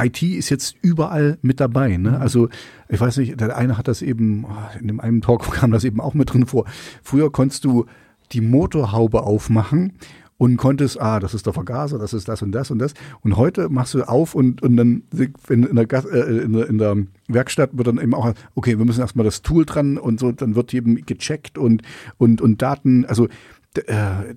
[0.00, 1.96] IT ist jetzt überall mit dabei.
[1.96, 2.18] Ne?
[2.18, 2.48] Also
[2.88, 5.84] ich weiß nicht, der eine hat das eben, oh, in dem einen Talk kam das
[5.84, 6.64] eben auch mit drin vor.
[7.02, 7.86] Früher konntest du
[8.32, 9.92] die Motorhaube aufmachen
[10.40, 12.94] und konntest, ah, das ist der Vergaser, das ist das und das und das.
[13.20, 15.02] Und heute machst du auf und, und dann
[15.50, 16.96] in, der, Gas- äh, in, der, in der
[17.28, 20.54] Werkstatt wird dann eben auch, okay, wir müssen erstmal das Tool dran und so, dann
[20.54, 21.82] wird eben gecheckt und,
[22.16, 23.28] und, und Daten, also
[23.74, 24.34] äh,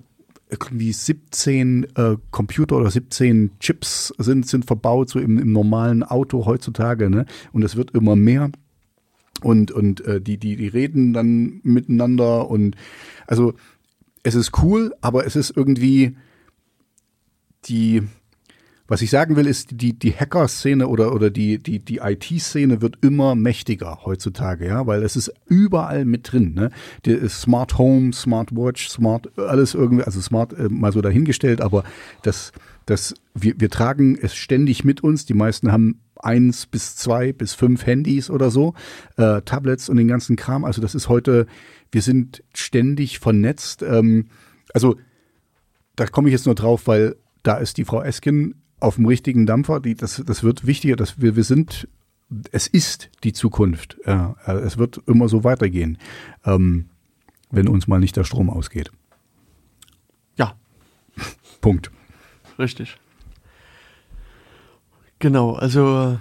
[0.50, 6.44] irgendwie 17 äh, Computer oder 17 Chips sind, sind verbaut, so im, im normalen Auto
[6.44, 7.24] heutzutage, ne?
[7.52, 8.50] Und es wird immer mehr.
[9.42, 12.76] Und, und äh, die, die, die reden dann miteinander und
[13.26, 13.54] also
[14.24, 16.16] es ist cool, aber es ist irgendwie
[17.66, 18.02] die,
[18.88, 22.96] was ich sagen will, ist, die, die Hacker-Szene oder, oder die, die, die IT-Szene wird
[23.02, 26.70] immer mächtiger heutzutage, ja, weil es ist überall mit drin, ne?
[27.04, 31.84] Die Smart Home, Smart Watch, Smart, alles irgendwie, also Smart äh, mal so dahingestellt, aber
[32.22, 32.52] das,
[32.86, 35.26] das, wir, wir tragen es ständig mit uns.
[35.26, 38.74] Die meisten haben eins bis zwei bis fünf Handys oder so,
[39.16, 40.64] äh, Tablets und den ganzen Kram.
[40.64, 41.46] Also das ist heute,
[41.92, 43.82] wir sind ständig vernetzt.
[43.82, 44.26] Ähm,
[44.72, 44.96] also
[45.96, 49.46] da komme ich jetzt nur drauf, weil da ist die Frau Eskin auf dem richtigen
[49.46, 49.80] Dampfer.
[49.80, 51.88] Die, das, das wird wichtiger, dass wir, wir sind,
[52.52, 53.98] es ist die Zukunft.
[54.06, 55.98] Ja, äh, es wird immer so weitergehen,
[56.44, 56.86] ähm,
[57.50, 58.90] wenn uns mal nicht der Strom ausgeht.
[60.36, 60.56] Ja,
[61.60, 61.90] Punkt.
[62.58, 62.98] richtig.
[65.20, 66.18] Genau, also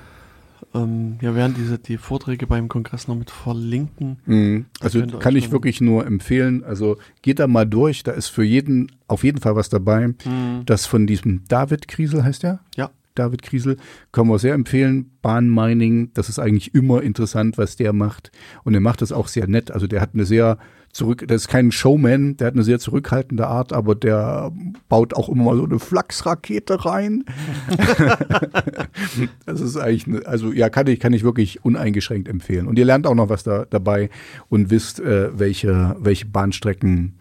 [0.73, 4.17] ähm, ja, werden diese die Vorträge beim Kongress noch mit verlinken.
[4.25, 4.65] Mhm.
[4.79, 6.63] Also kann ich wirklich nur empfehlen.
[6.63, 8.03] Also geht da mal durch.
[8.03, 10.07] Da ist für jeden auf jeden Fall was dabei.
[10.07, 10.65] Mhm.
[10.65, 12.59] Das von diesem David Kriesel heißt der?
[12.75, 12.89] Ja.
[13.15, 13.77] David Kriesel,
[14.11, 15.11] können wir sehr empfehlen.
[15.21, 18.31] Bahnmining, das ist eigentlich immer interessant, was der macht.
[18.63, 19.71] Und er macht das auch sehr nett.
[19.71, 20.57] Also der hat eine sehr
[20.93, 24.51] zurück, der ist kein Showman, der hat eine sehr zurückhaltende Art, aber der
[24.89, 27.25] baut auch immer mal so eine Flachsrakete rein.
[29.45, 32.67] das ist eigentlich, eine, also ja, kann ich, kann ich wirklich uneingeschränkt empfehlen.
[32.67, 34.09] Und ihr lernt auch noch was da dabei
[34.49, 37.15] und wisst, äh, welche, welche Bahnstrecken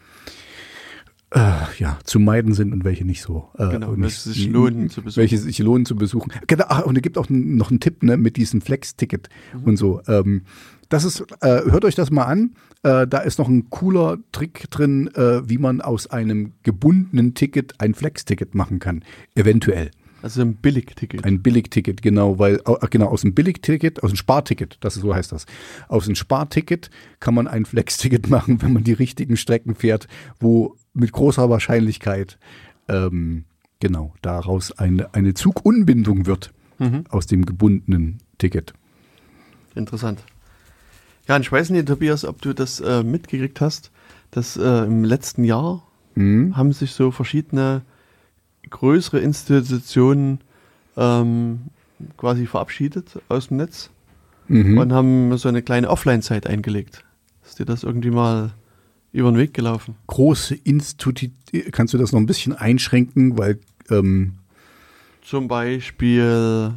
[1.35, 3.49] äh, ja, zu meiden sind und welche nicht so.
[3.59, 5.21] Äh, Genau, welche sich lohnen zu besuchen.
[5.21, 6.33] Welche sich lohnen zu besuchen.
[6.47, 9.29] Genau, ach, und es gibt auch noch einen Tipp ne, mit diesem Flex-Ticket
[9.65, 10.03] und so.
[10.09, 10.43] Ähm,
[10.89, 12.55] das ist, äh, hört euch das mal an.
[12.83, 17.81] Äh, da ist noch ein cooler Trick drin, äh, wie man aus einem gebundenen Ticket
[17.81, 19.03] ein Flex-Ticket machen kann.
[19.35, 19.91] Eventuell.
[20.23, 21.25] Also ein Billigticket.
[21.25, 25.15] Ein Billigticket, genau, weil, ach, genau, aus dem Billigticket, aus dem Sparticket, das ist, so
[25.15, 25.47] heißt das.
[25.89, 30.07] Aus dem Sparticket kann man ein Flex-Ticket machen, wenn man die richtigen Strecken fährt,
[30.39, 32.39] wo mit großer Wahrscheinlichkeit,
[32.89, 33.45] ähm,
[33.81, 37.05] genau, daraus eine, eine Zugunbindung wird Mhm.
[37.11, 38.73] aus dem gebundenen Ticket.
[39.75, 40.23] Interessant.
[41.29, 43.93] Ja, und ich weiß nicht, Tobias, ob du das äh, mitgekriegt hast,
[44.33, 46.57] dass äh, im letzten Jahr Mhm.
[46.57, 47.83] haben sich so verschiedene
[48.69, 50.41] größere Institutionen
[50.97, 51.67] ähm,
[52.17, 53.91] quasi verabschiedet aus dem Netz
[54.49, 54.77] Mhm.
[54.79, 57.05] und haben so eine kleine Offline-Zeit eingelegt.
[57.45, 58.53] Ist dir das irgendwie mal
[59.13, 59.97] über den Weg gelaufen?
[60.07, 61.31] Große Institut,
[61.71, 63.59] kannst du das noch ein bisschen einschränken, weil,
[63.91, 64.35] ähm,
[65.23, 66.73] Zum Beispiel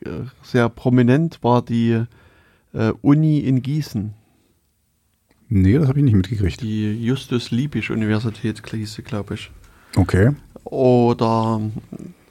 [0.00, 0.10] äh,
[0.42, 2.04] sehr prominent war die
[2.72, 4.14] äh, Uni in Gießen,
[5.48, 6.60] nee, das habe ich nicht mitgekriegt.
[6.60, 9.50] die Justus-Liebig-Universität, hieß glaube ich.
[9.96, 10.32] Okay.
[10.64, 11.60] Oder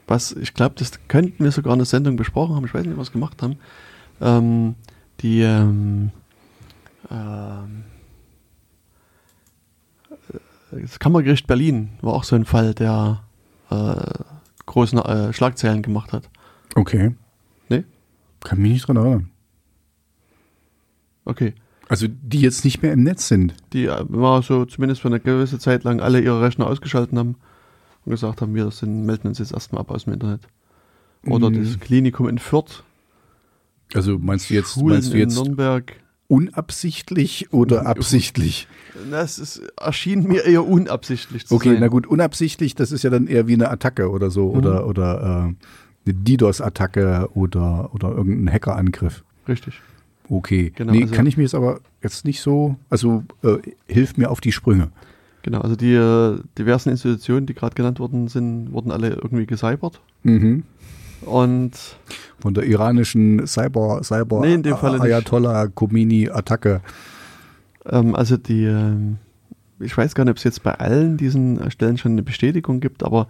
[0.07, 2.97] was, ich glaube, das könnten wir sogar in der Sendung besprochen haben, ich weiß nicht,
[2.97, 3.57] was wir gemacht haben.
[4.19, 4.75] Ähm,
[5.21, 6.11] die ähm,
[7.09, 7.83] ähm,
[10.81, 13.23] das Kammergericht Berlin war auch so ein Fall, der
[13.69, 14.23] äh,
[14.65, 16.29] großen äh, Schlagzeilen gemacht hat.
[16.75, 17.15] Okay.
[17.69, 17.83] Nee?
[18.41, 19.29] Kann mich nicht dran erinnern.
[21.25, 21.53] Okay.
[21.89, 23.55] Also, die jetzt nicht mehr im Netz sind.
[23.73, 27.35] Die äh, war so zumindest für eine gewisse Zeit lang alle ihre Rechner ausgeschalten haben
[28.05, 30.41] und gesagt haben, wir sind, melden uns jetzt erstmal ab aus dem Internet.
[31.25, 31.63] Oder Mhm.
[31.63, 32.83] das Klinikum in Fürth,
[33.93, 35.93] Also meinst du jetzt, Schulen meinst du in jetzt Nürnberg.
[36.33, 38.67] Unabsichtlich oder absichtlich?
[39.11, 41.77] Das ist, erschien mir eher unabsichtlich zu Okay, sein.
[41.79, 44.57] na gut, unabsichtlich, das ist ja dann eher wie eine Attacke oder so Mhm.
[44.57, 49.23] oder oder äh, eine DDoS-Attacke oder oder irgendein Hackerangriff.
[49.47, 49.81] Richtig.
[50.29, 53.57] Okay, Genau, nee, also- kann ich mir jetzt aber jetzt nicht so, also äh,
[53.87, 54.89] hilft mir auf die Sprünge.
[55.43, 59.99] Genau, also die äh, diversen Institutionen, die gerade genannt worden sind, wurden alle irgendwie gecybert.
[60.23, 60.63] Mhm.
[61.25, 61.71] Und
[62.39, 64.83] Von der iranischen Cyber Cyber Nee, in dem nicht.
[64.83, 66.81] Ayatollah Khomeini Attacke.
[67.89, 69.17] ähm, also die, ähm,
[69.79, 72.79] ich weiß gar nicht, ob es jetzt bei allen diesen äh, Stellen schon eine Bestätigung
[72.79, 73.27] gibt, aber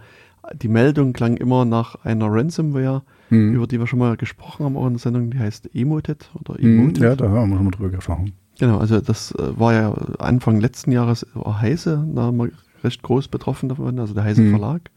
[0.61, 3.53] die Meldung klang immer nach einer Ransomware, Mhm.
[3.53, 6.60] über die wir schon mal gesprochen haben, auch in der Sendung, die heißt Emotet oder
[6.61, 6.80] Mhm.
[6.80, 7.03] Emotet.
[7.03, 8.34] Ja, da haben wir schon mal drüber gesprochen.
[8.60, 12.49] Genau, also das äh, war ja Anfang letzten Jahres war Heise, da haben wir
[12.84, 14.52] recht groß betroffen davon, also der Heise Mhm.
[14.52, 14.91] Verlag.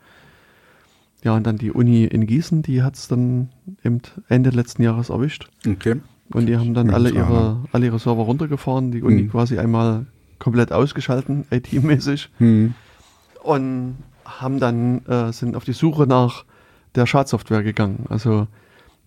[1.25, 3.49] Ja, und dann die Uni in Gießen, die hat es dann
[3.85, 5.49] eben Ende letzten Jahres erwischt.
[5.67, 5.97] Okay.
[6.33, 9.31] Und die haben dann alle ihre, alle ihre Server runtergefahren, die Uni Mhm.
[9.31, 10.07] quasi einmal
[10.39, 12.29] komplett ausgeschalten, IT-mäßig.
[12.39, 12.75] Mhm.
[13.43, 16.45] Und haben dann, äh, sind auf die Suche nach
[16.95, 18.07] der Schadsoftware gegangen.
[18.09, 18.47] Also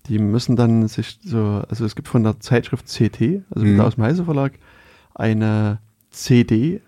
[0.07, 3.80] die müssen dann sich so, also es gibt von der Zeitschrift CT, also Mhm.
[3.81, 4.53] aus dem Heise Verlag,
[5.14, 5.80] eine
[6.10, 6.81] CD,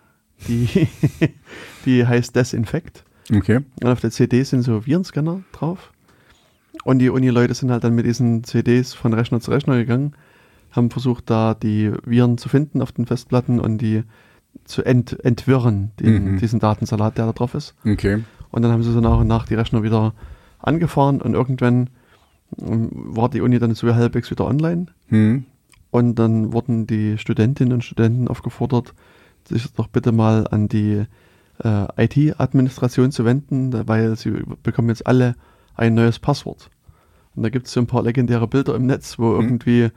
[0.48, 0.88] die,
[1.86, 3.04] die heißt Desinfect.
[3.34, 3.60] Okay.
[3.82, 5.92] Und auf der CD sind so Virenscanner drauf.
[6.84, 10.14] Und die Uni-Leute sind halt dann mit diesen CDs von Rechner zu Rechner gegangen,
[10.72, 14.04] haben versucht, da die Viren zu finden auf den Festplatten und die
[14.66, 16.38] zu ent entwirren, den, Mhm.
[16.40, 17.76] diesen Datensalat, der da drauf ist.
[17.86, 18.24] Okay.
[18.52, 20.14] Und dann haben sie so nach und nach die Rechner wieder
[20.60, 21.90] angefahren und irgendwann
[22.62, 24.88] ähm, war die Uni dann so halbwegs wieder online.
[25.10, 25.46] Mhm.
[25.90, 28.94] Und dann wurden die Studentinnen und Studenten aufgefordert,
[29.48, 31.04] sich doch bitte mal an die
[31.64, 34.32] äh, IT-Administration zu wenden, weil sie
[34.64, 35.36] bekommen jetzt alle
[35.76, 36.70] ein neues Passwort.
[37.36, 39.42] Und da gibt es so ein paar legendäre Bilder im Netz, wo Mhm.
[39.42, 39.90] irgendwie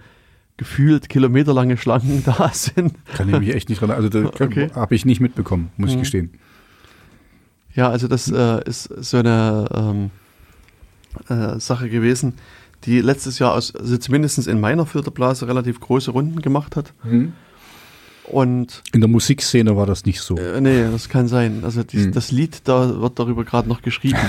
[0.56, 2.94] gefühlt kilometerlange Schlangen da sind.
[3.14, 3.90] Kann ich mich echt nicht dran.
[3.90, 4.08] Also
[4.40, 4.70] Okay.
[4.74, 6.00] habe ich nicht mitbekommen, muss ich Mhm.
[6.00, 6.30] gestehen.
[7.74, 10.10] Ja, also das äh, ist so eine ähm,
[11.28, 12.34] äh, Sache gewesen,
[12.84, 16.92] die letztes Jahr aus, also zumindest in meiner Filterblase relativ große Runden gemacht hat.
[18.28, 20.36] Und In der Musikszene war das nicht so.
[20.36, 21.60] Äh, nee, das kann sein.
[21.64, 22.12] Also die, Hm.
[22.12, 24.18] das Lied, da wird darüber gerade noch geschrieben.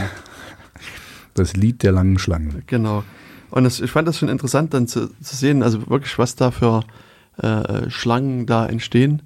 [1.33, 2.63] Das Lied der langen Schlangen.
[2.65, 3.03] genau.
[3.51, 6.49] Und das, ich fand das schon interessant dann zu, zu sehen, also wirklich, was da
[6.51, 6.83] für
[7.37, 9.21] äh, Schlangen da entstehen.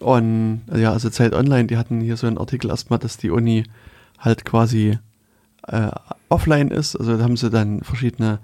[0.00, 3.62] Und ja, also Zeit Online, die hatten hier so einen Artikel erstmal, dass die Uni
[4.18, 4.98] halt quasi
[5.68, 5.90] äh,
[6.28, 6.96] offline ist.
[6.96, 8.40] Also da haben sie dann verschiedene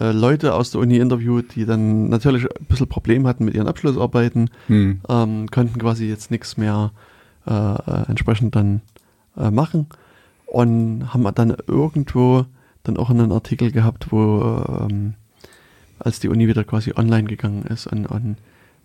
[0.00, 3.68] äh, Leute aus der Uni interviewt, die dann natürlich ein bisschen Probleme hatten mit ihren
[3.68, 5.00] Abschlussarbeiten, Hm.
[5.08, 6.92] ähm, konnten quasi jetzt nichts mehr
[7.46, 8.80] äh, äh, entsprechend dann
[9.36, 9.86] äh, machen
[10.46, 12.46] und haben dann irgendwo
[12.84, 15.14] dann auch einen Artikel gehabt, wo ähm,
[15.98, 18.36] als die Uni wieder quasi online gegangen ist und, und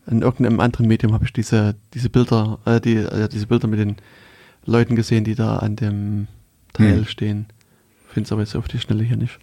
[0.07, 3.80] in irgendeinem anderen Medium habe ich diese, diese Bilder, äh, die, äh, diese Bilder mit
[3.80, 3.95] den
[4.65, 6.27] Leuten gesehen, die da an dem
[6.73, 7.06] Teil Hm.
[7.06, 7.45] stehen.
[8.10, 9.40] Finde es aber jetzt auf die Schnelle hier nicht.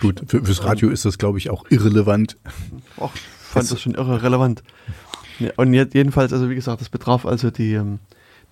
[0.00, 2.36] Gut, für, fürs Radio ist das, glaube ich, auch irrelevant.
[3.00, 4.62] Ach, ich fand das schon irre relevant.
[5.38, 7.98] Ja, und jetzt jedenfalls, also wie gesagt, das betraf also die, ähm,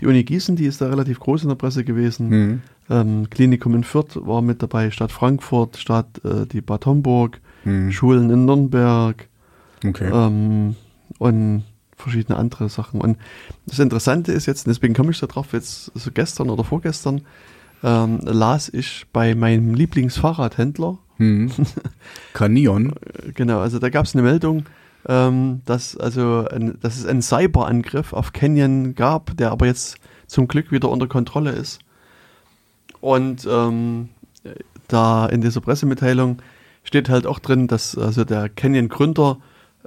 [0.01, 2.31] die Uni Gießen, die ist da relativ groß in der Presse gewesen.
[2.31, 2.63] Hm.
[2.91, 7.93] Ähm, Klinikum in Fürth war mit dabei, Stadt Frankfurt, Stadt äh, die Bad Homburg, Hm.
[7.93, 9.29] Schulen in Nürnberg
[9.85, 10.11] Okay.
[10.13, 10.75] ähm,
[11.19, 11.63] und
[11.97, 13.01] verschiedene andere Sachen.
[13.01, 13.19] Und
[13.67, 17.23] das Interessante ist jetzt, und deswegen komme ich da drauf, jetzt so gestern oder vorgestern
[17.85, 21.51] ähm, las ich bei meinem Lieblingsfahrradhändler, Hm.
[22.33, 22.91] Kanion.
[22.91, 24.65] äh, genau, also da gab es eine Meldung,
[25.09, 30.49] ähm, dass, also ein, dass es einen Cyberangriff auf Canyon gab, der aber jetzt zum
[30.49, 31.81] Glück wieder unter Kontrolle ist.
[33.01, 34.11] Und ähm,
[34.89, 36.39] da in dieser Pressemitteilung
[36.85, 39.39] steht halt auch drin, dass also der Canyon-Gründer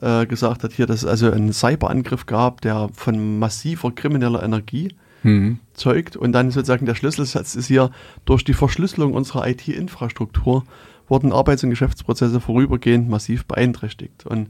[0.01, 4.89] äh, gesagt hat hier, dass es also einen Cyberangriff gab, der von massiver krimineller Energie
[5.25, 5.57] Hm.
[5.73, 6.15] zeugt.
[6.15, 7.89] Und dann sozusagen der Schlüsselsatz ist hier,
[8.25, 10.65] durch die Verschlüsselung unserer IT-Infrastruktur
[11.07, 14.25] wurden Arbeits- und Geschäftsprozesse vorübergehend massiv beeinträchtigt.
[14.25, 14.49] Und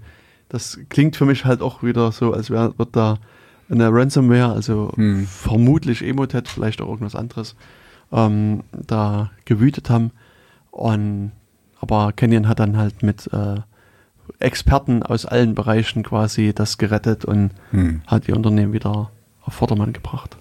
[0.50, 3.18] das klingt für mich halt auch wieder so, als wär, wird da
[3.70, 5.26] eine Ransomware, also Hm.
[5.26, 7.56] vermutlich Emotet, vielleicht auch irgendwas anderes,
[8.12, 10.12] ähm, da gewütet haben.
[10.72, 11.32] Und,
[11.80, 13.56] aber Canyon hat dann halt mit äh,
[14.40, 18.02] Experten aus allen Bereichen quasi das gerettet und Hm.
[18.08, 19.10] hat ihr Unternehmen wieder
[19.42, 20.38] auf Vordermann gebracht.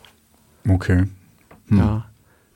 [0.68, 1.04] Okay.
[1.68, 1.78] Hm.
[1.78, 2.04] Ja.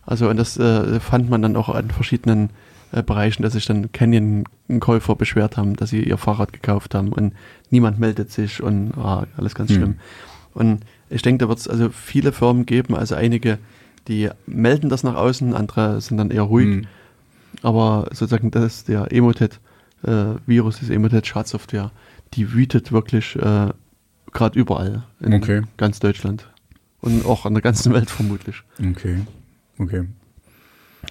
[0.04, 2.50] Also und das äh, fand man dann auch an verschiedenen
[2.92, 7.32] äh, Bereichen, dass sich dann Canyon-Käufer beschwert haben, dass sie ihr Fahrrad gekauft haben und
[7.70, 9.76] niemand meldet sich und ah, alles ganz Hm.
[9.76, 9.94] schlimm.
[10.54, 13.58] Und ich denke, da wird es also viele Firmen geben, also einige,
[14.08, 16.86] die melden das nach außen, andere sind dann eher ruhig, Hm.
[17.62, 21.90] aber sozusagen das ist der Emotet-Virus, diese Emotet-Schadsoftware,
[22.34, 23.68] die wütet wirklich äh,
[24.32, 25.62] gerade überall in Okay.
[25.76, 26.46] ganz Deutschland
[27.00, 28.62] und auch an der ganzen Welt vermutlich.
[28.78, 29.20] Okay.
[29.78, 30.04] Okay.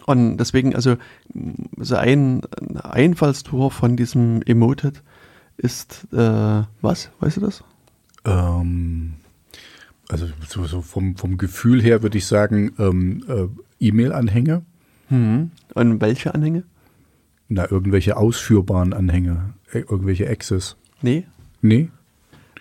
[0.06, 0.98] Und deswegen, also
[1.78, 2.42] so ein
[2.84, 5.02] Einfallstor von diesem Emoted
[5.58, 7.10] ist, äh, was?
[7.20, 7.64] Weißt du das?
[8.26, 9.14] Ähm,
[10.10, 13.48] also so, so vom, vom Gefühl her würde ich sagen, ähm, äh,
[13.80, 14.64] E-Mail-Anhänge,
[15.10, 15.52] Mhm.
[15.74, 16.64] Und welche Anhänge?
[17.48, 20.76] na, irgendwelche ausführbaren Anhänge, äh, irgendwelche Access.
[21.02, 21.26] Nee,
[21.62, 21.90] Nee?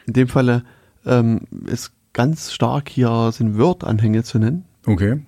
[0.06, 0.62] in dem Falle
[1.04, 4.64] ähm, ist ganz stark hier sind Word-Anhänge zu nennen.
[4.86, 5.20] Okay.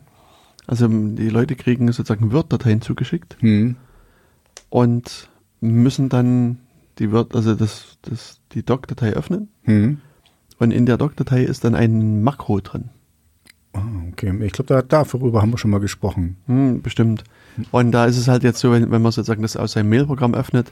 [0.69, 3.75] Also die Leute kriegen sozusagen Word-Dateien zugeschickt Hm.
[4.69, 5.29] und
[5.61, 6.59] müssen dann
[6.99, 10.01] die Word, also das, das, die Doc-Datei öffnen Hm.
[10.59, 12.91] und in der Doc-Datei ist dann ein Makro drin.
[13.73, 13.83] Ah,
[14.13, 14.33] okay.
[14.45, 16.37] Ich glaube, da, darüber haben wir schon mal gesprochen.
[16.47, 17.25] Hm, bestimmt.
[17.71, 20.35] Und da ist es halt jetzt so, wenn, wenn man sozusagen das aus seinem Mailprogramm
[20.35, 20.71] öffnet,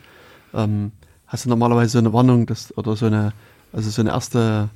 [0.55, 0.93] ähm,
[1.27, 3.32] hast du normalerweise so eine Warnung dass, oder so eine,
[3.73, 4.68] also so eine erste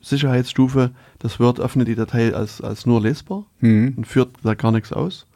[0.00, 0.90] Sicherheitsstufe.
[1.18, 3.94] Das Word öffnet die Datei als, als nur lesbar Hm.
[3.96, 5.26] und führt da gar nichts aus.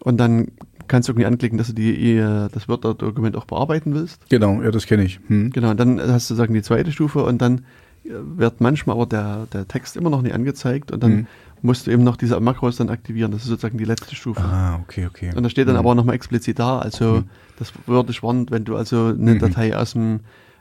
[0.00, 0.48] Und dann
[0.86, 4.28] kannst du irgendwie anklicken, dass du die, äh, das Word-Dokument auch bearbeiten willst.
[4.30, 5.20] Genau, ja, das kenne ich.
[5.26, 5.50] Hm.
[5.50, 7.58] Genau, und dann hast du sozusagen die zweite Stufe und dann
[8.04, 11.26] äh, wird manchmal aber der, der Text immer noch nicht angezeigt und dann Mhm.
[11.62, 13.32] musst du eben noch diese Makros dann aktivieren.
[13.32, 14.40] Das ist sozusagen die letzte Stufe.
[14.40, 15.32] Ah, okay, okay.
[15.34, 15.80] Und da steht dann Mhm.
[15.80, 17.24] aber nochmal explizit da, also Mhm.
[17.58, 19.38] das würde dich warnen, wenn du also eine Mhm.
[19.40, 20.20] Datei aus dem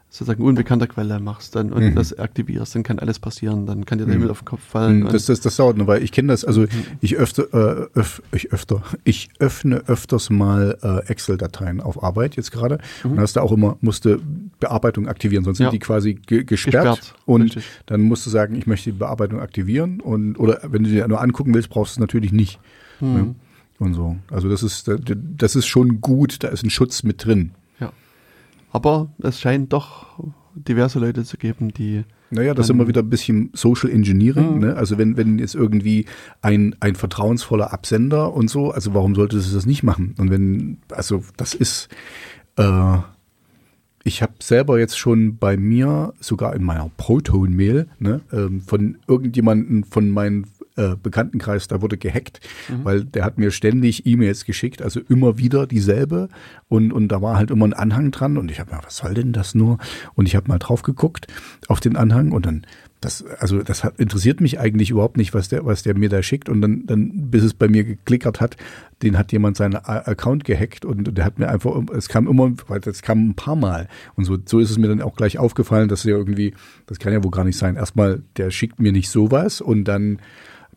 [0.10, 1.96] sozusagen unbekannter Quelle machst dann, und Mhm.
[1.96, 4.20] das aktivierst, dann kann alles passieren, dann kann dir der Mhm.
[4.20, 5.00] Himmel auf den Kopf fallen.
[5.02, 6.66] Hm, und- Das, das, das dauert nur, weil ich kenne das, also
[7.02, 12.52] ich öfter, äh, öff, ich öfter, ich öffne öfters mal äh, Excel-Dateien auf Arbeit jetzt
[12.52, 13.12] gerade Mhm.
[13.12, 14.20] und hast da auch immer, musste
[14.60, 15.66] Bearbeitung aktivieren, sonst Ja.
[15.66, 17.66] sind die quasi ge gesperrt, Gesperrt, und richtig.
[17.86, 21.22] dann musst du sagen, ich möchte die Bearbeitung aktivieren und oder wenn du dir nur
[21.22, 22.60] angucken willst, brauchst du es natürlich nicht
[23.00, 23.14] Hm.
[23.14, 23.36] ne?
[23.80, 24.16] und so.
[24.32, 24.90] Also das ist,
[25.38, 27.52] das ist schon gut, da ist ein Schutz mit drin.
[28.72, 30.19] Aber es scheint doch
[30.56, 34.56] diverse Leute zu geben, die Naja, das ist immer wieder ein bisschen Social Engineering.
[34.56, 34.60] Mhm.
[34.60, 34.76] Ne?
[34.76, 36.06] Also wenn, wenn jetzt irgendwie
[36.41, 40.15] ein, ein vertrauensvoller Absender und so, also warum sollte es das nicht machen?
[40.18, 41.89] Und wenn, also das ist,
[42.57, 42.98] äh,
[44.03, 49.84] ich habe selber jetzt schon bei mir, sogar in meiner Proton-Mail, ne, ähm, von irgendjemanden
[49.84, 50.48] von meinen
[50.78, 52.40] äh, Bekanntenkreis, da wurde gehackt,
[52.70, 52.86] mhm.
[52.86, 56.30] weil der hat mir ständig E-Mails geschickt, also immer wieder dieselbe
[56.70, 59.14] und, und da war halt immer ein Anhang dran und ich habe mir, was soll
[59.14, 59.78] denn das nur?
[60.16, 61.28] Und ich habe mal drauf geguckt
[61.68, 62.66] auf den Anhang und dann
[63.02, 66.24] das, also das hat, interessiert mich eigentlich überhaupt nicht, was der, was der mir da
[66.24, 66.49] schickt.
[66.49, 68.58] Und dann, dann, bis es bei mir geklickert hat,
[69.04, 72.80] den hat jemand seinen Account gehackt und der hat mir einfach, es kam immer, weil
[72.80, 73.88] das kam ein paar Mal.
[74.16, 76.56] Und so, so ist es mir dann auch gleich aufgefallen, dass er irgendwie,
[76.88, 77.76] das kann ja wohl gar nicht sein.
[77.76, 80.20] Erstmal, der schickt mir nicht sowas und dann,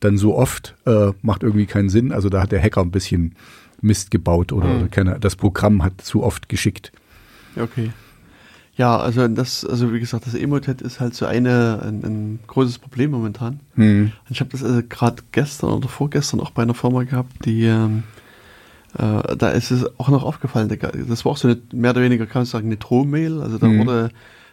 [0.00, 2.12] dann so oft, äh, macht irgendwie keinen Sinn.
[2.12, 3.34] Also da hat der Hacker ein bisschen
[3.80, 4.76] Mist gebaut oder, mhm.
[4.76, 6.92] oder keine, das Programm hat zu oft geschickt.
[7.56, 7.90] Okay.
[8.76, 12.78] Ja, also das, also wie gesagt, das Emotet ist halt so eine, ein, ein großes
[12.78, 13.60] Problem momentan.
[13.74, 14.12] Mhm.
[14.30, 18.04] Ich habe das also gerade gestern oder vorgestern auch bei einer Firma gehabt, die ähm,
[18.98, 20.68] äh, da ist es auch noch aufgefallen.
[21.08, 23.40] Das war auch so eine, mehr oder weniger, kann man sagen, eine Drohmail.
[23.40, 23.80] Also da mhm.
[23.80, 24.10] wurde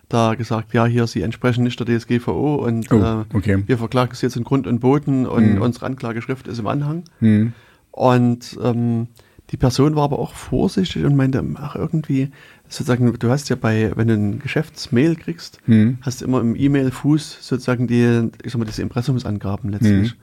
[0.09, 3.63] da gesagt, ja, hier, Sie entsprechen nicht der DSGVO und oh, äh, okay.
[3.65, 5.61] wir verklagen Sie jetzt in Grund und Boden und mhm.
[5.61, 7.03] unsere Anklageschrift ist im Anhang.
[7.19, 7.53] Mhm.
[7.91, 9.07] Und ähm,
[9.49, 12.29] die Person war aber auch vorsichtig und meinte, ach, irgendwie,
[12.67, 15.99] sozusagen, du hast ja bei, wenn du ein Geschäftsmail kriegst, hm.
[16.01, 20.11] hast du immer im E-Mail-Fuß sozusagen die, ich sag mal, diese Impressumsangaben letztlich.
[20.11, 20.17] Hm.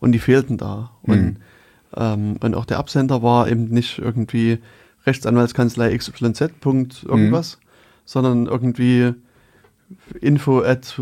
[0.00, 0.92] Und die fehlten da.
[1.04, 1.14] Hm.
[1.14, 1.36] Und,
[1.96, 4.58] ähm, und auch der Absender war eben nicht irgendwie
[5.06, 6.40] Rechtsanwaltskanzlei XYZ.
[7.04, 7.60] irgendwas, hm.
[8.04, 9.14] sondern irgendwie
[10.20, 10.98] info at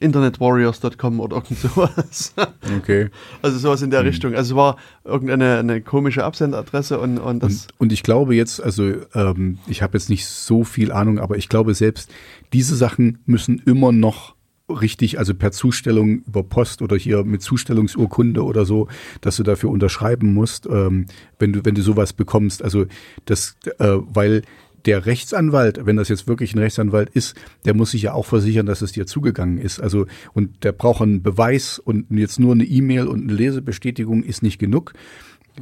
[0.00, 2.34] internetwarriors.com oder irgend sowas.
[2.78, 3.08] Okay.
[3.42, 4.08] Also sowas in der mhm.
[4.08, 4.34] Richtung.
[4.34, 7.66] Also es war irgendeine eine komische Absenderadresse und, und das.
[7.66, 11.36] Und, und ich glaube jetzt, also ähm, ich habe jetzt nicht so viel Ahnung, aber
[11.36, 12.10] ich glaube selbst,
[12.52, 14.34] diese Sachen müssen immer noch
[14.68, 18.88] richtig, also per Zustellung über Post oder hier mit Zustellungsurkunde oder so,
[19.22, 21.06] dass du dafür unterschreiben musst, ähm,
[21.38, 22.62] wenn du, wenn du sowas bekommst.
[22.62, 22.84] Also
[23.24, 24.42] das, äh, weil
[24.86, 28.66] der Rechtsanwalt, wenn das jetzt wirklich ein Rechtsanwalt ist, der muss sich ja auch versichern,
[28.66, 29.80] dass es dir zugegangen ist.
[29.80, 34.42] Also, und der braucht einen Beweis und jetzt nur eine E-Mail und eine Lesebestätigung ist
[34.42, 34.92] nicht genug.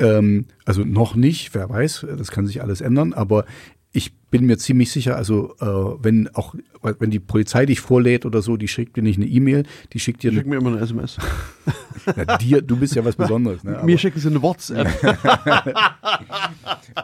[0.00, 3.44] Ähm, also noch nicht, wer weiß, das kann sich alles ändern, aber
[3.92, 6.54] ich bin mir ziemlich sicher, also äh, wenn auch
[7.00, 10.22] wenn die Polizei dich vorlädt oder so, die schickt dir nicht eine E-Mail, die schickt
[10.22, 10.32] dir.
[10.32, 11.16] Schick mir immer eine SMS.
[12.16, 13.64] ja, dir, du bist ja was Besonderes.
[13.64, 13.80] Ne?
[13.84, 14.88] mir schicken sie eine WhatsApp.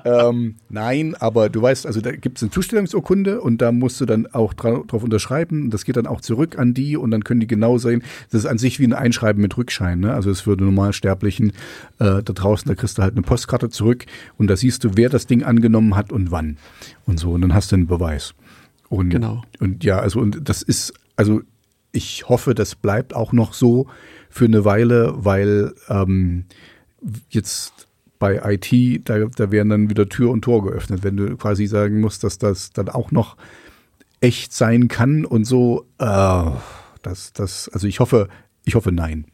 [0.05, 4.07] ähm, nein, aber du weißt, also da gibt es eine Zustellungsurkunde und da musst du
[4.07, 5.70] dann auch dra drauf unterschreiben.
[5.70, 8.03] Das geht dann auch zurück an die und dann können die genau sehen.
[8.31, 10.01] Das ist an sich wie ein Einschreiben mit Rückschein.
[10.01, 10.15] Ne?
[10.15, 11.51] Also es würde Normalsterblichen
[11.99, 14.07] äh, da draußen, da kriegst du halt eine Postkarte zurück
[14.39, 16.57] und da siehst du, wer das Ding angenommen hat und wann
[17.07, 17.33] und so.
[17.33, 18.35] Und dann hast du einen Beweis.
[18.89, 19.43] Und, genau.
[19.61, 21.41] Und ja, also und das ist, also
[21.93, 23.87] ich hoffe, das bleibt auch noch so
[24.29, 26.45] für eine Weile, weil ähm,
[27.31, 31.67] jetzt bei IT, da, da werden dann wieder Tür und Tor geöffnet, wenn du quasi
[31.67, 33.37] sagen musst, dass das dann auch noch
[34.21, 35.87] echt sein kann und so.
[35.99, 36.51] Äh,
[37.03, 38.29] das, das, also ich hoffe,
[38.65, 39.27] ich hoffe nein.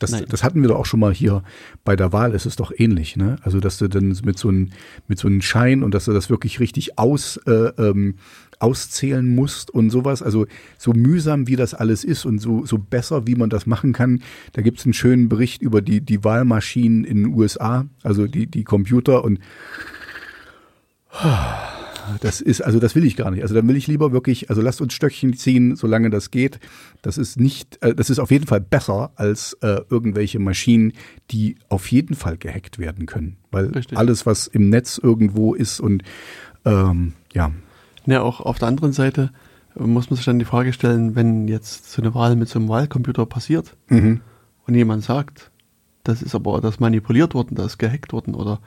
[0.00, 1.44] Das, das hatten wir doch auch schon mal hier
[1.84, 2.34] bei der Wahl.
[2.34, 3.36] Es ist doch ähnlich, ne?
[3.42, 4.70] Also dass du dann mit so einem
[5.08, 8.16] mit so einem Schein und dass du das wirklich richtig aus äh, ähm,
[8.58, 10.22] auszählen musst und sowas.
[10.22, 10.46] Also
[10.78, 14.22] so mühsam wie das alles ist und so so besser wie man das machen kann.
[14.54, 18.46] Da gibt es einen schönen Bericht über die die Wahlmaschinen in den USA, also die
[18.46, 19.38] die Computer und
[22.20, 23.42] das ist, also das will ich gar nicht.
[23.42, 26.60] Also dann will ich lieber wirklich, also lasst uns Stöckchen ziehen, solange das geht.
[27.02, 30.92] Das ist nicht, äh, das ist auf jeden Fall besser als äh, irgendwelche Maschinen,
[31.30, 33.36] die auf jeden Fall gehackt werden können.
[33.50, 33.98] Weil Richtig.
[33.98, 36.02] alles, was im Netz irgendwo ist und
[36.64, 37.52] ähm, ja.
[38.06, 39.30] Ja, auch auf der anderen Seite
[39.74, 42.68] muss man sich dann die Frage stellen, wenn jetzt so eine Wahl mit so einem
[42.68, 44.20] Wahlcomputer passiert mhm.
[44.66, 45.50] und jemand sagt,
[46.02, 48.60] das ist aber das manipuliert worden, das ist gehackt worden oder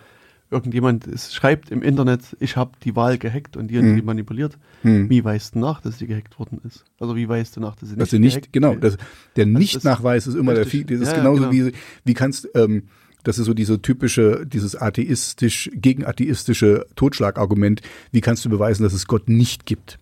[0.52, 3.95] irgendjemand ist, schreibt im Internet, ich habe die Wahl gehackt und die hm.
[3.95, 4.57] die manipuliert.
[4.84, 5.10] Hm.
[5.10, 6.86] Wie weißt du nach, dass sie gehackt worden ist?
[6.99, 8.98] Also wie weißt du nach, dass sie nicht, dass sie nicht Genau, das,
[9.36, 11.52] der Nicht-Nachweis ist immer richtig, der, das ist ja, genauso genau.
[11.52, 11.74] wie,
[12.06, 12.84] wie kannst, ähm,
[13.24, 17.82] das ist so diese typische, dieses atheistisch, gegen atheistische Totschlagargument.
[18.11, 19.98] Wie kannst du beweisen, dass es Gott nicht gibt?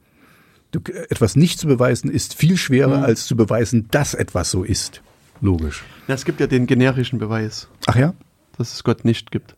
[0.71, 3.03] Du, etwas nicht zu beweisen ist viel schwerer, mhm.
[3.03, 5.01] als zu beweisen, dass etwas so ist.
[5.41, 5.83] Logisch.
[6.07, 7.67] Ja, es gibt ja den generischen Beweis.
[7.87, 8.13] Ach ja?
[8.57, 9.55] Dass es Gott nicht gibt.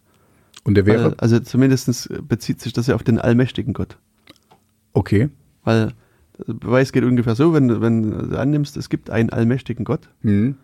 [0.63, 1.15] Und der wäre?
[1.17, 3.97] Also zumindest bezieht sich das ja auf den allmächtigen Gott.
[4.93, 5.29] Okay.
[5.63, 5.93] Weil
[6.47, 10.55] der Beweis geht ungefähr so, wenn, wenn du annimmst, es gibt einen allmächtigen Gott, mhm.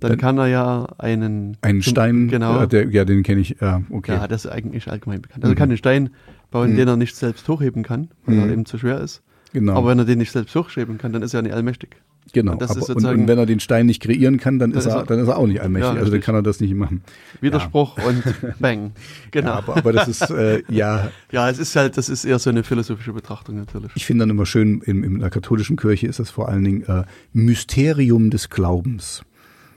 [0.00, 1.56] dann, dann, kann er ja einen...
[1.62, 2.56] Einen Stein, genau.
[2.56, 4.12] Ja, der, ja den kenne ich, ja, okay.
[4.12, 5.44] Ja, das ist eigentlich allgemein bekannt.
[5.44, 5.58] Also mhm.
[5.58, 6.10] kann einen Stein
[6.50, 6.76] bauen, mhm.
[6.76, 8.52] den er nicht selbst hochheben kann, weil er mhm.
[8.52, 9.22] eben zu schwer ist.
[9.52, 9.74] Genau.
[9.74, 11.96] Aber wenn er den nicht selbst hochheben kann, dann ist er nicht allmächtig.
[12.32, 12.52] Genau.
[12.52, 15.18] Und, aber, und, und, wenn er den Stein nicht kreieren kann, dann, ist, er, dann
[15.18, 15.92] ist er auch nicht allmächtig.
[15.92, 17.02] Ja, also dann kann er das nicht machen.
[17.40, 18.04] Widerspruch ja.
[18.04, 18.22] und
[18.58, 18.92] Bang.
[19.30, 19.48] Genau.
[19.48, 21.10] Ja, aber, aber, das ist äh, ja.
[21.30, 23.90] Ja, es ist halt, das ist eher so eine philosophische Betrachtung natürlich.
[23.94, 26.84] Ich finde dann immer schön, in, in der katholischen Kirche ist das vor allen Dingen
[26.84, 29.22] äh, Mysterium des Glaubens.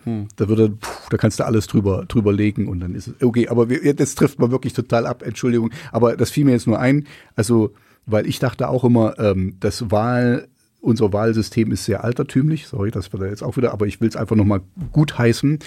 [0.05, 0.27] Hm.
[0.35, 3.49] Da würde, puh, da kannst du alles drüber, drüber legen und dann ist es, okay,
[3.49, 5.71] aber wir, das trifft man wirklich total ab, Entschuldigung.
[5.91, 7.05] Aber das fiel mir jetzt nur ein,
[7.35, 7.73] also,
[8.05, 10.47] weil ich dachte auch immer, ähm, das Wahl,
[10.85, 12.67] unser Wahlsystem ist sehr altertümlich.
[12.67, 15.59] Sorry, das wird jetzt auch wieder, aber ich will es einfach nochmal gut heißen.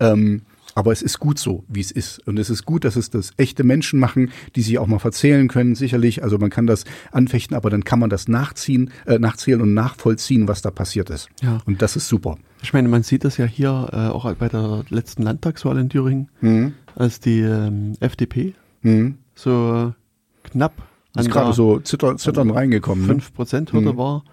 [0.00, 0.42] Ähm,
[0.74, 2.18] aber es ist gut so, wie es ist.
[2.26, 5.48] Und es ist gut, dass es das echte Menschen machen, die sich auch mal verzählen
[5.48, 6.22] können, sicherlich.
[6.22, 10.48] Also man kann das anfechten, aber dann kann man das nachziehen, äh, nachzählen und nachvollziehen,
[10.48, 11.30] was da passiert ist.
[11.42, 11.62] Ja.
[11.64, 12.36] Und das ist super.
[12.62, 16.28] Ich meine, man sieht das ja hier äh, auch bei der letzten Landtagswahl in Thüringen,
[16.42, 16.74] mhm.
[16.94, 19.16] als die ähm, FDP mhm.
[19.34, 19.94] so
[20.42, 20.82] knapp
[21.18, 23.20] ist gerade so zittern, zittern reingekommen.
[23.20, 23.92] 5%-Hürde ne?
[23.92, 23.96] mhm.
[23.96, 24.24] war.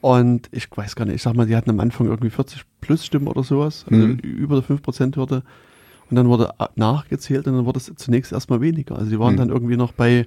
[0.00, 3.04] Und ich weiß gar nicht, ich sag mal, die hatten am Anfang irgendwie 40 plus
[3.04, 4.18] Stimmen oder sowas, also mhm.
[4.18, 5.42] über der 5%-Hürde.
[6.10, 8.96] Und dann wurde nachgezählt und dann wurde es zunächst erstmal weniger.
[8.96, 9.38] Also die waren mhm.
[9.38, 10.26] dann irgendwie noch bei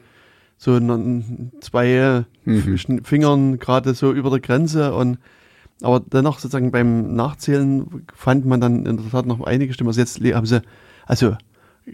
[0.57, 0.79] so
[1.61, 2.77] zwei mhm.
[3.03, 5.17] Fingern gerade so über der Grenze und
[5.81, 9.87] aber dennoch sozusagen beim Nachzählen fand man dann in der Tat noch einige Stimmen.
[9.89, 10.61] Also jetzt haben sie,
[11.07, 11.35] also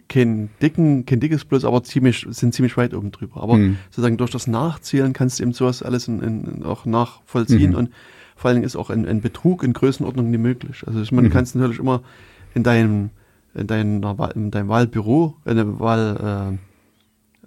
[0.09, 3.41] kein dicken, kein dickes Plus, aber ziemlich, sind ziemlich weit oben drüber.
[3.41, 3.77] Aber mhm.
[3.89, 7.77] sozusagen durch das Nachzählen kannst du eben sowas alles in, in, auch nachvollziehen mhm.
[7.77, 7.89] und
[8.35, 10.84] vor allen Dingen ist auch ein, ein Betrug in Größenordnung nicht möglich.
[10.85, 11.38] Also ich meine, du mhm.
[11.38, 12.03] kannst natürlich immer
[12.53, 13.09] in deinem
[13.57, 16.57] in, deiner, in deinem Wahlbüro, in dem Wahl,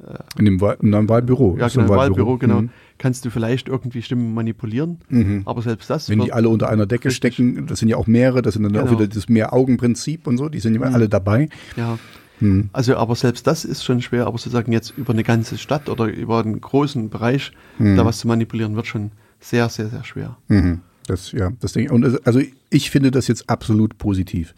[0.02, 1.56] äh, in, dem Wahl, in deinem Wahlbüro.
[1.58, 2.62] Ja, genau, Wahlbüro, Wahlbüro genau.
[2.62, 2.70] Mhm.
[2.98, 5.42] Kannst du vielleicht irgendwie Stimmen manipulieren, mhm.
[5.44, 6.10] aber selbst das.
[6.10, 8.72] Wenn die alle unter einer Decke stecken, das sind ja auch mehrere, das sind dann
[8.72, 8.86] genau.
[8.86, 10.94] auch wieder das Mehr-Augen-Prinzip und so, die sind ja mhm.
[10.94, 11.48] alle dabei.
[11.76, 11.98] Ja.
[12.40, 12.70] Mhm.
[12.72, 16.06] Also, aber selbst das ist schon schwer, aber sozusagen jetzt über eine ganze Stadt oder
[16.06, 17.96] über einen großen Bereich mhm.
[17.96, 20.36] da was zu manipulieren, wird schon sehr, sehr, sehr schwer.
[20.48, 20.80] Mhm.
[21.06, 21.92] Das, ja, das denke ich.
[21.92, 22.40] Und also
[22.70, 24.54] ich finde das jetzt absolut positiv.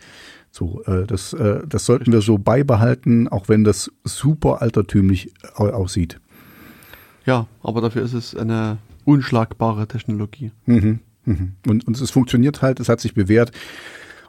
[0.51, 6.21] So, äh, das, äh, das sollten wir so beibehalten, auch wenn das super altertümlich aussieht.
[7.25, 10.53] Ja, aber dafür ist es eine unschlagbare Technologie.
[10.67, 11.53] Mhm, mhm.
[11.67, 13.53] Und, und es funktioniert halt, es hat sich bewährt.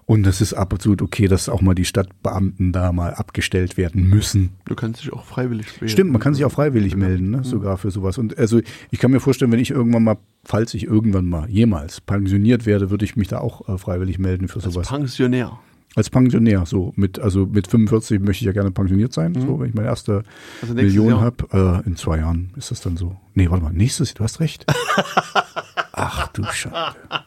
[0.06, 4.52] Und es ist absolut okay, dass auch mal die Stadtbeamten da mal abgestellt werden müssen.
[4.66, 5.90] Du kannst dich auch freiwillig melden.
[5.90, 7.44] Stimmt, man kann sich auch freiwillig melden, ne?
[7.44, 8.18] sogar für sowas.
[8.18, 8.60] Und also
[8.92, 12.90] ich kann mir vorstellen, wenn ich irgendwann mal, falls ich irgendwann mal jemals pensioniert werde,
[12.90, 14.90] würde ich mich da auch äh, freiwillig melden für Als sowas.
[14.90, 15.60] Pensionär.
[15.96, 19.42] Als Pensionär, so mit, also mit 45 möchte ich ja gerne pensioniert sein, mhm.
[19.42, 20.24] so wenn ich meine erste
[20.62, 21.84] also Million habe.
[21.86, 23.16] Äh, in zwei Jahren ist das dann so.
[23.36, 24.66] Nee, warte mal, nächstes, du hast recht.
[25.92, 26.96] Ach du Schande.
[27.10, 27.24] Ach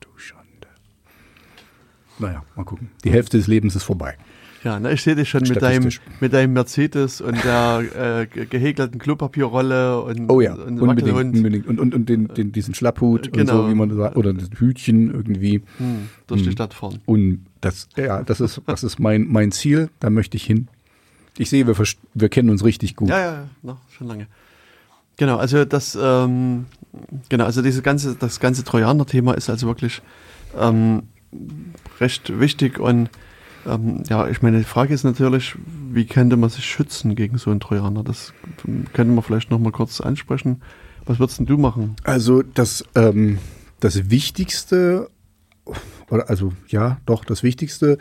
[0.00, 0.68] du Schande.
[2.22, 2.90] Naja, mal gucken.
[3.04, 4.16] Die Hälfte des Lebens ist vorbei.
[4.64, 5.88] Ja, na, ich sehe dich schon mit deinem,
[6.20, 11.66] mit deinem Mercedes und der äh, gehäkelten Klopapierrolle und, oh ja, und unbedingt, unbedingt.
[11.66, 13.40] Und, und, und den, den, diesen Schlapphut genau.
[13.40, 15.62] und so, wie man sagt, oder das Hütchen irgendwie.
[15.78, 16.46] Hm, durch hm.
[16.46, 17.00] die Stadt fahren.
[17.06, 20.68] Und das, ja, das ist, das ist mein, mein Ziel, da möchte ich hin.
[21.38, 21.74] Ich sehe, wir,
[22.14, 23.08] wir kennen uns richtig gut.
[23.08, 24.28] Ja, ja, ja, noch, schon lange.
[25.16, 26.66] Genau, also das, ähm,
[27.28, 30.02] genau, also diese ganze, das ganze Trojaner-Thema ist also wirklich
[30.58, 31.02] ähm,
[32.00, 33.10] recht wichtig und
[33.66, 35.54] ähm, ja, ich meine, die Frage ist natürlich,
[35.92, 38.02] wie könnte man sich schützen gegen so einen Trojaner?
[38.02, 38.32] Das
[38.92, 40.62] könnte man vielleicht nochmal kurz ansprechen.
[41.04, 41.96] Was würdest denn du machen?
[42.04, 43.38] Also das, ähm,
[43.80, 45.10] das Wichtigste,
[46.10, 47.98] oder also ja, doch das Wichtigste,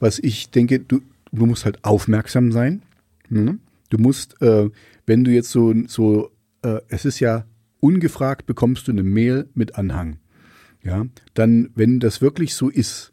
[0.00, 1.00] was ich denke, du,
[1.30, 2.82] du musst halt aufmerksam sein.
[3.28, 3.60] Mhm.
[3.90, 4.70] Du musst, äh,
[5.06, 6.30] wenn du jetzt so, so
[6.62, 7.44] äh, es ist ja
[7.80, 10.18] ungefragt, bekommst du eine Mail mit Anhang.
[10.84, 13.12] Ja, dann, wenn das wirklich so ist,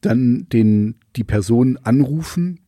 [0.00, 2.60] dann den, die Person anrufen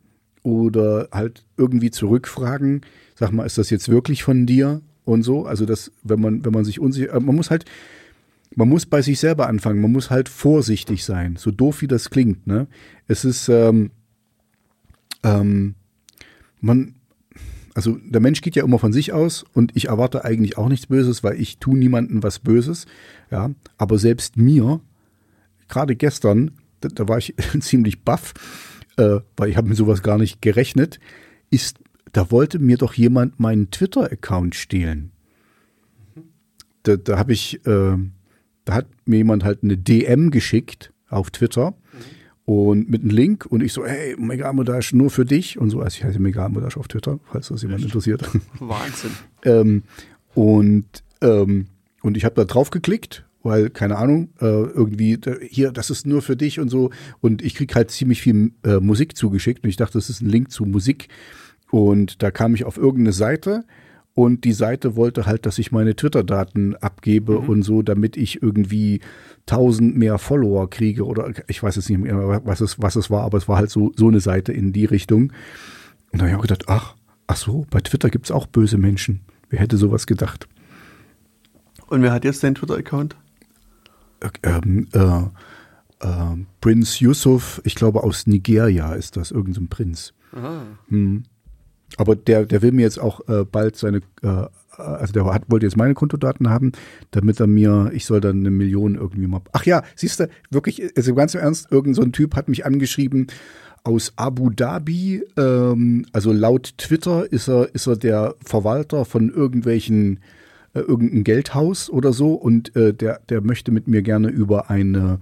[0.43, 2.83] oder halt irgendwie zurückfragen,
[3.15, 5.45] sag mal, ist das jetzt wirklich von dir und so?
[5.45, 7.65] Also das, wenn man, wenn man sich unsicher, äh, man muss halt,
[8.55, 12.11] man muss bei sich selber anfangen, man muss halt vorsichtig sein, so doof wie das
[12.11, 12.67] klingt, ne?
[13.07, 13.91] Es ist, ähm,
[15.23, 15.75] ähm,
[16.61, 16.95] man,
[17.75, 20.87] also der Mensch geht ja immer von sich aus und ich erwarte eigentlich auch nichts
[20.87, 22.87] Böses, weil ich tue niemandem was Böses,
[23.31, 23.51] ja.
[23.79, 24.81] Aber selbst mir,
[25.69, 28.35] gerade gestern, da, da war ich ziemlich baff,
[28.97, 30.99] äh, weil ich habe mit sowas gar nicht gerechnet,
[31.51, 31.79] ist,
[32.13, 35.13] da wollte mir doch jemand meinen Twitter-Account stehlen.
[36.83, 37.97] Da, da habe ich, äh,
[38.65, 42.20] da hat mir jemand halt eine DM geschickt auf Twitter mhm.
[42.51, 45.81] Und mit einem Link und ich so, hey, Mega Amodash nur für dich und so.
[45.81, 48.29] Also ich heiße Mega Amodash auf Twitter, falls das jemand interessiert.
[48.59, 49.13] Wahnsinn.
[49.45, 49.83] ähm,
[50.35, 50.85] und,
[51.21, 51.67] ähm,
[52.03, 55.19] und ich habe da drauf geklickt weil, keine Ahnung, äh, irgendwie,
[55.49, 56.91] hier, das ist nur für dich und so.
[57.23, 60.29] Und ich krieg halt ziemlich viel äh, Musik zugeschickt und ich dachte, das ist ein
[60.29, 61.09] Link zu Musik.
[61.71, 63.65] Und da kam ich auf irgendeine Seite
[64.15, 67.49] und die Seite wollte halt, dass ich meine Twitter-Daten abgebe mhm.
[67.49, 69.01] und so, damit ich irgendwie
[69.47, 73.23] tausend mehr Follower kriege oder ich weiß jetzt nicht mehr, was es, was es war,
[73.23, 75.33] aber es war halt so, so eine Seite in die Richtung.
[76.13, 76.95] Und da habe ich auch gedacht, ach,
[77.27, 79.21] ach so, bei Twitter gibt's auch böse Menschen.
[79.49, 80.49] Wer hätte sowas gedacht?
[81.87, 83.17] Und wer hat jetzt deinen Twitter-Account?
[84.43, 85.23] ähm, äh,
[86.01, 90.13] äh, Prinz Yusuf, ich glaube aus Nigeria ist das, irgendein so Prinz.
[90.89, 91.25] Hm.
[91.97, 94.47] Aber der, der will mir jetzt auch äh, bald seine, äh,
[94.77, 96.73] also der hat, wollte jetzt meine Kontodaten haben,
[97.11, 99.41] damit er mir, ich soll dann eine Million irgendwie mal.
[99.53, 103.27] Ach ja, siehst du, wirklich, also ganz im Ernst, irgendein so Typ hat mich angeschrieben
[103.83, 105.25] aus Abu Dhabi.
[105.37, 110.21] Ähm, also laut Twitter ist er, ist er der Verwalter von irgendwelchen
[110.75, 115.19] äh, irgendein Geldhaus oder so und äh, der, der möchte mit mir gerne über eine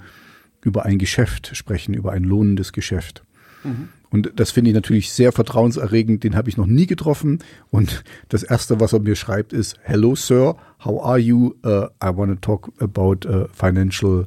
[0.61, 3.25] über ein Geschäft sprechen, über ein lohnendes Geschäft.
[3.65, 3.89] Mhm.
[4.11, 6.25] Und das finde ich natürlich sehr vertrauenserregend.
[6.25, 7.41] Den habe ich noch nie getroffen.
[7.71, 11.55] Und das erste, was er mir schreibt, ist: Hello, Sir, how are you?
[11.65, 14.27] Uh, I want to talk about uh, financial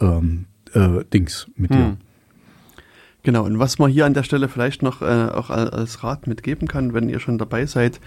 [0.00, 1.96] um, uh, Dings mit hm.
[3.22, 6.68] Genau, und was man hier an der Stelle vielleicht noch äh, auch als Rat mitgeben
[6.68, 8.00] kann, wenn ihr schon dabei seid,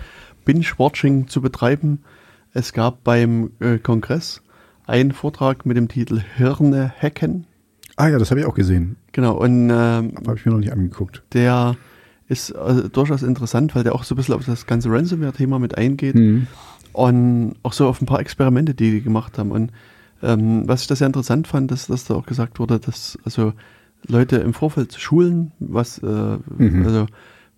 [0.44, 2.04] Binge-Watching zu betreiben.
[2.52, 4.42] Es gab beim äh, Kongress
[4.86, 7.46] einen Vortrag mit dem Titel Hirne hacken.
[7.96, 8.96] Ah ja, das habe ich auch gesehen.
[9.12, 11.22] Genau, und ähm, habe ich mir noch nicht angeguckt.
[11.34, 11.76] Der
[12.28, 15.78] ist äh, durchaus interessant, weil der auch so ein bisschen auf das ganze Ransomware-Thema mit
[15.78, 16.48] eingeht mhm.
[16.94, 19.52] und auch so auf ein paar Experimente, die die gemacht haben.
[19.52, 19.72] Und
[20.24, 23.54] ähm, was ich da sehr interessant fand, ist, dass da auch gesagt wurde, dass also
[24.08, 26.86] Leute im Vorfeld zu schulen, was, äh, mhm.
[26.86, 27.06] also,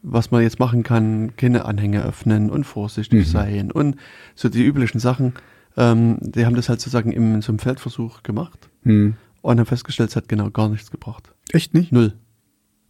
[0.03, 3.31] was man jetzt machen kann, keine Anhänge öffnen und vorsichtig mhm.
[3.31, 3.95] sein und
[4.35, 5.33] so die üblichen Sachen.
[5.77, 9.15] Ähm, die haben das halt sozusagen in so einem Feldversuch gemacht mhm.
[9.45, 11.31] Und haben festgestellt, es hat genau gar nichts gebracht.
[11.51, 11.91] Echt nicht?
[11.91, 12.13] Null.
[12.13, 12.17] Also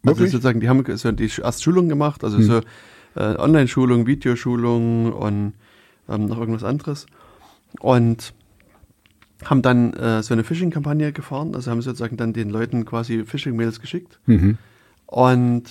[0.03, 0.25] Wirklich?
[0.27, 2.43] Also sozusagen, die haben so die erst Schulungen gemacht, also mhm.
[2.43, 2.61] so
[3.15, 5.53] äh, Online-Schulung, Videoschulung und
[6.07, 7.07] ähm, noch irgendwas anderes.
[7.81, 8.33] Und
[9.43, 13.81] haben dann äh, so eine Phishing-Kampagne gefahren, also haben sozusagen dann den Leuten quasi Phishing-Mails
[13.81, 14.57] geschickt mhm.
[15.07, 15.63] und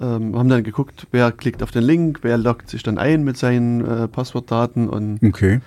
[0.00, 3.36] ähm, haben dann geguckt, wer klickt auf den Link, wer loggt sich dann ein mit
[3.36, 5.60] seinen äh, Passwortdaten und okay.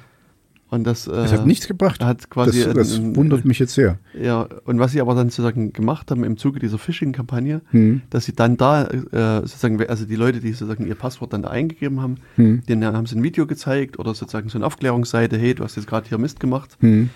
[0.71, 2.03] Und das, äh, das hat nichts gebracht.
[2.03, 3.97] Hat quasi das, das ein, wundert mich jetzt sehr.
[4.19, 8.01] Ja, und was sie aber dann sozusagen gemacht haben im Zuge dieser Phishing-Kampagne, hm.
[8.11, 11.49] dass sie dann da äh, sozusagen, also die Leute, die sozusagen ihr Passwort dann da
[11.49, 12.61] eingegeben haben, hm.
[12.67, 15.87] denen haben sie ein Video gezeigt oder sozusagen so eine Aufklärungsseite, hey, du hast jetzt
[15.87, 16.77] gerade hier Mist gemacht.
[16.81, 17.09] Hm.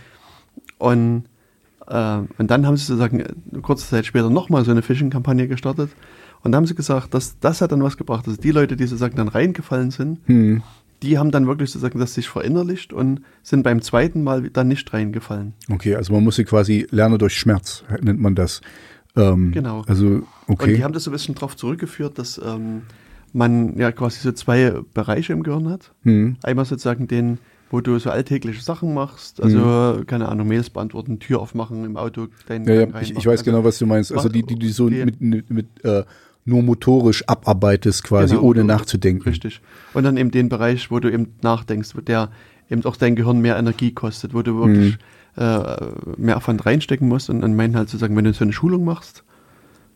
[0.79, 1.25] Und,
[1.87, 5.91] äh, und dann haben sie sozusagen äh, kurze Zeit später nochmal so eine Phishing-Kampagne gestartet.
[6.41, 8.27] Und da haben sie gesagt, dass das hat dann was gebracht.
[8.27, 10.63] Also die Leute, die sozusagen dann reingefallen sind, hm
[11.03, 14.91] die haben dann wirklich sozusagen das sich verinnerlicht und sind beim zweiten Mal dann nicht
[14.93, 15.53] reingefallen.
[15.69, 18.61] Okay, also man muss sie quasi lernen durch Schmerz, nennt man das.
[19.15, 19.83] Ähm, genau.
[19.85, 20.71] Also, okay.
[20.71, 22.83] Und die haben das so ein bisschen darauf zurückgeführt, dass ähm,
[23.33, 25.91] man ja quasi so zwei Bereiche im Gehirn hat.
[26.03, 26.37] Hm.
[26.41, 27.37] Einmal sozusagen den,
[27.69, 30.07] wo du so alltägliche Sachen machst, also hm.
[30.07, 33.43] keine Ahnung, Mails beantworten, Tür aufmachen im Auto, deinen ja, ja, ich, ich, weiß also,
[33.43, 34.13] genau, was du meinst.
[34.13, 36.03] Also die, die, die so die, mit, mit, mit äh,
[36.45, 39.23] nur motorisch abarbeitest, quasi genau, ohne nachzudenken.
[39.23, 39.61] Richtig.
[39.93, 42.31] Und dann eben den Bereich, wo du eben nachdenkst, wo der
[42.69, 44.97] eben auch dein Gehirn mehr Energie kostet, wo du wirklich
[45.37, 45.43] mhm.
[45.43, 45.77] äh,
[46.17, 47.29] mehr Aufwand reinstecken musst.
[47.29, 49.23] Und dann meinen halt sozusagen, wenn du so eine Schulung machst,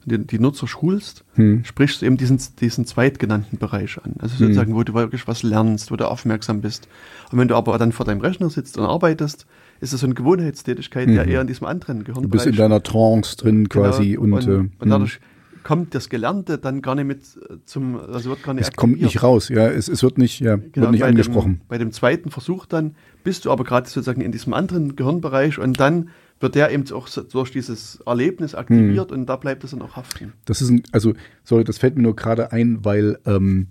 [0.05, 1.65] die, die Nutzer schulst, hm.
[1.65, 4.13] sprichst du eben diesen, diesen zweitgenannten Bereich an.
[4.19, 4.45] Also hm.
[4.45, 4.77] sozusagen, hm.
[4.77, 6.87] wo du wirklich was lernst, wo du aufmerksam bist.
[7.29, 9.45] Und wenn du aber dann vor deinem Rechner sitzt und arbeitest,
[9.81, 11.15] ist das so eine Gewohnheitstätigkeit, mhm.
[11.15, 12.23] der eher in diesem anderen Gehirnbereich.
[12.23, 13.85] Du bist in deiner Trance drin genau.
[13.85, 14.11] quasi.
[14.13, 14.21] Genau.
[14.21, 15.19] Und, und, äh, und dadurch
[15.67, 18.77] kommt das Gelernte dann gar nicht mit äh, zum, also wird gar nicht Es aktiviert.
[18.77, 21.55] kommt nicht raus, ja, es, es wird nicht, ja, genau, wird nicht bei angesprochen.
[21.55, 22.95] Dem, bei dem zweiten Versuch dann
[23.25, 26.07] bist du aber gerade sozusagen in diesem anderen Gehirnbereich und dann
[26.39, 29.17] wird der eben auch durch dieses Erlebnis aktiviert hm.
[29.17, 30.31] und da bleibt es dann auch haften.
[30.45, 31.13] Das ist ein, also,
[31.43, 33.67] sorry, das fällt mir nur gerade ein, weil ähm,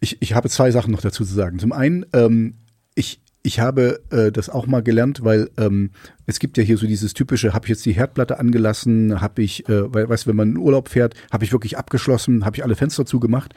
[0.00, 1.58] ich, ich habe zwei Sachen noch dazu zu sagen.
[1.58, 2.56] Zum einen, ähm,
[2.94, 5.90] ich, ich habe äh, das auch mal gelernt, weil ähm,
[6.26, 9.68] es gibt ja hier so dieses typische, habe ich jetzt die Herdplatte angelassen, habe ich,
[9.68, 12.64] äh, weil, weißt du, wenn man in Urlaub fährt, habe ich wirklich abgeschlossen, habe ich
[12.64, 13.54] alle Fenster zugemacht,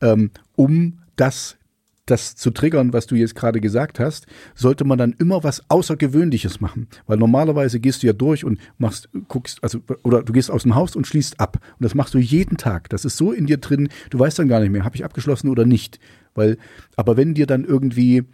[0.00, 1.56] ähm, um das
[2.06, 6.60] das zu triggern, was du jetzt gerade gesagt hast, sollte man dann immer was Außergewöhnliches
[6.60, 6.86] machen.
[7.06, 10.76] Weil normalerweise gehst du ja durch und machst, guckst, also, oder du gehst aus dem
[10.76, 11.58] Haus und schließt ab.
[11.78, 12.88] Und das machst du jeden Tag.
[12.90, 15.48] Das ist so in dir drin, du weißt dann gar nicht mehr, habe ich abgeschlossen
[15.48, 15.98] oder nicht.
[16.34, 16.58] Weil,
[16.94, 18.24] aber wenn dir dann irgendwie,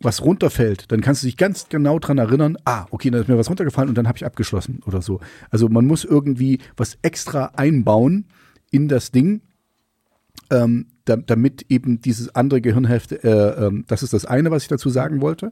[0.00, 3.38] was runterfällt, dann kannst du dich ganz genau dran erinnern, ah, okay, dann ist mir
[3.38, 5.20] was runtergefallen und dann habe ich abgeschlossen oder so.
[5.50, 8.26] Also man muss irgendwie was extra einbauen
[8.70, 9.40] in das Ding,
[10.50, 14.68] ähm, da, damit eben dieses andere Gehirnhälfte, äh, äh, das ist das eine, was ich
[14.68, 15.50] dazu sagen wollte.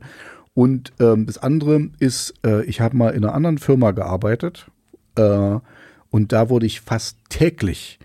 [0.55, 4.71] Und ähm, das andere ist, äh, ich habe mal in einer anderen Firma gearbeitet
[5.17, 5.59] äh,
[6.11, 7.99] und da wurde ich fast täglich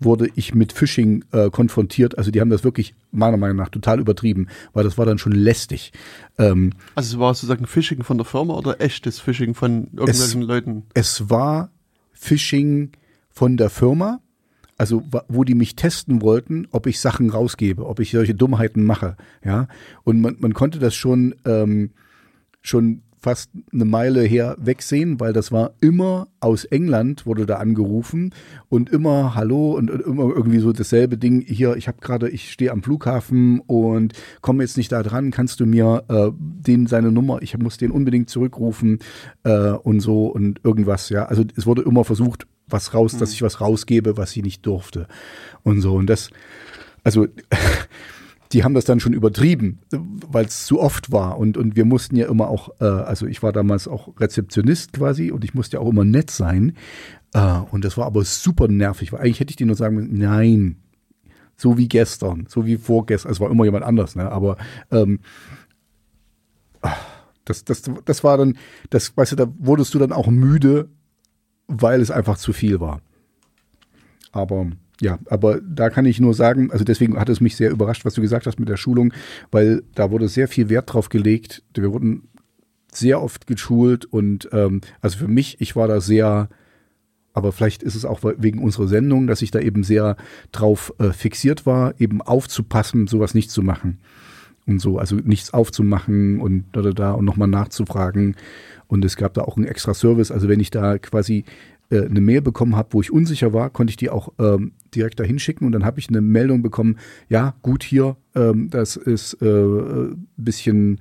[0.00, 2.18] wurde ich mit Phishing äh, konfrontiert.
[2.18, 5.32] Also die haben das wirklich meiner Meinung nach total übertrieben, weil das war dann schon
[5.32, 5.92] lästig.
[6.38, 10.48] Ähm, also es war sozusagen Phishing von der Firma oder echtes Phishing von irgendwelchen es,
[10.48, 10.82] Leuten?
[10.94, 11.70] Es war
[12.12, 12.92] Phishing
[13.30, 14.20] von der Firma,
[14.76, 19.16] also wo die mich testen wollten, ob ich Sachen rausgebe, ob ich solche Dummheiten mache.
[19.44, 19.68] Ja,
[20.04, 21.90] und man, man konnte das schon ähm,
[22.62, 28.34] schon fast eine Meile her wegsehen, weil das war immer aus England, wurde da angerufen
[28.68, 31.40] und immer Hallo und, und immer irgendwie so dasselbe Ding.
[31.40, 35.60] Hier, ich habe gerade, ich stehe am Flughafen und komme jetzt nicht da dran, kannst
[35.60, 39.00] du mir äh, den seine Nummer, ich muss den unbedingt zurückrufen
[39.44, 41.24] äh, und so und irgendwas, ja.
[41.26, 43.18] Also es wurde immer versucht, was raus, mhm.
[43.18, 45.06] dass ich was rausgebe, was sie nicht durfte
[45.62, 45.94] und so.
[45.94, 46.30] Und das,
[47.04, 47.26] also
[48.52, 51.38] die haben das dann schon übertrieben, weil es zu oft war.
[51.38, 55.30] Und, und wir mussten ja immer auch, äh, also ich war damals auch Rezeptionist quasi
[55.30, 56.74] und ich musste ja auch immer nett sein.
[57.34, 60.18] Äh, und das war aber super nervig, weil eigentlich hätte ich dir nur sagen müssen,
[60.18, 60.76] nein,
[61.56, 64.30] so wie gestern, so wie vorgestern, es war immer jemand anders, ne?
[64.30, 64.56] Aber
[64.90, 65.20] ähm,
[67.44, 68.56] das, das, das war dann,
[68.90, 70.88] das, weißt du, da wurdest du dann auch müde,
[71.66, 73.00] weil es einfach zu viel war.
[74.32, 74.66] Aber
[75.00, 78.14] ja, aber da kann ich nur sagen, also deswegen hat es mich sehr überrascht, was
[78.14, 79.12] du gesagt hast mit der Schulung,
[79.50, 81.62] weil da wurde sehr viel Wert drauf gelegt.
[81.74, 82.28] Wir wurden
[82.92, 86.48] sehr oft geschult und ähm, also für mich, ich war da sehr,
[87.32, 90.16] aber vielleicht ist es auch wegen unserer Sendung, dass ich da eben sehr
[90.50, 93.98] drauf äh, fixiert war, eben aufzupassen, sowas nicht zu machen
[94.66, 98.36] und so, also nichts aufzumachen und da da da und nochmal nachzufragen.
[98.88, 100.30] Und es gab da auch einen extra Service.
[100.30, 101.44] Also wenn ich da quasi
[101.90, 105.20] äh, eine Mail bekommen habe, wo ich unsicher war, konnte ich die auch ähm, direkt
[105.20, 106.98] dahin schicken und dann habe ich eine Meldung bekommen,
[107.28, 111.00] ja, gut hier, ähm, das ist äh, ein bisschen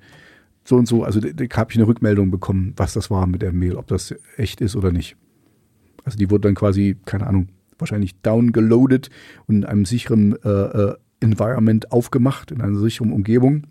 [0.63, 3.41] so und so, also da, da habe ich eine Rückmeldung bekommen, was das war mit
[3.41, 5.15] der Mail, ob das echt ist oder nicht.
[6.03, 9.09] Also die wurde dann quasi, keine Ahnung, wahrscheinlich downgeloadet
[9.45, 13.67] und in einem sicheren äh, äh, Environment aufgemacht, in einer sicheren Umgebung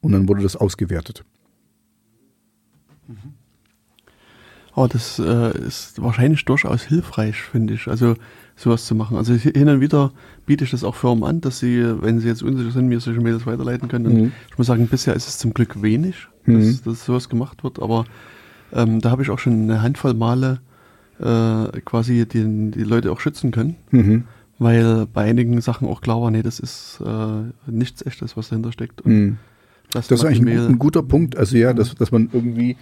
[0.00, 1.24] und dann wurde das ausgewertet.
[3.06, 3.34] Mhm.
[4.74, 8.16] Aber das äh, ist wahrscheinlich durchaus hilfreich, finde ich, also
[8.56, 9.16] sowas zu machen.
[9.16, 10.12] Also hin und wieder
[10.46, 13.20] biete ich das auch Firmen an, dass sie, wenn sie jetzt unsicher sind, mir solche
[13.20, 14.06] Mails weiterleiten können.
[14.06, 14.32] Und mhm.
[14.50, 16.80] ich muss sagen, bisher ist es zum Glück wenig, dass, mhm.
[16.84, 18.04] dass sowas gemacht wird, aber
[18.72, 20.60] ähm, da habe ich auch schon eine Handvoll Male
[21.20, 23.76] äh, quasi die, die Leute auch schützen können.
[23.90, 24.24] Mhm.
[24.58, 28.72] Weil bei einigen Sachen auch klar war, nee, das ist äh, nichts echtes, was dahinter
[28.72, 29.04] steckt.
[29.04, 29.38] Mhm.
[29.90, 31.36] Das, das ist eigentlich ein, ein, guter Punkt.
[31.36, 32.76] Also ja, dass, dass man irgendwie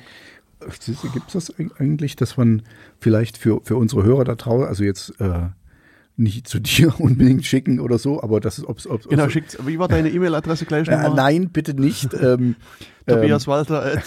[1.12, 2.62] Gibt es das eigentlich, dass man
[2.98, 5.48] vielleicht für, für unsere Hörer da draußen, also jetzt äh,
[6.16, 9.09] nicht zu dir unbedingt schicken oder so, aber das ist, ob es.
[9.09, 11.12] Genau, schickt, wie war deine E-Mail-Adresse gleich nochmal?
[11.12, 12.14] Äh, nein, bitte nicht.
[12.14, 12.56] ähm,
[13.06, 14.02] Tobias ähm, Walter.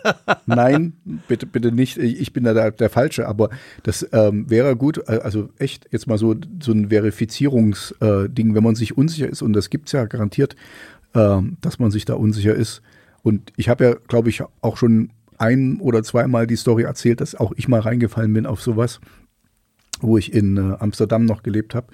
[0.46, 0.92] nein,
[1.26, 1.98] bitte, bitte nicht.
[1.98, 3.50] Ich bin da der, der Falsche, aber
[3.82, 8.64] das ähm, wäre gut, äh, also echt jetzt mal so, so ein Verifizierungsding, äh, wenn
[8.64, 10.54] man sich unsicher ist, und das gibt es ja garantiert,
[11.14, 12.82] äh, dass man sich da unsicher ist.
[13.22, 15.10] Und ich habe ja, glaube ich, auch schon
[15.40, 19.00] ein oder zweimal die Story erzählt, dass auch ich mal reingefallen bin auf sowas,
[20.00, 21.88] wo ich in äh, Amsterdam noch gelebt habe.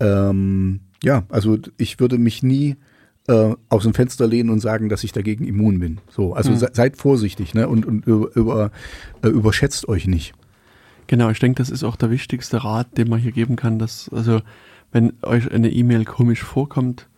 [0.00, 2.76] Ähm, ja, also ich würde mich nie
[3.28, 6.00] äh, aus dem Fenster lehnen und sagen, dass ich dagegen immun bin.
[6.10, 6.58] So, also hm.
[6.58, 7.68] se seid vorsichtig ne?
[7.68, 8.70] und, und über,
[9.22, 10.34] äh, überschätzt euch nicht.
[11.06, 14.08] Genau, ich denke, das ist auch der wichtigste Rat, den man hier geben kann, dass,
[14.08, 14.40] also
[14.90, 17.08] wenn euch eine E-Mail komisch vorkommt,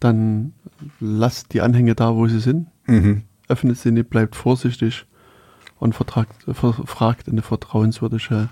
[0.00, 0.52] dann
[1.00, 2.66] lasst die Anhänge da, wo sie sind.
[2.86, 5.06] Mhm öffnet sie nicht, bleibt vorsichtig
[5.78, 8.48] und vertragt, ver, fragt eine vertrauenswürdige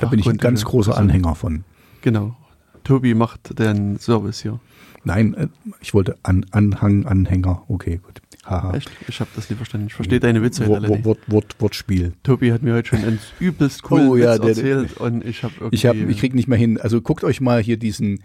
[0.00, 1.10] Da bin ich ein ganz großer Person.
[1.10, 1.64] Anhänger von.
[2.02, 2.36] Genau.
[2.84, 4.60] Tobi macht den Service hier.
[5.04, 5.48] Nein, äh,
[5.80, 7.62] ich wollte an, Anhang, Anhänger.
[7.68, 8.20] Okay, gut.
[8.44, 8.74] Haha.
[8.74, 8.90] Echt?
[9.06, 9.88] Ich habe das nicht verstanden.
[9.88, 12.14] Ich verstehe deine Witze Wort, Wort, Wort, Wort, Wortspiel.
[12.22, 15.44] Tobi hat mir heute schon einen übelst coolen oh, ja, Witz erzählt der, und ich
[15.44, 15.76] habe irgendwie...
[15.76, 16.80] Ich, hab, ich krieg nicht mehr hin.
[16.80, 18.20] Also guckt euch mal hier diesen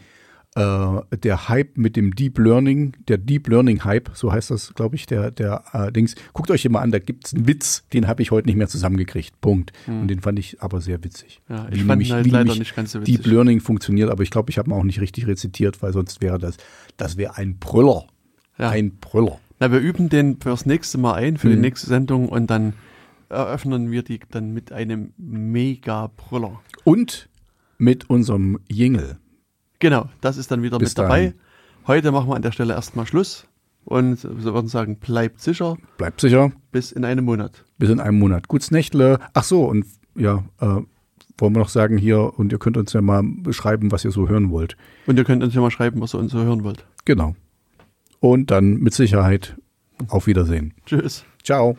[0.56, 4.96] äh, der Hype mit dem Deep Learning, der Deep Learning Hype, so heißt das, glaube
[4.96, 6.16] ich, der, der äh, Dings.
[6.34, 8.68] Guckt euch mal an, da gibt es einen Witz, den habe ich heute nicht mehr
[8.68, 9.40] zusammengekriegt.
[9.42, 9.72] Punkt.
[9.86, 10.02] Hm.
[10.02, 11.42] Und den fand ich aber sehr witzig.
[11.50, 13.18] Ja, ich wie fand nämlich, halt leider nicht ganz so witzig.
[13.18, 16.22] Deep Learning funktioniert, aber ich glaube, ich habe ihn auch nicht richtig rezitiert, weil sonst
[16.22, 16.58] wäre das,
[16.98, 18.06] das wäre ein Brüller.
[18.58, 18.70] Ja.
[18.70, 19.40] Ein Brüller.
[19.60, 21.56] Na, wir üben den fürs nächste Mal ein, für hm.
[21.56, 22.74] die nächste Sendung und dann
[23.30, 26.62] eröffnen wir die dann mit einem Mega-Brüller.
[26.84, 27.30] Und
[27.78, 29.18] mit unserem Jingle.
[29.84, 31.20] Genau, das ist dann wieder Bis mit dabei.
[31.20, 31.34] Dahin.
[31.88, 33.50] Heute machen wir an der Stelle erstmal Schluss
[33.84, 35.76] und wir würden sagen, bleibt sicher.
[35.98, 36.54] Bleibt sicher.
[36.72, 37.66] Bis in einem Monat.
[37.80, 38.48] Bis in einem Monat.
[38.48, 39.20] Gutes Nächtle.
[39.34, 39.86] Ach so, und
[40.16, 40.88] ja, äh, wollen
[41.38, 44.52] wir noch sagen hier, und ihr könnt uns ja mal beschreiben, was ihr so hören
[44.52, 44.78] wollt.
[45.06, 46.86] Und ihr könnt uns ja mal schreiben, was ihr uns so hören wollt.
[47.04, 47.36] Genau.
[48.22, 49.58] Und dann mit Sicherheit
[50.08, 50.76] auf Wiedersehen.
[50.86, 51.26] Tschüss.
[51.44, 51.78] Ciao.